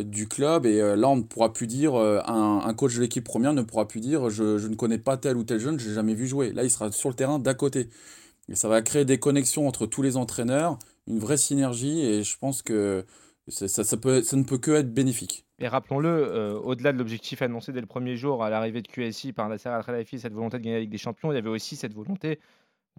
du 0.03 0.27
club. 0.27 0.65
Et 0.65 0.79
euh, 0.79 0.95
là, 0.95 1.09
on 1.09 1.17
ne 1.17 1.23
pourra 1.23 1.51
plus 1.51 1.67
dire, 1.67 1.95
un, 1.95 2.61
un 2.63 2.73
coach 2.73 2.95
de 2.95 3.01
l'équipe 3.01 3.23
première 3.23 3.53
ne 3.53 3.61
pourra 3.61 3.87
plus 3.87 3.99
dire, 3.99 4.29
je, 4.29 4.57
je 4.57 4.67
ne 4.67 4.75
connais 4.75 4.99
pas 4.99 5.17
tel 5.17 5.37
ou 5.37 5.43
tel 5.43 5.59
jeune, 5.59 5.79
je 5.79 5.89
l'ai 5.89 5.95
jamais 5.95 6.13
vu 6.13 6.27
jouer. 6.27 6.51
Là, 6.53 6.63
il 6.63 6.69
sera 6.69 6.91
sur 6.91 7.09
le 7.09 7.15
terrain 7.15 7.39
d'à 7.39 7.53
côté. 7.53 7.89
Et 8.49 8.55
ça 8.55 8.67
va 8.67 8.81
créer 8.81 9.05
des 9.05 9.19
connexions 9.19 9.67
entre 9.67 9.85
tous 9.85 10.01
les 10.01 10.17
entraîneurs, 10.17 10.77
une 11.07 11.19
vraie 11.19 11.37
synergie, 11.37 12.01
et 12.01 12.23
je 12.23 12.37
pense 12.37 12.61
que 12.61 13.05
ça, 13.47 13.67
ça, 13.67 13.97
peut, 13.97 14.23
ça 14.23 14.37
ne 14.37 14.43
peut 14.43 14.57
que 14.57 14.71
être 14.71 14.91
bénéfique. 14.91 15.45
Et 15.59 15.67
rappelons-le, 15.67 16.59
au-delà 16.63 16.93
de 16.93 16.97
l'objectif 16.97 17.41
annoncé 17.41 17.71
dès 17.73 17.81
le 17.81 17.85
premier 17.85 18.15
jour 18.15 18.43
à 18.43 18.49
l'arrivée 18.49 18.81
de 18.81 18.87
QSI 18.87 19.33
par 19.33 19.49
Nasser 19.49 19.69
Al-Khelaifi, 19.69 20.19
cette 20.19 20.33
volonté 20.33 20.57
de 20.57 20.63
gagner 20.63 20.75
la 20.75 20.81
Ligue 20.81 20.91
des 20.91 20.97
Champions, 20.97 21.31
il 21.31 21.35
y 21.35 21.37
avait 21.37 21.49
aussi 21.49 21.75
cette 21.75 21.93
volonté 21.93 22.39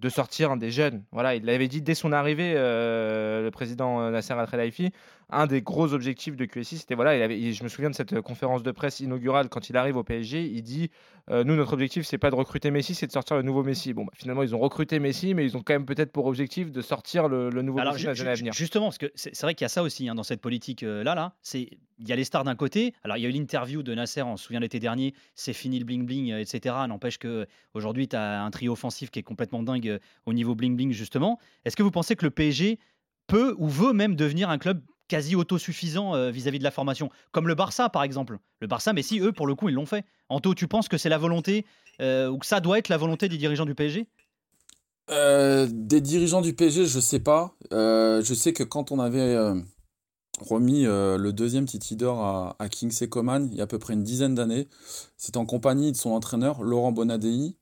de 0.01 0.09
sortir 0.09 0.57
des 0.57 0.71
jeunes. 0.71 1.03
Voilà, 1.13 1.35
il 1.35 1.45
l'avait 1.45 1.69
dit 1.69 1.83
dès 1.83 1.95
son 1.95 2.13
arrivée, 2.13 2.55
euh, 2.57 3.43
le 3.43 3.51
président 3.51 4.01
euh, 4.01 4.11
Nasser 4.11 4.33
Al-Khelaifi. 4.33 4.93
Un 5.33 5.47
des 5.47 5.62
gros 5.62 5.93
objectifs 5.95 6.37
de 6.37 6.45
QSI, 6.45 6.79
c'était 6.79 6.95
voilà, 6.95 7.16
il 7.16 7.23
avait, 7.23 7.38
il- 7.40 7.55
je 7.55 7.62
me 7.64 7.69
souviens 7.69 7.90
de 7.90 7.95
cette 7.95 8.12
euh, 8.12 8.23
conférence 8.23 8.62
de 8.62 8.71
presse 8.73 9.01
inaugurale 9.01 9.49
quand 9.49 9.69
il 9.71 9.77
arrive 9.77 9.97
au 9.97 10.03
PSG, 10.05 10.45
il 10.45 10.62
dit 10.62 10.90
euh, 11.31 11.45
nous 11.45 11.55
notre 11.57 11.73
objectif 11.75 12.05
c'est 12.07 12.19
pas 12.19 12.31
de 12.31 12.35
recruter 12.35 12.71
Messi, 12.71 12.95
c'est 12.95 13.07
de 13.07 13.12
sortir 13.12 13.37
le 13.37 13.43
nouveau 13.43 13.62
Messi. 13.62 13.93
Bon, 13.95 14.05
bah, 14.05 14.12
finalement 14.16 14.43
ils 14.43 14.55
ont 14.55 14.59
recruté 14.59 14.99
Messi, 14.99 15.35
mais 15.35 15.45
ils 15.45 15.57
ont 15.57 15.62
quand 15.62 15.73
même 15.75 15.87
peut-être 15.87 16.11
pour 16.12 16.27
objectif 16.27 16.73
de 16.73 16.81
sortir 16.83 17.29
le, 17.29 17.51
le 17.51 17.62
nouveau 17.62 17.79
Alors, 17.79 17.93
Messi 17.95 18.07
dans 18.07 18.11
à 18.27 18.35
venir. 18.35 18.53
justement, 18.53 18.87
parce 18.87 18.99
que 18.99 19.07
c'est 19.14 19.40
vrai 19.43 19.55
qu'il 19.55 19.64
y 19.64 19.66
a 19.66 19.69
ça 19.69 19.83
aussi 19.83 20.09
hein, 20.09 20.14
dans 20.14 20.23
cette 20.25 20.40
politique 20.40 20.83
euh, 20.83 21.05
là, 21.05 21.14
là. 21.14 21.35
C'est 21.43 21.69
il 22.03 22.09
y 22.09 22.12
a 22.12 22.16
les 22.16 22.25
stars 22.25 22.45
d'un 22.45 22.57
côté. 22.57 22.95
Alors 23.05 23.19
il 23.19 23.21
y 23.23 23.27
a 23.27 23.29
eu 23.29 23.33
l'interview 23.33 23.83
de 23.83 23.95
Nasser, 23.95 24.23
on 24.23 24.37
se 24.38 24.45
souvient 24.47 24.61
l'été 24.61 24.79
dernier. 24.81 25.14
C'est 25.35 25.53
fini 25.53 25.79
le 25.79 25.85
bling 25.85 26.07
bling, 26.07 26.33
etc. 26.35 26.75
N'empêche 26.88 27.19
que 27.19 27.47
aujourd'hui 27.75 28.09
tu 28.09 28.16
as 28.16 28.43
un 28.43 28.51
trio 28.51 28.73
offensif 28.73 29.11
qui 29.11 29.19
est 29.19 29.23
complètement 29.23 29.62
dingue 29.62 30.01
au 30.27 30.33
niveau 30.33 30.55
bling 30.55 30.77
bling 30.77 30.93
justement. 30.93 31.38
Est-ce 31.64 31.77
que 31.77 31.83
vous 31.83 31.90
pensez 31.90 32.16
que 32.16 32.25
le 32.25 32.31
PSG 32.31 32.79
peut 33.27 33.55
ou 33.59 33.69
veut 33.69 33.92
même 33.92 34.17
devenir 34.17 34.48
un 34.50 34.59
club 34.59 34.81
quasi 35.11 35.35
autosuffisant 35.35 36.15
euh, 36.15 36.31
vis-à-vis 36.31 36.61
de 36.61 36.65
la 36.65 36.71
formation, 36.71 37.11
comme 37.33 37.48
le 37.48 37.54
Barça 37.54 37.90
par 37.90 38.04
exemple. 38.04 38.38
Le 38.61 38.69
Barça, 38.69 38.92
mais 38.92 39.02
si 39.02 39.19
eux 39.21 39.33
pour 39.33 39.46
le 39.46 39.54
coup 39.54 39.69
ils 39.69 39.75
l'ont 39.75 39.87
fait. 39.87 40.04
Anto, 40.29 40.54
tu 40.54 40.69
penses 40.69 40.88
que 40.88 40.96
c'est 40.96 41.08
la 41.08 41.19
volonté 41.19 41.67
euh, 42.00 42.29
ou 42.29 42.38
que 42.38 42.46
ça 42.46 42.61
doit 42.61 42.79
être 42.79 42.88
la 42.88 42.96
volonté 42.96 43.29
des 43.29 43.37
dirigeants 43.37 43.67
du 43.67 43.75
PSG 43.75 44.06
Euh, 45.11 45.69
des 45.71 46.00
dirigeants 46.00 46.40
du 46.40 46.54
PSG, 46.54 46.87
je 46.87 47.00
sais 47.00 47.19
pas. 47.19 47.56
Je 47.73 48.35
sais 48.35 48.52
que 48.52 48.63
quand 48.63 48.92
on 48.92 49.00
avait 49.00 49.37
remis 50.40 50.85
le 50.85 51.31
deuxième 51.33 51.67
Titi 51.67 51.96
d'or 51.96 52.21
à, 52.21 52.56
à 52.61 52.69
Kingsley 52.69 53.08
il 53.50 53.54
y 53.54 53.61
a 53.61 53.65
à 53.65 53.67
peu 53.67 53.81
près 53.81 53.94
une 53.94 54.04
dizaine 54.04 54.37
d'années, 54.37 54.69
c'était 55.17 55.38
en 55.38 55.46
compagnie 55.46 55.90
de 55.90 55.96
son 55.96 56.11
entraîneur 56.11 56.63
Laurent 56.63 56.92
Bonadei. 56.92 57.56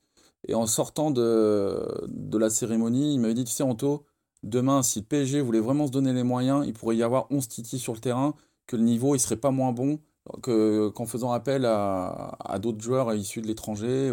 Et 0.46 0.54
en 0.54 0.66
sortant 0.66 1.10
de, 1.10 1.84
de 2.06 2.38
la 2.38 2.48
cérémonie, 2.48 3.14
il 3.14 3.18
m'avait 3.18 3.34
dit, 3.34 3.44
tu 3.44 3.52
sais, 3.52 3.64
Anto, 3.64 4.06
demain, 4.42 4.82
si 4.82 5.00
le 5.00 5.04
PSG 5.04 5.40
voulait 5.40 5.60
vraiment 5.60 5.86
se 5.86 5.92
donner 5.92 6.12
les 6.12 6.22
moyens, 6.22 6.64
il 6.66 6.72
pourrait 6.72 6.96
y 6.96 7.02
avoir 7.02 7.26
11 7.30 7.48
Titi 7.48 7.78
sur 7.78 7.92
le 7.94 8.00
terrain, 8.00 8.34
que 8.66 8.76
le 8.76 8.82
niveau, 8.82 9.14
il 9.14 9.18
serait 9.18 9.36
pas 9.36 9.50
moins 9.50 9.72
bon 9.72 9.98
que, 10.42 10.88
qu'en 10.90 11.06
faisant 11.06 11.32
appel 11.32 11.64
à, 11.64 12.36
à 12.40 12.58
d'autres 12.58 12.80
joueurs 12.80 13.14
issus 13.14 13.40
de 13.40 13.46
l'étranger. 13.46 14.12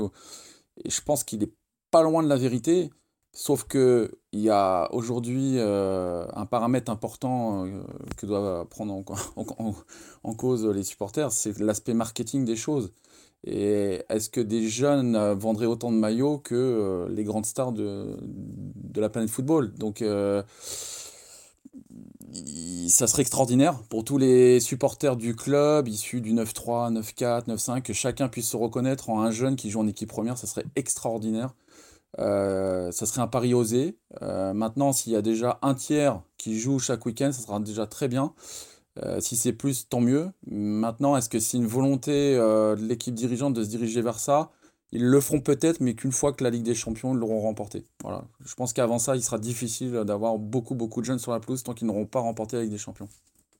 Et 0.83 0.89
je 0.89 1.01
pense 1.01 1.23
qu'il 1.23 1.43
est 1.43 1.53
pas 1.91 2.03
loin 2.03 2.23
de 2.23 2.29
la 2.29 2.37
vérité. 2.37 2.89
Sauf 3.33 3.65
que 3.65 4.11
il 4.31 4.39
y 4.39 4.49
a 4.49 4.87
aujourd'hui 4.93 5.57
euh, 5.57 6.25
un 6.33 6.45
paramètre 6.45 6.89
important 6.89 7.65
euh, 7.65 7.83
que 8.15 8.25
doivent 8.25 8.65
prendre 8.67 8.93
en, 8.93 9.03
en, 9.35 9.75
en 10.23 10.33
cause 10.33 10.65
les 10.65 10.83
supporters, 10.83 11.33
c'est 11.33 11.59
l'aspect 11.59 11.93
marketing 11.93 12.45
des 12.45 12.55
choses. 12.55 12.93
Et 13.45 14.01
est-ce 14.09 14.29
que 14.29 14.41
des 14.41 14.67
jeunes 14.67 15.15
euh, 15.15 15.35
vendraient 15.35 15.67
autant 15.67 15.91
de 15.91 15.97
maillots 15.97 16.39
que 16.39 16.55
euh, 16.55 17.07
les 17.09 17.23
grandes 17.23 17.45
stars 17.45 17.71
de, 17.71 18.17
la 18.95 19.09
planète 19.09 19.29
football? 19.29 19.71
Donc, 19.75 20.01
euh, 20.01 20.41
ça 22.87 23.05
serait 23.05 23.21
extraordinaire 23.21 23.77
pour 23.89 24.03
tous 24.03 24.17
les 24.17 24.59
supporters 24.59 25.15
du 25.15 25.35
club 25.35 25.87
issus 25.87 26.21
du 26.21 26.33
9-3, 26.33 26.91
9-4, 26.99 27.45
9-5, 27.47 27.81
que 27.83 27.93
chacun 27.93 28.29
puisse 28.29 28.49
se 28.49 28.57
reconnaître 28.57 29.11
en 29.11 29.21
un 29.21 29.29
jeune 29.29 29.55
qui 29.55 29.69
joue 29.69 29.79
en 29.79 29.87
équipe 29.87 30.09
première, 30.09 30.39
ça 30.39 30.47
serait 30.47 30.65
extraordinaire. 30.75 31.53
ça 32.17 32.91
serait 32.91 33.21
un 33.21 33.27
pari 33.27 33.53
osé. 33.53 33.97
maintenant, 34.21 34.91
s'il 34.91 35.13
y 35.13 35.15
a 35.15 35.21
déjà 35.21 35.59
un 35.61 35.75
tiers 35.75 36.21
qui 36.37 36.59
joue 36.59 36.79
chaque 36.79 37.05
week-end, 37.05 37.31
ça 37.31 37.41
sera 37.41 37.59
déjà 37.59 37.85
très 37.85 38.07
bien. 38.07 38.33
Euh, 39.03 39.19
si 39.19 39.35
c'est 39.35 39.53
plus, 39.53 39.87
tant 39.89 39.99
mieux. 39.99 40.31
Maintenant, 40.47 41.17
est-ce 41.17 41.29
que 41.29 41.39
c'est 41.39 41.57
une 41.57 41.67
volonté 41.67 42.35
euh, 42.35 42.75
de 42.75 42.83
l'équipe 42.83 43.13
dirigeante 43.13 43.53
de 43.53 43.63
se 43.63 43.69
diriger 43.69 44.01
vers 44.01 44.19
ça? 44.19 44.51
Ils 44.91 45.03
le 45.03 45.19
feront 45.19 45.41
peut-être, 45.41 45.81
mais 45.81 45.95
qu'une 45.95 46.13
fois 46.13 46.31
que 46.31 46.43
la 46.43 46.49
Ligue 46.49 46.63
des 46.63 46.75
Champions 46.75 47.13
l'auront 47.13 47.41
remporté. 47.41 47.83
Voilà. 48.03 48.23
Je 48.45 48.53
pense 48.55 48.71
qu'avant 48.71 48.99
ça, 48.99 49.15
il 49.15 49.21
sera 49.21 49.37
difficile 49.37 49.91
d'avoir 50.05 50.37
beaucoup, 50.37 50.75
beaucoup 50.75 51.01
de 51.01 51.05
jeunes 51.05 51.19
sur 51.19 51.31
la 51.31 51.39
pelouse 51.39 51.63
tant 51.63 51.73
qu'ils 51.73 51.87
n'auront 51.87 52.05
pas 52.05 52.21
remporté 52.21 52.55
la 52.55 52.63
Ligue 52.63 52.71
des 52.71 52.77
Champions. 52.77 53.09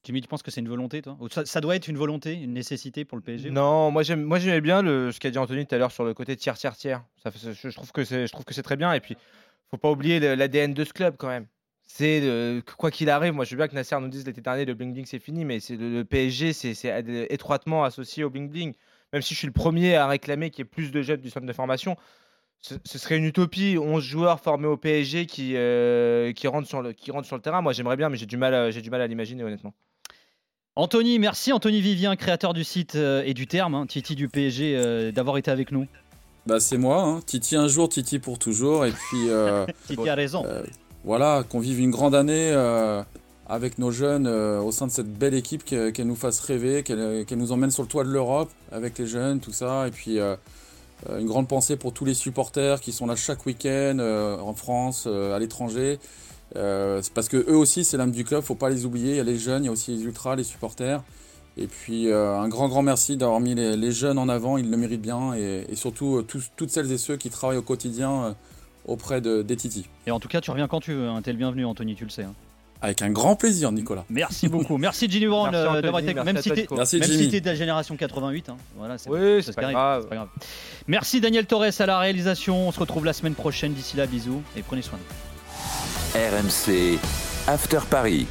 Jimmy, 0.05 0.21
tu 0.21 0.27
penses 0.27 0.43
que 0.43 0.51
c'est 0.51 0.61
une 0.61 0.69
volonté, 0.69 1.01
toi? 1.01 1.17
Ça, 1.31 1.45
ça, 1.45 1.61
doit 1.61 1.75
être 1.75 1.88
une 1.88 1.97
volonté, 1.97 2.33
une 2.33 2.53
nécessité 2.53 3.05
pour 3.05 3.17
le 3.17 3.23
PSG 3.23 3.49
Non, 3.49 3.89
moi 3.89 4.03
j'aime, 4.03 4.21
moi 4.21 4.38
j'aimais 4.38 4.61
bien 4.61 4.83
le, 4.83 5.11
ce 5.11 5.19
qu'a 5.19 5.31
dit 5.31 5.39
Anthony 5.39 5.65
tout 5.65 5.73
à 5.73 5.79
l'heure 5.79 5.91
sur 5.91 6.03
le 6.05 6.13
côté 6.13 6.36
tiers, 6.38 6.57
tiers, 6.57 6.77
tiers. 6.77 7.03
Ça, 7.23 7.31
je, 7.33 7.69
trouve 7.69 7.91
que 7.91 8.05
c'est, 8.05 8.27
je 8.27 8.31
trouve 8.31 8.45
que 8.45 8.53
c'est 8.53 8.61
très 8.61 8.77
bien. 8.77 8.93
Et 8.93 8.99
puis, 8.99 9.17
faut 9.71 9.77
pas 9.77 9.89
oublier 9.89 10.19
l'ADN 10.36 10.75
de 10.75 10.83
ce 10.83 10.93
club 10.93 11.15
quand 11.17 11.27
même 11.27 11.47
c'est 11.88 12.61
quoi 12.77 12.91
qu'il 12.91 13.09
arrive, 13.09 13.33
moi 13.33 13.45
je 13.45 13.51
veux 13.51 13.57
bien 13.57 13.67
que 13.67 13.75
Nasser 13.75 13.95
nous 14.01 14.07
dise 14.07 14.25
l'été 14.25 14.41
dernier 14.41 14.65
le 14.65 14.73
bling 14.73 14.91
bling 14.91 15.05
c'est 15.05 15.19
fini, 15.19 15.45
mais 15.45 15.59
c'est 15.59 15.77
le, 15.77 16.03
PSG 16.03 16.53
c'est 16.53 17.05
étroitement 17.29 17.83
associé 17.83 18.23
au 18.23 18.29
bling 18.29 18.49
bling. 18.49 18.73
Même 19.13 19.21
si 19.21 19.33
je 19.33 19.39
suis 19.39 19.47
le 19.47 19.53
premier 19.53 19.95
à 19.95 20.07
réclamer 20.07 20.49
qu'il 20.49 20.59
y 20.59 20.67
ait 20.67 20.69
plus 20.69 20.91
de 20.91 21.01
jeunes 21.01 21.21
du 21.21 21.29
centre 21.29 21.45
de 21.45 21.53
formation, 21.53 21.95
ce, 22.59 22.77
serait 22.97 23.17
une 23.17 23.23
utopie. 23.23 23.77
11 23.77 24.03
joueurs 24.03 24.39
formés 24.39 24.67
au 24.67 24.77
PSG 24.77 25.27
qui, 25.27 25.55
qui, 26.36 26.47
rentrent 26.47 26.67
sur 26.67 26.81
le, 26.81 26.91
qui 26.91 27.11
rentrent 27.11 27.27
sur 27.27 27.36
le 27.36 27.41
terrain. 27.41 27.61
Moi 27.61 27.71
j'aimerais 27.71 27.97
bien, 27.97 28.09
mais 28.09 28.17
j'ai 28.17 28.25
du 28.25 28.38
mal, 28.38 28.71
j'ai 28.71 28.81
du 28.81 28.89
mal 28.89 29.01
à 29.01 29.07
l'imaginer 29.07 29.43
honnêtement. 29.43 29.73
Anthony, 30.75 31.19
merci 31.19 31.53
Anthony 31.53 31.81
Vivien, 31.81 32.15
créateur 32.15 32.53
du 32.53 32.63
site 32.63 32.95
et 32.95 33.33
du 33.33 33.47
terme, 33.47 33.75
hein, 33.75 33.86
Titi 33.86 34.15
du 34.15 34.27
PSG, 34.27 35.11
d'avoir 35.13 35.38
été 35.38 35.51
avec 35.51 35.71
nous. 35.71 35.88
Bah 36.47 36.59
c'est 36.59 36.77
moi, 36.77 37.01
hein. 37.01 37.21
Titi 37.25 37.55
un 37.55 37.67
jour, 37.67 37.89
Titi 37.89 38.19
pour 38.19 38.39
toujours, 38.39 38.86
et 38.86 38.91
puis. 38.91 39.29
Titi 39.88 40.09
a 40.09 40.15
raison 40.15 40.43
voilà, 41.06 41.43
qu'on 41.47 41.60
vive 41.60 41.80
une 41.80 41.91
grande 41.91 42.16
année 42.16 42.51
euh, 42.51 43.03
avec 43.47 43.78
nos 43.78 43.91
jeunes 43.91 44.26
euh, 44.26 44.60
au 44.60 44.72
sein 44.72 44.88
de 44.88 44.91
cette 44.91 45.14
belle 45.14 45.36
équipe, 45.36 45.64
qu'elle 45.64 46.08
nous 46.08 46.16
fasse 46.16 46.39
rêver, 46.39 46.82
qu'elle 46.82 47.38
nous 47.38 47.51
emmène 47.51 47.70
sur 47.70 47.84
le 47.84 47.88
toit 47.88 48.03
de 48.03 48.10
l'Europe 48.10 48.49
avec 48.72 48.97
les 48.97 49.06
jeunes, 49.06 49.39
tout 49.39 49.53
ça. 49.53 49.88
Et 49.88 49.91
puis 49.91 50.20
euh, 50.20 50.36
une 51.10 51.28
grande 51.28 51.47
pensée 51.47 51.76
pour 51.76 51.93
tous 51.93 52.06
les 52.06 52.16
supporters 52.16 52.82
qui 52.82 52.91
sont 52.91 53.06
là 53.06 53.16
chaque 53.16 53.45
week-end 53.45 53.99
en 53.99 54.53
France, 54.53 55.06
à 55.08 55.38
l'étranger. 55.38 55.99
c'est 56.56 57.14
parce 57.14 57.30
que 57.30 57.38
eux 57.38 57.58
aussi, 57.58 57.86
c'est 57.86 57.97
l'âme 57.97 58.12
du 58.12 58.24
club, 58.24 58.41
faut 58.41 58.56
pas 58.56 58.70
les 58.70 58.86
oublier. 58.86 59.12
Il 59.12 59.18
y 59.18 59.20
a 59.20 59.24
les 59.24 59.38
jeunes, 59.38 59.64
il 59.64 59.68
y 59.68 59.70
a 59.70 59.72
aussi 59.72 59.95
les 59.95 60.03
ultras, 60.03 60.36
les 60.36 60.43
supporters. 60.43 61.03
Et 61.58 61.68
puis 61.68 62.12
un 62.12 62.47
grand, 62.47 62.68
grand 62.70 62.82
merci 62.82 63.18
d'avoir 63.18 63.39
mis 63.41 63.53
les, 63.53 63.91
jeunes 63.91 64.18
en 64.18 64.30
avant, 64.30 64.58
ils 64.58 64.72
le 64.72 64.78
méritent 64.78 65.01
bien. 65.01 65.34
Et 65.34 65.76
surtout 65.76 66.24
toutes 66.24 66.70
celles 66.72 66.91
et 66.91 66.97
ceux 66.97 67.18
qui 67.18 67.30
travaillent 67.30 67.58
au 67.58 67.62
quotidien 67.62 68.36
auprès 68.86 69.21
de, 69.21 69.41
des 69.41 69.55
Titi. 69.55 69.88
Et 70.07 70.11
en 70.11 70.19
tout 70.19 70.27
cas, 70.27 70.41
tu 70.41 70.51
reviens 70.51 70.67
quand 70.67 70.79
tu 70.79 70.93
veux. 70.93 71.07
Hein. 71.07 71.21
T'es 71.21 71.31
le 71.31 71.38
bienvenu, 71.38 71.65
Anthony, 71.65 71.95
tu 71.95 72.03
le 72.03 72.09
sais. 72.09 72.23
Hein. 72.23 72.33
Avec 72.81 73.01
un 73.01 73.09
grand 73.09 73.36
plaisir, 73.36 73.71
Nicolas. 73.71 74.05
Merci 74.09 74.47
beaucoup. 74.47 74.77
Merci 74.77 75.09
Ginny 75.09 75.27
Brown 75.27 75.49
euh, 75.53 75.81
d'avoir 75.81 76.03
été 76.03 76.13
même. 76.13 76.25
Merci 76.25 76.99
même 76.99 77.09
Jimmy. 77.09 77.41
de 77.41 77.45
la 77.45 77.55
génération 77.55 77.95
88. 77.95 78.49
Hein. 78.49 78.57
Voilà, 78.77 78.97
oui, 79.07 79.41
c'est 79.41 79.55
pas, 79.55 79.61
pas, 79.61 79.71
grave. 79.71 80.27
Merci 80.88 81.21
Daniel 81.21 81.45
Torres 81.45 81.71
à 81.79 81.86
la 81.86 81.99
réalisation. 81.99 82.67
On 82.67 82.71
se 82.71 82.79
retrouve 82.79 83.05
la 83.05 83.13
semaine 83.13 83.33
prochaine. 83.33 83.73
D'ici 83.73 83.97
là, 83.97 84.05
bisous 84.05 84.43
et 84.55 84.61
prenez 84.61 84.81
soin 84.81 84.99
de 84.99 85.03
vous. 85.03 85.15
RMC 86.15 86.99
After 87.47 87.79
Paris. 87.89 88.27